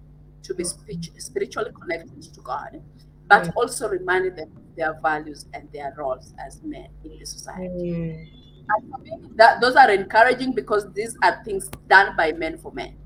to 0.42 0.54
be 0.54 0.64
spirit- 0.64 1.10
spiritually 1.18 1.70
connected 1.80 2.22
to 2.22 2.40
God, 2.40 2.82
but 3.28 3.44
Mm. 3.44 3.52
also 3.56 3.88
remind 3.88 4.36
them 4.36 4.50
of 4.56 4.76
their 4.76 4.94
values 5.02 5.46
and 5.54 5.68
their 5.72 5.94
roles 5.96 6.34
as 6.44 6.62
men 6.62 6.88
in 7.04 7.18
the 7.18 7.26
society. 7.26 7.90
Mm. 7.92 8.28
And 8.68 8.90
for 8.90 8.98
me, 9.00 9.12
that 9.36 9.60
those 9.60 9.76
are 9.76 9.90
encouraging 9.90 10.52
because 10.52 10.92
these 10.92 11.16
are 11.22 11.42
things 11.44 11.68
done 11.88 12.16
by 12.16 12.32
men 12.32 12.58
for 12.58 12.72
men. 12.72 12.96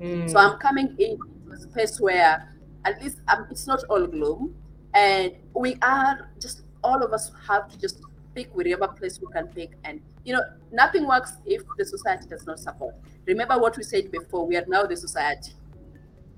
Mm. 0.00 0.30
So 0.30 0.38
I'm 0.38 0.58
coming 0.58 0.94
in 0.98 1.18
a 1.52 1.56
space 1.56 2.00
where 2.00 2.52
at 2.84 3.02
least 3.02 3.20
um, 3.28 3.46
it's 3.50 3.66
not 3.66 3.82
all 3.88 4.06
gloom, 4.06 4.54
and 4.94 5.32
we 5.54 5.76
are 5.82 6.30
just 6.40 6.62
all 6.84 7.02
of 7.02 7.12
us 7.12 7.32
have 7.48 7.68
to 7.70 7.78
just 7.78 8.00
pick 8.34 8.54
wherever 8.54 8.86
place 8.88 9.18
we 9.20 9.26
can 9.32 9.46
pick, 9.48 9.70
and 9.84 10.00
you 10.24 10.34
know 10.34 10.42
nothing 10.70 11.06
works 11.06 11.34
if 11.46 11.62
the 11.78 11.84
society 11.84 12.26
does 12.28 12.46
not 12.46 12.58
support. 12.58 12.94
Remember 13.26 13.58
what 13.58 13.76
we 13.76 13.82
said 13.82 14.10
before: 14.10 14.46
we 14.46 14.56
are 14.56 14.64
now 14.68 14.84
the 14.84 14.96
society. 14.96 15.52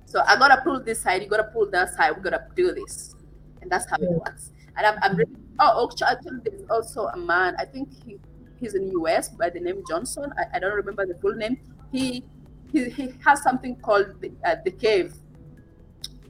So 0.06 0.22
I 0.26 0.36
gotta 0.36 0.62
pull 0.62 0.82
this 0.82 1.02
side, 1.02 1.22
you 1.22 1.28
gotta 1.28 1.50
pull 1.52 1.70
that 1.70 1.94
side. 1.94 2.16
We 2.16 2.22
gotta 2.22 2.46
do 2.56 2.72
this, 2.72 3.14
and 3.60 3.70
that's 3.70 3.88
how 3.90 3.96
it 3.96 4.10
works. 4.10 4.52
And 4.78 4.86
I'm, 4.86 4.96
I'm 5.02 5.16
really, 5.16 5.32
oh, 5.58 5.90
actually, 6.06 6.38
there's 6.44 6.62
also 6.70 7.08
a 7.08 7.16
man. 7.16 7.56
I 7.58 7.64
think 7.64 7.88
he, 8.06 8.18
he's 8.60 8.74
in 8.74 8.86
the 8.86 8.92
US 8.92 9.28
by 9.30 9.50
the 9.50 9.60
name 9.60 9.82
Johnson. 9.88 10.32
I, 10.38 10.56
I 10.56 10.58
don't 10.58 10.74
remember 10.74 11.06
the 11.06 11.14
full 11.20 11.34
name. 11.34 11.58
He 11.92 12.24
he, 12.72 12.90
he 12.90 13.14
has 13.24 13.42
something 13.42 13.76
called 13.76 14.20
the, 14.20 14.30
uh, 14.44 14.56
the 14.64 14.70
cave. 14.72 15.14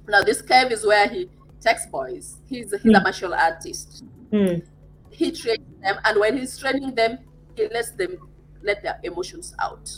Now 0.09 0.23
this 0.23 0.41
cave 0.43 0.73
is 0.73 0.87
where 0.87 1.09
he 1.09 1.29
takes 1.61 1.87
boys. 1.87 2.37
He's 2.47 2.73
he's 2.83 2.95
a 2.95 2.99
Hmm. 2.99 3.03
martial 3.03 3.35
artist. 3.35 4.05
Mm. 4.33 4.63
He 5.11 5.33
trains 5.33 5.67
them, 5.83 5.97
and 6.05 6.21
when 6.21 6.37
he's 6.37 6.57
training 6.59 6.95
them, 6.95 7.19
he 7.57 7.69
lets 7.69 7.91
them 7.93 8.19
let 8.63 8.83
their 8.83 8.99
emotions 9.03 9.55
out 9.61 9.91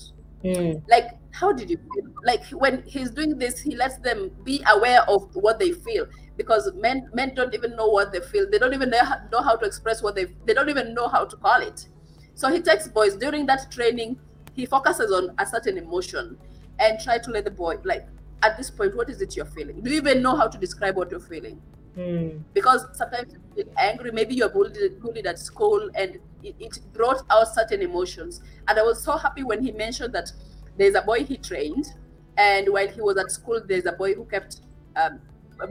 Mm. 0.42 0.82
like 0.88 1.18
how 1.32 1.52
did 1.52 1.68
you 1.68 1.76
feel 1.76 2.04
like 2.24 2.42
when 2.46 2.82
he's 2.86 3.10
doing 3.10 3.36
this 3.36 3.60
he 3.60 3.76
lets 3.76 3.98
them 3.98 4.30
be 4.42 4.64
aware 4.72 5.02
of 5.02 5.28
what 5.34 5.58
they 5.58 5.70
feel 5.70 6.06
because 6.38 6.72
men 6.76 7.10
men 7.12 7.34
don't 7.34 7.52
even 7.52 7.76
know 7.76 7.88
what 7.88 8.10
they 8.10 8.20
feel 8.20 8.48
they 8.50 8.56
don't 8.58 8.72
even 8.72 8.88
know 8.88 9.04
how, 9.04 9.16
know 9.30 9.42
how 9.42 9.54
to 9.54 9.66
express 9.66 10.02
what 10.02 10.14
they 10.14 10.24
they 10.46 10.54
don't 10.54 10.70
even 10.70 10.94
know 10.94 11.08
how 11.08 11.26
to 11.26 11.36
call 11.36 11.60
it 11.60 11.88
so 12.34 12.48
he 12.48 12.60
takes 12.60 12.88
boys. 12.88 13.16
During 13.16 13.46
that 13.46 13.70
training 13.70 14.18
he 14.54 14.66
focuses 14.66 15.12
on 15.12 15.34
a 15.38 15.46
certain 15.46 15.78
emotion 15.78 16.36
and 16.78 16.98
try 17.00 17.18
to 17.18 17.30
let 17.30 17.44
the 17.44 17.50
boy 17.50 17.76
like 17.84 18.06
at 18.42 18.56
this 18.56 18.70
point 18.70 18.96
what 18.96 19.10
is 19.10 19.20
it 19.20 19.36
you're 19.36 19.44
feeling? 19.46 19.80
Do 19.80 19.90
you 19.90 19.96
even 19.96 20.22
know 20.22 20.36
how 20.36 20.48
to 20.48 20.58
describe 20.58 20.96
what 20.96 21.10
you're 21.10 21.20
feeling? 21.20 21.60
Mm. 21.96 22.44
because 22.54 22.86
sometimes 22.92 23.32
you 23.32 23.40
feel 23.64 23.72
angry. 23.76 24.12
Maybe 24.12 24.36
you're 24.36 24.48
bullied, 24.48 25.00
bullied 25.02 25.26
at 25.26 25.40
school 25.40 25.90
and 25.96 26.18
it, 26.40 26.54
it 26.60 26.78
brought 26.92 27.24
out 27.30 27.48
certain 27.48 27.82
emotions. 27.82 28.42
And 28.68 28.78
i 28.78 28.82
was 28.82 29.02
so 29.02 29.16
happy 29.16 29.42
when 29.42 29.62
he 29.62 29.72
mentioned 29.72 30.14
that 30.14 30.30
there's 30.78 30.94
a 30.94 31.02
boy 31.02 31.24
he 31.24 31.36
trained 31.36 31.92
and 32.38 32.68
while 32.68 32.86
he 32.86 33.00
was 33.00 33.16
at 33.16 33.30
school 33.30 33.60
there's 33.66 33.86
a 33.86 33.92
boy 33.92 34.14
who 34.14 34.24
kept 34.24 34.60
um, 34.96 35.20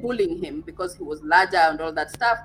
bullying 0.02 0.38
him 0.44 0.62
because 0.62 0.96
he 0.96 1.04
was 1.04 1.22
larger 1.24 1.58
and 1.58 1.80
all 1.82 1.94
that 1.94 2.12
stuff 2.12 2.40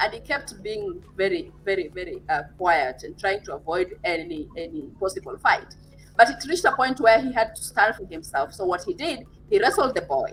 and 0.00 0.12
he 0.14 0.20
kept 0.20 0.62
being 0.62 1.02
very 1.16 1.52
very 1.64 1.88
very 1.88 2.22
uh, 2.28 2.42
quiet 2.58 3.02
and 3.02 3.18
trying 3.18 3.42
to 3.42 3.54
avoid 3.54 3.98
any 4.04 4.48
any 4.56 4.82
possible 4.98 5.36
fight 5.38 5.74
but 6.16 6.28
it 6.28 6.44
reached 6.48 6.64
a 6.64 6.72
point 6.72 7.00
where 7.00 7.20
he 7.20 7.32
had 7.32 7.54
to 7.54 7.62
stand 7.62 7.94
for 7.94 8.04
himself 8.06 8.52
so 8.52 8.64
what 8.64 8.82
he 8.84 8.94
did 8.94 9.24
he 9.48 9.60
wrestled 9.60 9.94
the 9.94 10.02
boy 10.02 10.30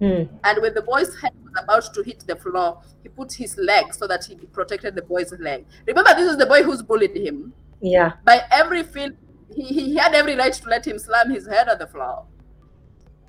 Mm. 0.00 0.28
and 0.42 0.60
when 0.60 0.74
the 0.74 0.82
boy's 0.82 1.14
head 1.20 1.32
was 1.44 1.52
about 1.62 1.94
to 1.94 2.02
hit 2.02 2.24
the 2.26 2.34
floor, 2.34 2.82
he 3.02 3.08
put 3.08 3.32
his 3.32 3.56
leg 3.56 3.94
so 3.94 4.06
that 4.08 4.24
he 4.24 4.34
protected 4.34 4.96
the 4.96 5.02
boy's 5.02 5.32
leg. 5.38 5.64
Remember, 5.86 6.12
this 6.14 6.30
is 6.30 6.36
the 6.36 6.46
boy 6.46 6.64
who's 6.64 6.82
bullied 6.82 7.16
him. 7.16 7.52
Yeah. 7.80 8.12
By 8.24 8.42
every 8.50 8.82
feel, 8.82 9.10
he, 9.54 9.62
he 9.62 9.94
had 9.96 10.12
every 10.14 10.34
right 10.34 10.52
to 10.52 10.68
let 10.68 10.84
him 10.86 10.98
slam 10.98 11.30
his 11.30 11.46
head 11.46 11.68
on 11.68 11.78
the 11.78 11.86
floor. 11.86 12.24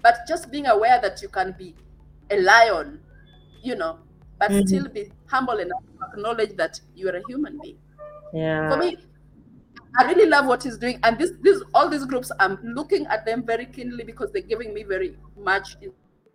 But 0.02 0.18
just 0.28 0.52
being 0.52 0.66
aware 0.66 1.00
that 1.02 1.22
you 1.22 1.30
can 1.30 1.56
be 1.58 1.76
a 2.32 2.42
lion, 2.42 3.00
you 3.62 3.76
know, 3.76 4.00
but 4.48 4.52
Mhm. 4.52 4.68
still 4.68 4.88
be 4.89 5.12
humble 5.28 5.58
enough 5.60 5.82
to 6.00 6.06
acknowledge 6.12 6.56
that 6.58 6.80
you 6.96 7.10
are 7.10 7.16
a 7.16 7.24
human 7.28 7.60
being. 7.60 7.78
Yeah. 8.34 8.70
For 8.70 8.78
me, 8.78 8.98
I 9.98 10.06
really 10.06 10.26
love 10.28 10.46
what 10.46 10.64
he's 10.64 10.78
doing, 10.78 11.00
and 11.04 11.18
this, 11.18 11.32
this, 11.41 11.62
all 11.74 11.89
these 11.89 12.06
groups, 12.06 12.32
I'm 12.39 12.60
looking 12.64 13.06
at 13.08 13.26
them 13.26 13.43
very 13.46 13.66
keenly 13.66 14.04
because 14.04 14.32
they're 14.32 14.41
giving 14.41 14.74
me 14.74 14.84
very 14.84 15.18
much 15.38 15.78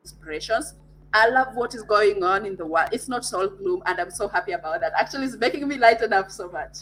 inspirations. 0.04 0.74
I 1.12 1.28
love 1.28 1.54
what 1.54 1.74
is 1.74 1.82
going 1.82 2.22
on 2.22 2.46
in 2.46 2.56
the 2.56 2.64
world. 2.64 2.88
It's 2.92 3.08
not 3.08 3.32
all 3.34 3.48
gloom, 3.48 3.82
and 3.86 4.00
I'm 4.00 4.10
so 4.10 4.28
happy 4.28 4.52
about 4.52 4.80
that. 4.80 4.92
Actually, 4.98 5.26
it's 5.26 5.36
making 5.36 5.68
me 5.68 5.76
lighten 5.76 6.12
up 6.12 6.30
so 6.30 6.48
much. 6.50 6.78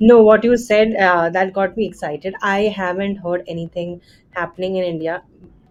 No, 0.00 0.22
what 0.22 0.44
you 0.44 0.56
said, 0.56 0.94
uh, 0.96 1.30
that 1.30 1.52
got 1.52 1.76
me 1.76 1.86
excited. 1.86 2.34
I 2.42 2.62
haven't 2.76 3.16
heard 3.16 3.42
anything 3.46 4.00
happening 4.30 4.76
in 4.76 4.84
India. 4.84 5.22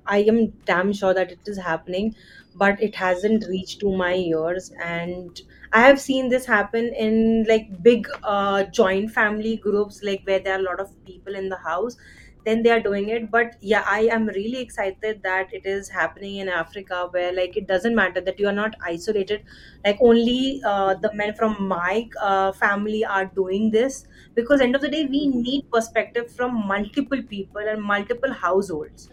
I 0.05 0.19
am 0.19 0.47
damn 0.65 0.93
sure 0.93 1.13
that 1.13 1.31
it 1.31 1.39
is 1.45 1.57
happening, 1.57 2.15
but 2.55 2.81
it 2.81 2.95
hasn't 2.95 3.45
reached 3.47 3.79
to 3.81 3.95
my 3.95 4.13
ears. 4.15 4.71
And 4.83 5.39
I 5.73 5.81
have 5.81 5.99
seen 5.99 6.29
this 6.29 6.45
happen 6.45 6.93
in 6.93 7.45
like 7.47 7.81
big 7.83 8.07
uh, 8.23 8.63
joint 8.65 9.11
family 9.11 9.57
groups, 9.57 10.01
like 10.03 10.21
where 10.25 10.39
there 10.39 10.55
are 10.55 10.59
a 10.59 10.63
lot 10.63 10.79
of 10.79 10.91
people 11.05 11.35
in 11.35 11.49
the 11.49 11.57
house. 11.57 11.95
Then 12.43 12.63
they 12.63 12.71
are 12.71 12.79
doing 12.79 13.09
it. 13.09 13.29
But 13.31 13.55
yeah, 13.61 13.83
I 13.87 14.01
am 14.11 14.25
really 14.27 14.59
excited 14.61 15.21
that 15.23 15.53
it 15.53 15.65
is 15.65 15.89
happening 15.89 16.37
in 16.37 16.49
Africa, 16.49 17.07
where 17.11 17.31
like 17.31 17.55
it 17.55 17.67
doesn't 17.67 17.93
matter 17.95 18.19
that 18.21 18.39
you 18.39 18.47
are 18.47 18.53
not 18.59 18.75
isolated 18.83 19.43
like 19.85 19.97
only 20.01 20.61
uh, 20.65 20.95
the 20.95 21.13
men 21.13 21.33
from 21.35 21.55
my 21.67 22.09
uh, 22.19 22.51
family 22.51 23.05
are 23.05 23.25
doing 23.25 23.69
this 23.71 24.05
because 24.35 24.59
end 24.61 24.75
of 24.75 24.81
the 24.81 24.89
day 24.89 25.05
we 25.05 25.27
need 25.27 25.69
perspective 25.71 26.31
from 26.31 26.55
multiple 26.67 27.21
people 27.29 27.61
and 27.61 27.81
multiple 27.81 28.31
households 28.33 29.09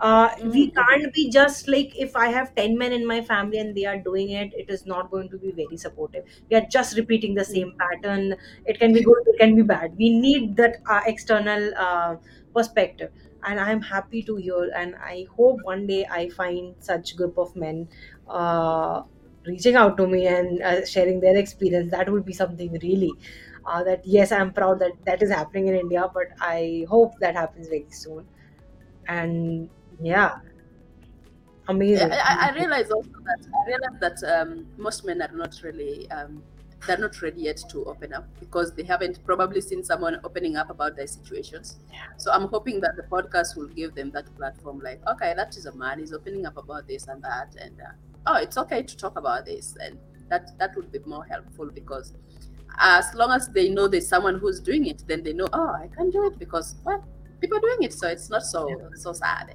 uh, 0.00 0.30
we 0.44 0.70
Mm-hmm. 0.70 0.80
can't 0.80 1.12
be 1.14 1.30
just 1.30 1.68
like 1.68 1.92
if 1.96 2.16
i 2.16 2.28
have 2.28 2.54
10 2.54 2.76
men 2.78 2.92
in 2.92 3.06
my 3.06 3.20
family 3.22 3.58
and 3.58 3.76
they 3.76 3.84
are 3.84 3.98
doing 3.98 4.30
it 4.30 4.50
it 4.54 4.70
is 4.70 4.86
not 4.86 5.10
going 5.10 5.28
to 5.28 5.38
be 5.38 5.52
very 5.52 5.76
supportive. 5.76 6.24
We 6.50 6.56
are 6.56 6.66
just 6.70 6.96
repeating 6.96 7.34
the 7.34 7.44
same 7.44 7.72
pattern. 7.78 8.34
It 8.64 8.78
can 8.78 8.92
be 8.92 9.02
good 9.02 9.22
it 9.26 9.38
can 9.38 9.54
be 9.56 9.62
bad. 9.62 9.96
We 9.96 10.10
need 10.18 10.56
that 10.56 10.76
uh, 10.88 11.00
external 11.06 11.72
uh, 11.76 12.16
perspective. 12.54 13.10
And 13.42 13.58
i'm 13.58 13.80
happy 13.80 14.22
to 14.24 14.36
hear 14.36 14.70
and 14.76 14.94
i 15.02 15.26
hope 15.36 15.62
one 15.62 15.86
day 15.86 16.06
i 16.10 16.28
find 16.28 16.74
such 16.78 17.16
group 17.16 17.38
of 17.38 17.54
men 17.56 17.88
uh, 18.28 19.02
reaching 19.46 19.76
out 19.76 19.96
to 19.96 20.06
me 20.06 20.26
and 20.26 20.62
uh, 20.62 20.84
sharing 20.84 21.20
their 21.20 21.36
experience. 21.38 21.90
That 21.90 22.10
would 22.12 22.26
be 22.26 22.34
something 22.34 22.76
really 22.82 23.18
uh, 23.64 23.82
that 23.84 24.02
yes 24.04 24.32
i'm 24.32 24.52
proud 24.52 24.78
that 24.80 24.92
that 25.06 25.22
is 25.22 25.30
happening 25.30 25.68
in 25.68 25.74
india 25.74 26.04
but 26.14 26.28
i 26.40 26.84
hope 26.88 27.12
that 27.20 27.34
happens 27.34 27.68
very 27.68 27.88
soon. 27.90 28.28
And 29.08 29.70
yeah 30.02 30.38
amazing 31.68 32.10
I, 32.12 32.50
I 32.50 32.54
realize 32.54 32.90
also 32.90 33.10
that 33.24 33.46
I 33.46 33.66
realize 33.66 34.00
that 34.00 34.40
um, 34.40 34.66
most 34.76 35.04
men 35.04 35.22
are 35.22 35.30
not 35.32 35.60
really 35.62 36.10
um, 36.10 36.42
they're 36.86 36.98
not 36.98 37.20
ready 37.20 37.42
yet 37.42 37.62
to 37.70 37.84
open 37.84 38.12
up 38.12 38.26
because 38.38 38.72
they 38.72 38.82
haven't 38.82 39.24
probably 39.24 39.60
seen 39.60 39.84
someone 39.84 40.18
opening 40.24 40.56
up 40.56 40.70
about 40.70 40.96
their 40.96 41.06
situations. 41.06 41.78
Yeah. 41.92 41.98
So 42.16 42.32
I'm 42.32 42.48
hoping 42.48 42.80
that 42.80 42.96
the 42.96 43.02
podcast 43.02 43.56
will 43.56 43.68
give 43.68 43.94
them 43.94 44.10
that 44.12 44.34
platform. 44.36 44.80
Like, 44.80 45.00
okay, 45.08 45.34
that 45.36 45.56
is 45.56 45.66
a 45.66 45.74
man. 45.74 45.98
He's 45.98 46.12
opening 46.12 46.46
up 46.46 46.56
about 46.56 46.88
this 46.88 47.06
and 47.08 47.22
that, 47.22 47.54
and 47.60 47.80
uh, 47.80 47.92
oh, 48.26 48.36
it's 48.36 48.56
okay 48.58 48.82
to 48.82 48.96
talk 48.96 49.18
about 49.18 49.44
this, 49.44 49.76
and 49.82 49.98
that 50.28 50.58
that 50.58 50.74
would 50.76 50.90
be 50.90 51.00
more 51.04 51.24
helpful 51.24 51.70
because 51.72 52.14
as 52.78 53.12
long 53.14 53.30
as 53.32 53.48
they 53.48 53.68
know 53.68 53.88
there's 53.88 54.08
someone 54.08 54.38
who's 54.38 54.60
doing 54.60 54.86
it, 54.86 55.02
then 55.06 55.22
they 55.22 55.32
know, 55.32 55.48
oh, 55.52 55.72
I 55.74 55.88
can 55.94 56.10
do 56.10 56.26
it 56.26 56.38
because 56.38 56.76
well, 56.84 57.04
people 57.40 57.58
are 57.58 57.60
doing 57.60 57.82
it, 57.82 57.92
so 57.92 58.08
it's 58.08 58.30
not 58.30 58.44
so 58.44 58.90
so 58.94 59.12
sad. 59.12 59.54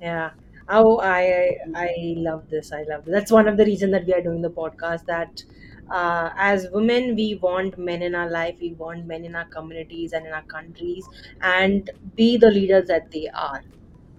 Yeah. 0.00 0.30
Oh 0.72 1.00
i 1.00 1.56
i 1.74 1.88
love 2.26 2.48
this 2.48 2.72
i 2.72 2.82
love 2.88 3.04
that's 3.04 3.32
one 3.32 3.48
of 3.48 3.56
the 3.56 3.64
reasons 3.64 3.92
that 3.92 4.06
we 4.06 4.12
are 4.14 4.22
doing 4.22 4.40
the 4.40 4.50
podcast 4.50 5.04
that 5.06 5.42
uh, 5.90 6.30
as 6.36 6.68
women 6.72 7.16
we 7.16 7.34
want 7.42 7.76
men 7.76 8.00
in 8.02 8.14
our 8.14 8.30
life 8.30 8.56
we 8.60 8.72
want 8.74 9.04
men 9.04 9.24
in 9.24 9.34
our 9.34 9.46
communities 9.46 10.12
and 10.12 10.26
in 10.26 10.32
our 10.32 10.44
countries 10.44 11.08
and 11.40 11.90
be 12.14 12.36
the 12.36 12.48
leaders 12.50 12.86
that 12.86 13.10
they 13.10 13.26
are. 13.34 13.62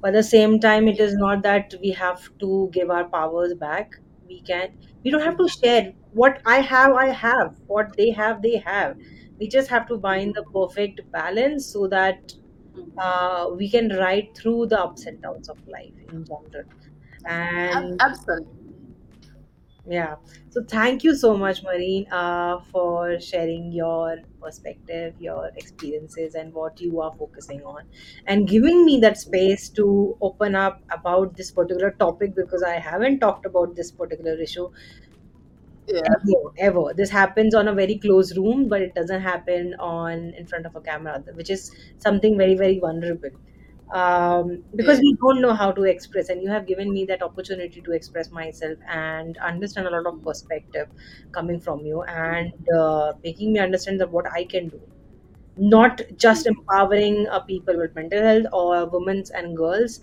But 0.01 0.09
at 0.09 0.13
the 0.15 0.23
same 0.23 0.59
time 0.59 0.89
it 0.89 0.99
is 0.99 1.15
not 1.15 1.43
that 1.43 1.73
we 1.81 1.91
have 1.91 2.19
to 2.39 2.69
give 2.73 2.89
our 2.89 3.05
powers 3.07 3.53
back. 3.53 3.93
We 4.27 4.41
can 4.41 4.71
we 5.05 5.11
don't 5.11 5.21
have 5.21 5.37
to 5.37 5.47
share 5.47 5.93
what 6.11 6.41
i 6.45 6.59
have 6.59 6.93
i 6.95 7.05
have. 7.07 7.55
What 7.67 7.95
they 7.95 8.09
have 8.11 8.41
they 8.41 8.57
have. 8.57 8.97
We 9.39 9.47
just 9.47 9.69
have 9.69 9.87
to 9.87 9.97
find 9.99 10.33
the 10.35 10.43
perfect 10.43 10.99
balance 11.13 11.65
so 11.67 11.87
that. 11.87 12.33
Uh, 12.97 13.49
we 13.55 13.69
can 13.69 13.89
ride 13.97 14.29
through 14.35 14.67
the 14.67 14.79
ups 14.79 15.05
and 15.05 15.21
downs 15.21 15.49
of 15.49 15.57
life 15.67 15.93
in 16.09 16.25
general. 16.25 16.69
And 17.25 18.01
Absolutely. 18.01 18.47
yeah. 19.85 20.15
So 20.49 20.63
thank 20.63 21.03
you 21.03 21.15
so 21.15 21.35
much 21.35 21.63
Maureen 21.63 22.05
uh, 22.11 22.59
for 22.71 23.19
sharing 23.19 23.71
your 23.71 24.17
perspective 24.39 25.15
your 25.19 25.49
experiences 25.55 26.35
and 26.35 26.53
what 26.53 26.79
you 26.79 27.01
are 27.01 27.11
focusing 27.17 27.63
on. 27.63 27.83
And 28.27 28.47
giving 28.47 28.85
me 28.85 28.99
that 28.99 29.17
space 29.17 29.69
to 29.69 30.15
open 30.21 30.53
up 30.55 30.83
about 30.91 31.35
this 31.35 31.51
particular 31.51 31.91
topic 31.91 32.35
because 32.35 32.61
i 32.63 32.73
haven't 32.77 33.19
talked 33.19 33.45
about 33.45 33.75
this 33.75 33.91
particular 33.91 34.39
issue 34.39 34.69
Yeah. 35.87 36.15
ever 36.15 36.39
ever. 36.59 36.93
This 36.95 37.09
happens 37.09 37.55
on 37.55 37.67
a 37.67 37.73
very 37.73 37.97
closed 37.99 38.37
room 38.37 38.67
but 38.69 38.81
it 38.81 38.93
doesn't 38.95 39.21
happen 39.21 39.75
on 39.79 40.33
in 40.37 40.47
front 40.47 40.65
of 40.65 40.75
a 40.75 40.81
camera 40.81 41.23
which 41.33 41.49
is 41.49 41.71
something 41.97 42.37
very 42.37 42.55
very 42.55 42.79
vulnerable. 42.79 43.29
Um, 43.93 44.63
because 44.75 44.99
Yeah. 44.99 45.01
we 45.01 45.17
don't 45.21 45.41
know 45.41 45.53
how 45.53 45.71
to 45.73 45.83
express 45.83 46.29
and 46.29 46.41
you 46.41 46.49
have 46.49 46.65
given 46.65 46.93
me 46.93 47.05
that 47.05 47.21
opportunity 47.21 47.81
to 47.81 47.91
express 47.91 48.31
myself 48.31 48.77
and 48.89 49.37
understand 49.39 49.87
a 49.87 49.91
lot 49.91 50.05
of 50.07 50.23
perspective 50.23 50.87
coming 51.33 51.59
from 51.59 51.81
you 51.81 52.01
and 52.03 52.53
uh, 52.77 53.13
making 53.23 53.51
me 53.53 53.59
understand 53.59 53.99
that 53.99 54.09
what 54.11 54.25
i 54.33 54.45
can 54.45 54.69
do. 54.69 54.81
Not 55.57 56.01
just 56.17 56.45
empowering 56.47 57.27
uh, 57.27 57.41
people 57.41 57.77
with 57.77 57.93
mental 57.95 58.21
health 58.23 58.45
or 58.53 58.85
women 58.89 59.23
and 59.35 59.55
girls 59.55 59.99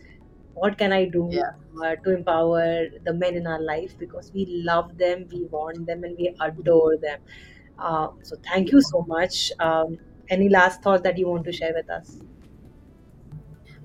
what 0.65 0.77
can 0.79 0.93
i 0.93 1.05
do 1.05 1.25
Yeah. 1.31 1.53
uh, 1.85 1.95
to 2.05 2.15
empower 2.17 2.65
the 3.05 3.13
men 3.15 3.35
in 3.37 3.47
our 3.47 3.61
life 3.61 3.97
because 3.99 4.33
we 4.33 4.47
love 4.71 4.97
them 4.99 5.27
we 5.33 5.45
want 5.57 5.87
them 5.87 6.05
and 6.05 6.17
we 6.19 6.35
adore 6.41 6.97
them 6.97 7.21
uh, 7.79 8.09
so 8.23 8.37
thank 8.51 8.73
you 8.73 8.81
so 8.83 9.03
much 9.09 9.53
um, 9.61 9.99
any 10.29 10.49
last 10.49 10.83
thoughts 10.83 11.03
that 11.03 11.19
you 11.19 11.29
want 11.29 11.45
to 11.45 11.53
share 11.53 11.73
with 11.75 11.89
us 11.91 12.19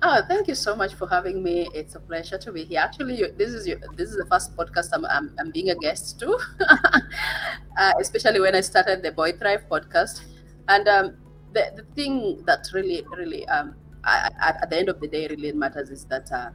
Oh, 0.02 0.20
thank 0.28 0.48
you 0.48 0.54
so 0.54 0.76
much 0.76 0.92
for 0.94 1.08
having 1.08 1.42
me. 1.42 1.68
It's 1.72 1.94
a 1.94 2.00
pleasure 2.00 2.36
to 2.36 2.52
be 2.52 2.64
here. 2.64 2.80
Actually, 2.80 3.14
you, 3.16 3.32
this 3.32 3.50
is 3.54 3.66
your, 3.66 3.78
this 3.96 4.10
is 4.10 4.16
the 4.16 4.26
first 4.26 4.54
podcast 4.56 4.90
I'm, 4.92 5.04
I'm, 5.06 5.34
I'm 5.38 5.50
being 5.50 5.70
a 5.70 5.74
guest 5.76 6.18
to, 6.20 6.36
uh, 7.78 7.92
especially 8.00 8.40
when 8.40 8.54
I 8.54 8.60
started 8.60 9.02
the 9.02 9.12
Boy 9.12 9.32
Thrive 9.32 9.66
podcast. 9.70 10.20
And 10.68 10.88
um, 10.88 11.16
the, 11.52 11.72
the 11.76 11.82
thing 11.94 12.42
that 12.44 12.66
really, 12.74 13.02
really, 13.16 13.46
um, 13.48 13.76
I, 14.04 14.30
I, 14.40 14.48
at 14.62 14.68
the 14.70 14.76
end 14.78 14.88
of 14.90 15.00
the 15.00 15.08
day, 15.08 15.26
really 15.28 15.52
matters 15.52 15.88
is 15.90 16.04
that 16.06 16.30
uh, 16.32 16.50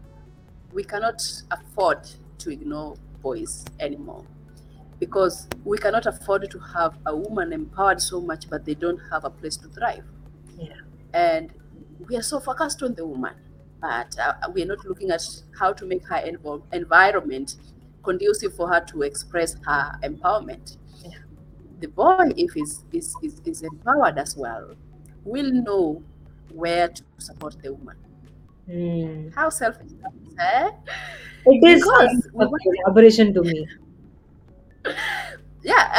we 0.74 0.84
cannot 0.84 1.22
afford 1.52 2.00
to 2.40 2.52
ignore 2.52 2.96
boys 3.22 3.66
anymore 3.80 4.26
because 5.00 5.48
we 5.64 5.78
cannot 5.78 6.06
afford 6.06 6.50
to 6.50 6.60
have 6.60 6.98
a 7.06 7.16
woman 7.16 7.54
empowered 7.54 8.02
so 8.02 8.20
much, 8.20 8.50
but 8.50 8.66
they 8.66 8.74
don't 8.74 9.00
have 9.12 9.24
a 9.24 9.30
place 9.30 9.56
to 9.58 9.68
thrive. 9.70 10.04
Yeah. 10.58 10.74
And 11.14 11.52
we 12.08 12.18
are 12.18 12.22
so 12.22 12.40
focused 12.40 12.84
on 12.84 12.94
the 12.96 13.06
woman, 13.06 13.34
but 13.82 14.18
uh, 14.20 14.34
we 14.54 14.64
are 14.64 14.66
not 14.66 14.86
looking 14.86 15.10
at 15.12 15.24
how 15.58 15.74
to 15.74 15.86
make 15.86 16.06
her 16.08 16.18
env- 16.18 16.64
environment 16.74 17.56
conducive 18.04 18.54
for 18.56 18.68
her 18.68 18.82
to 18.82 19.04
express 19.04 19.56
her 19.66 19.98
empowerment. 20.04 20.78
Yeah. 21.04 21.20
The 21.80 21.88
boy, 21.88 22.32
if 22.36 22.52
he's 22.54 22.84
is, 22.92 23.16
is, 23.24 23.42
is 23.46 23.62
empowered 23.62 24.18
as 24.18 24.36
well, 24.36 24.76
will 25.24 25.52
know 25.52 26.04
where 26.52 26.90
to 26.90 27.04
support 27.20 27.56
the 27.62 27.74
woman. 27.74 27.96
Hmm. 28.70 29.30
How 29.34 29.50
selfish 29.50 29.92
that 30.02 30.12
is, 30.22 30.36
eh? 30.40 30.72
It 31.46 31.60
is 31.68 31.84
Because 31.84 32.30
we 32.34 32.46
a 32.46 32.48
want 32.48 32.64
collaboration 32.64 33.34
to 33.34 33.42
me. 33.44 33.66
yeah, 35.64 35.92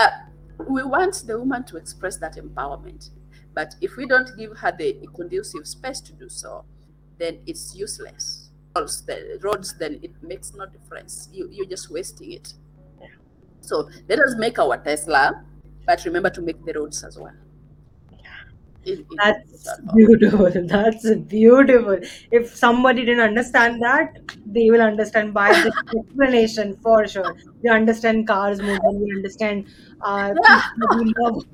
uh, 0.58 0.64
we 0.68 0.82
want 0.82 1.14
the 1.26 1.38
woman 1.38 1.64
to 1.64 1.76
express 1.76 2.16
that 2.18 2.36
empowerment. 2.36 3.10
But 3.54 3.74
if 3.80 3.96
we 3.96 4.06
don't 4.06 4.30
give 4.36 4.56
her 4.58 4.72
the 4.76 5.06
conducive 5.14 5.66
space 5.66 6.00
to 6.02 6.12
do 6.12 6.28
so, 6.28 6.64
then 7.18 7.40
it's 7.46 7.74
useless. 7.74 8.50
Else 8.76 9.00
the 9.00 9.38
roads, 9.42 9.76
then 9.78 9.98
it 10.02 10.12
makes 10.22 10.52
no 10.54 10.66
difference. 10.66 11.28
You, 11.32 11.48
you're 11.50 11.66
just 11.66 11.90
wasting 11.90 12.32
it. 12.32 12.54
Yeah. 13.00 13.08
So 13.60 13.88
let 14.08 14.20
us 14.20 14.36
make 14.38 14.58
our 14.58 14.76
Tesla, 14.78 15.44
but 15.86 16.04
remember 16.04 16.30
to 16.30 16.40
make 16.40 16.64
the 16.64 16.72
roads 16.74 17.02
as 17.02 17.18
well. 17.18 17.34
It- 18.84 19.06
it- 19.10 19.22
That's 19.22 19.78
beautiful. 19.94 20.50
That's 20.66 21.14
beautiful. 21.26 21.98
If 22.30 22.54
somebody 22.54 23.04
didn't 23.04 23.20
understand 23.20 23.82
that, 23.82 24.08
they 24.46 24.70
will 24.70 24.80
understand 24.80 25.34
by 25.34 25.54
the 25.54 25.72
explanation 25.98 26.76
for 26.82 27.06
sure. 27.06 27.36
We 27.62 27.70
understand 27.70 28.26
cars 28.26 28.62
more 28.62 28.78
than 28.82 29.00
we 29.00 29.12
understand 29.16 29.66
uh, 30.00 30.34
we 30.90 31.14
love. 31.18 31.44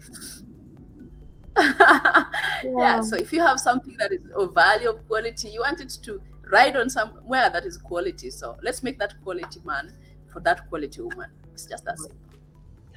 yeah. 2.62 3.00
So 3.00 3.16
if 3.16 3.32
you 3.32 3.40
have 3.40 3.58
something 3.60 3.96
that 3.98 4.12
is 4.12 4.20
of 4.36 4.54
value, 4.54 4.90
of 4.90 5.06
quality, 5.06 5.50
you 5.50 5.60
want 5.60 5.80
it 5.80 5.90
to 6.02 6.20
ride 6.50 6.76
on 6.76 6.90
somewhere 6.90 7.50
that 7.50 7.64
is 7.64 7.76
quality. 7.78 8.30
So 8.30 8.56
let's 8.62 8.82
make 8.82 8.98
that 8.98 9.14
quality 9.22 9.60
man 9.64 9.92
for 10.32 10.40
that 10.40 10.68
quality 10.68 11.00
woman. 11.00 11.30
It's 11.52 11.66
just 11.66 11.84
that 11.84 11.98
simple. 11.98 12.25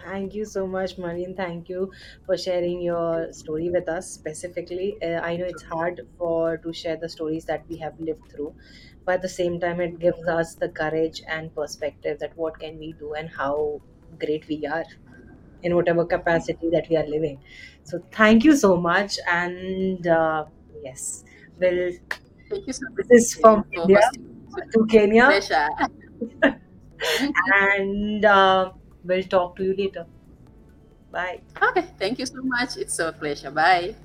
Thank 0.04 0.34
you 0.34 0.46
so 0.46 0.66
much, 0.66 0.98
Maureen. 0.98 1.36
Thank 1.36 1.68
you 1.70 1.92
for 2.26 2.38
sharing 2.38 2.82
your 2.82 3.32
story 3.34 3.70
with 3.70 3.90
us 3.90 4.10
specifically. 4.10 4.98
Uh, 5.02 5.20
I 5.30 5.36
know 5.36 5.46
it's 5.46 5.62
hard 5.64 6.02
for 6.18 6.58
to 6.58 6.72
share 6.74 6.96
the 6.98 7.10
stories 7.10 7.46
that 7.46 7.66
we 7.68 7.78
have 7.80 8.00
lived 8.00 8.30
through, 8.32 8.56
but 9.06 9.16
at 9.16 9.22
the 9.22 9.30
same 9.30 9.60
time, 9.60 9.82
it 9.82 10.00
gives 10.00 10.26
us 10.28 10.56
the 10.56 10.70
courage 10.70 11.22
and 11.28 11.54
perspective 11.54 12.20
that 12.20 12.36
what 12.38 12.60
can 12.60 12.78
we 12.80 12.94
do 12.94 13.14
and 13.14 13.30
how 13.30 13.82
great 14.20 14.48
we 14.48 14.66
are 14.66 14.86
in 15.64 15.76
whatever 15.76 16.06
capacity 16.06 16.70
that 16.72 16.88
we 16.90 16.98
are 16.98 17.08
living. 17.08 17.42
So 17.84 18.02
thank 18.12 18.44
you 18.46 18.56
so 18.56 18.78
much, 18.78 19.18
and 19.28 20.08
uh, 20.08 20.46
yes, 20.84 21.24
well, 21.60 21.92
Thank 22.50 22.68
you 22.68 22.74
so 22.74 22.86
much 22.98 23.08
this 23.10 23.34
is 23.34 23.34
from 23.42 23.64
for 23.74 23.88
India 23.88 24.02
hosting. 24.04 24.24
to 24.74 24.86
Kenya, 24.88 25.28
Pleasure. 25.28 25.70
And 27.62 28.24
uh, 28.26 28.72
we'll 29.10 29.24
talk 29.24 29.56
to 29.58 29.64
you 29.64 29.76
later. 29.76 30.06
Bye. 31.12 31.42
Okay. 31.62 31.86
Thank 31.98 32.20
you 32.20 32.26
so 32.26 32.42
much. 32.44 32.78
It's 32.78 33.00
a 33.00 33.12
pleasure. 33.12 33.52
Bye. 33.52 33.96